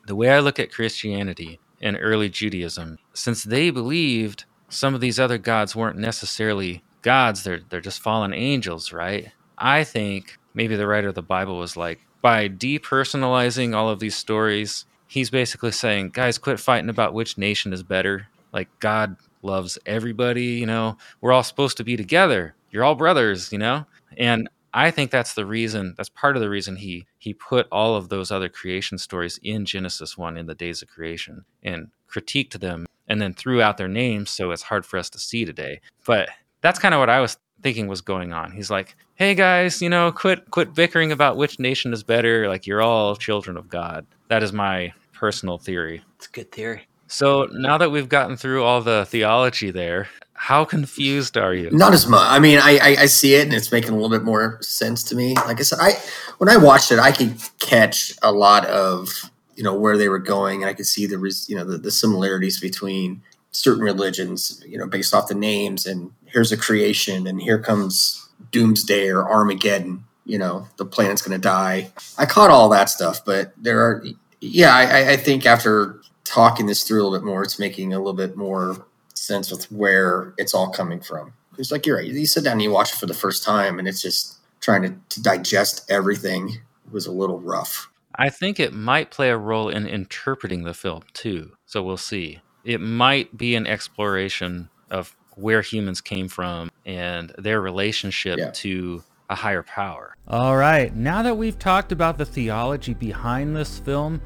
the 0.08 0.16
way 0.16 0.30
I 0.30 0.40
look 0.40 0.58
at 0.58 0.72
Christianity 0.72 1.60
and 1.82 1.98
early 2.00 2.30
Judaism, 2.30 2.98
since 3.14 3.44
they 3.44 3.72
believed 3.72 4.46
some 4.70 4.96
of 4.96 5.02
these 5.02 5.20
other 5.20 5.38
gods 5.38 5.76
weren't 5.76 5.98
necessarily 5.98 6.84
gods, 7.02 7.44
they're, 7.44 7.62
they're 7.70 7.82
just 7.82 8.02
fallen 8.02 8.34
angels, 8.34 8.92
right? 8.92 9.32
I 9.58 9.84
think 9.84 10.38
maybe 10.54 10.76
the 10.76 10.88
writer 10.88 11.10
of 11.10 11.16
the 11.16 11.22
Bible 11.22 11.58
was 11.58 11.78
like, 11.78 12.00
by 12.22 12.50
depersonalizing 12.50 13.76
all 13.76 13.90
of 13.90 14.00
these 14.00 14.16
stories, 14.16 14.86
he's 15.08 15.30
basically 15.30 15.72
saying, 15.72 16.10
guys, 16.10 16.38
quit 16.38 16.60
fighting 16.60 16.90
about 16.90 17.14
which 17.14 17.38
nation 17.38 17.72
is 17.72 17.84
better. 17.84 18.28
Like, 18.52 18.68
God 18.80 19.18
loves 19.44 19.78
everybody, 19.86 20.46
you 20.46 20.66
know, 20.66 20.98
we're 21.22 21.32
all 21.32 21.44
supposed 21.44 21.78
to 21.78 21.84
be 21.84 21.96
together. 21.96 22.56
You're 22.72 22.84
all 22.84 22.96
brothers, 22.96 23.52
you 23.52 23.60
know? 23.60 23.86
And 24.18 24.50
I 24.74 24.92
think 24.92 25.12
that's 25.12 25.36
the 25.36 25.46
reason, 25.46 25.94
that's 25.96 26.10
part 26.10 26.36
of 26.36 26.42
the 26.42 26.50
reason 26.50 26.76
he 26.76 27.06
he 27.18 27.34
put 27.34 27.68
all 27.72 27.96
of 27.96 28.10
those 28.10 28.30
other 28.30 28.50
creation 28.50 28.98
stories 28.98 29.40
in 29.42 29.66
Genesis 29.66 30.18
1 30.18 30.38
in 30.38 30.48
the 30.48 30.56
days 30.56 30.82
of 30.82 30.90
creation 30.90 31.46
and 31.64 31.92
critiqued 32.12 32.60
them 32.60 32.86
and 33.08 33.22
then 33.22 33.34
threw 33.34 33.62
out 33.62 33.78
their 33.78 33.88
names 33.88 34.30
so 34.30 34.52
it's 34.52 34.64
hard 34.64 34.86
for 34.86 34.98
us 34.98 35.10
to 35.12 35.20
see 35.20 35.46
today. 35.46 35.82
But 36.06 36.30
that's 36.62 36.80
kind 36.80 36.94
of 36.94 37.00
what 37.00 37.10
I 37.10 37.20
was 37.20 37.38
thinking 37.62 37.88
was 37.88 38.02
going 38.02 38.34
on. 38.34 38.52
He's 38.52 38.70
like, 38.70 38.96
"Hey 39.16 39.36
guys, 39.36 39.82
you 39.82 39.90
know, 39.90 40.12
quit 40.12 40.50
quit 40.52 40.74
bickering 40.74 41.12
about 41.12 41.38
which 41.38 41.60
nation 41.60 41.94
is 41.94 42.04
better. 42.04 42.48
Like 42.48 42.68
you're 42.68 42.82
all 42.82 43.16
children 43.16 43.58
of 43.58 43.70
God." 43.70 44.06
That 44.28 44.44
is 44.44 44.54
my 44.54 44.94
personal 45.14 45.58
theory. 45.58 46.04
It's 46.18 46.28
a 46.28 46.32
good 46.32 46.52
theory. 46.52 46.88
So 47.08 47.48
now 47.52 47.78
that 47.78 47.92
we've 47.92 48.10
gotten 48.10 48.36
through 48.36 48.64
all 48.64 48.82
the 48.82 49.06
theology 49.06 49.70
there, 49.70 50.08
how 50.34 50.66
confused 50.66 51.38
are 51.38 51.54
you? 51.54 51.70
Not 51.72 51.94
as 51.94 52.08
much. 52.08 52.26
I 52.26 52.40
mean, 52.40 52.60
I, 52.62 52.78
I 52.78 52.96
I 53.02 53.06
see 53.06 53.36
it, 53.36 53.44
and 53.44 53.54
it's 53.54 53.72
making 53.72 53.92
a 53.92 53.94
little 53.94 54.10
bit 54.10 54.24
more 54.24 54.60
sense 54.62 55.04
to 55.04 55.16
me. 55.16 55.36
Like 55.36 55.60
I 55.60 55.64
said, 55.64 55.80
I 55.82 55.94
when 56.40 56.50
I 56.50 56.58
watched 56.58 56.92
it, 56.92 57.00
I 57.00 57.12
could 57.12 57.38
catch 57.60 58.14
a 58.22 58.32
lot 58.32 58.66
of 58.66 59.32
you 59.56 59.64
know 59.64 59.74
where 59.76 59.98
they 59.98 60.10
were 60.10 60.20
going, 60.20 60.62
and 60.62 60.70
I 60.70 60.74
could 60.74 60.86
see 60.88 61.06
the 61.06 61.18
you 61.48 61.56
know 61.56 61.66
the, 61.66 61.78
the 61.78 61.92
similarities 61.92 62.60
between 62.60 63.22
certain 63.52 63.84
religions, 63.84 64.62
you 64.68 64.78
know, 64.78 64.86
based 64.88 65.14
off 65.14 65.28
the 65.30 65.36
names. 65.36 65.86
And 65.86 66.12
here's 66.26 66.52
a 66.52 66.58
creation, 66.58 67.26
and 67.28 67.42
here 67.42 67.60
comes 67.60 68.28
doomsday 68.52 69.10
or 69.10 69.28
Armageddon. 69.30 70.04
You 70.26 70.40
know, 70.40 70.68
the 70.78 70.86
planet's 70.86 71.22
going 71.22 71.40
to 71.40 71.48
die. 71.48 71.92
I 72.18 72.26
caught 72.26 72.50
all 72.50 72.68
that 72.70 72.90
stuff, 72.90 73.24
but 73.24 73.54
there 73.58 73.80
are, 73.82 74.04
yeah, 74.42 74.74
I, 74.74 74.82
I- 75.02 75.10
I 75.12 75.18
think 75.18 75.46
after 75.46 76.02
talking 76.24 76.66
this 76.66 76.84
through 76.84 77.02
a 77.02 77.06
little 77.06 77.20
bit 77.20 77.26
more, 77.26 77.44
it's 77.44 77.60
making 77.60 77.94
a 77.94 78.00
little 78.00 78.14
bit 78.14 78.36
more 78.36 78.86
sense 79.14 79.52
with 79.52 79.72
where 79.72 80.34
it's 80.40 80.54
all 80.56 80.70
coming 80.72 81.00
from. 81.00 81.32
It's 81.60 81.72
like 81.72 81.86
you're 81.86 81.98
right. 81.98 82.08
You 82.08 82.26
sit 82.26 82.44
down 82.44 82.54
and 82.54 82.62
you 82.64 82.72
watch 82.72 82.92
it 82.92 82.98
for 82.98 83.06
the 83.06 83.14
first 83.14 83.44
time, 83.44 83.78
and 83.80 83.88
it's 83.88 84.02
just 84.02 84.38
trying 84.62 84.82
to, 84.82 84.96
to 85.10 85.22
digest 85.22 85.90
everything 85.92 86.58
was 86.92 87.06
a 87.06 87.12
little 87.12 87.40
rough. 87.40 87.88
I 88.18 88.30
think 88.30 88.60
it 88.60 88.74
might 88.74 89.12
play 89.12 89.30
a 89.30 89.38
role 89.38 89.70
in 89.70 89.86
interpreting 89.88 90.64
the 90.64 90.74
film 90.74 91.04
too. 91.14 91.52
So 91.66 91.84
we'll 91.84 91.98
see. 91.98 92.40
It 92.64 92.82
might 92.82 93.38
be 93.38 93.56
an 93.56 93.68
exploration 93.68 94.70
of 94.90 95.16
where 95.36 95.62
humans 95.62 96.02
came 96.02 96.28
from 96.30 96.72
and 96.86 97.32
their 97.38 97.60
relationship 97.62 98.38
Yeah. 98.40 98.52
to 98.52 99.04
a 99.30 99.36
higher 99.36 99.64
power. 99.64 100.16
All 100.28 100.56
right, 100.56 100.96
now 100.96 101.22
that 101.24 101.36
we've 101.38 101.58
talked 101.60 101.92
about 101.92 102.18
the 102.18 102.26
theology 102.26 102.94
behind 102.94 103.56
this 103.56 103.80
film, 103.80 104.22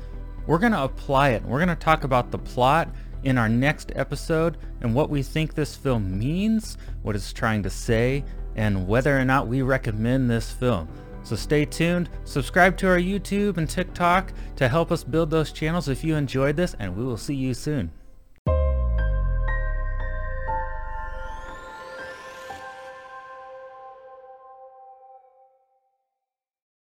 we're 0.46 0.58
going 0.60 0.74
to 0.74 0.84
apply 0.84 1.30
it. 1.30 1.44
We're 1.44 1.58
going 1.60 1.70
to 1.70 1.76
talk 1.76 2.04
about 2.04 2.32
the 2.32 2.38
plot 2.38 2.90
in 3.24 3.38
our 3.38 3.50
next 3.50 3.92
episode 3.96 4.58
and 4.82 4.94
what 4.94 5.10
we 5.10 5.24
think 5.24 5.54
this 5.54 5.76
film 5.76 6.18
means, 6.18 6.78
what 7.02 7.16
it's 7.16 7.34
trying 7.34 7.64
to 7.64 7.70
say, 7.70 8.24
and 8.56 8.88
whether 8.88 9.18
or 9.18 9.26
not 9.26 9.48
we 9.48 9.62
recommend 9.62 10.30
this 10.30 10.52
film. 10.52 10.88
So 11.24 11.36
stay 11.36 11.66
tuned, 11.66 12.10
subscribe 12.24 12.76
to 12.78 12.88
our 12.88 12.98
YouTube 12.98 13.58
and 13.58 13.70
TikTok 13.70 14.34
to 14.56 14.68
help 14.68 14.92
us 14.92 15.04
build 15.04 15.30
those 15.30 15.52
channels 15.52 15.88
if 15.88 16.04
you 16.04 16.16
enjoyed 16.16 16.56
this, 16.56 16.76
and 16.80 16.96
we 16.96 17.04
will 17.04 17.18
see 17.18 17.36
you 17.36 17.54
soon. 17.54 17.92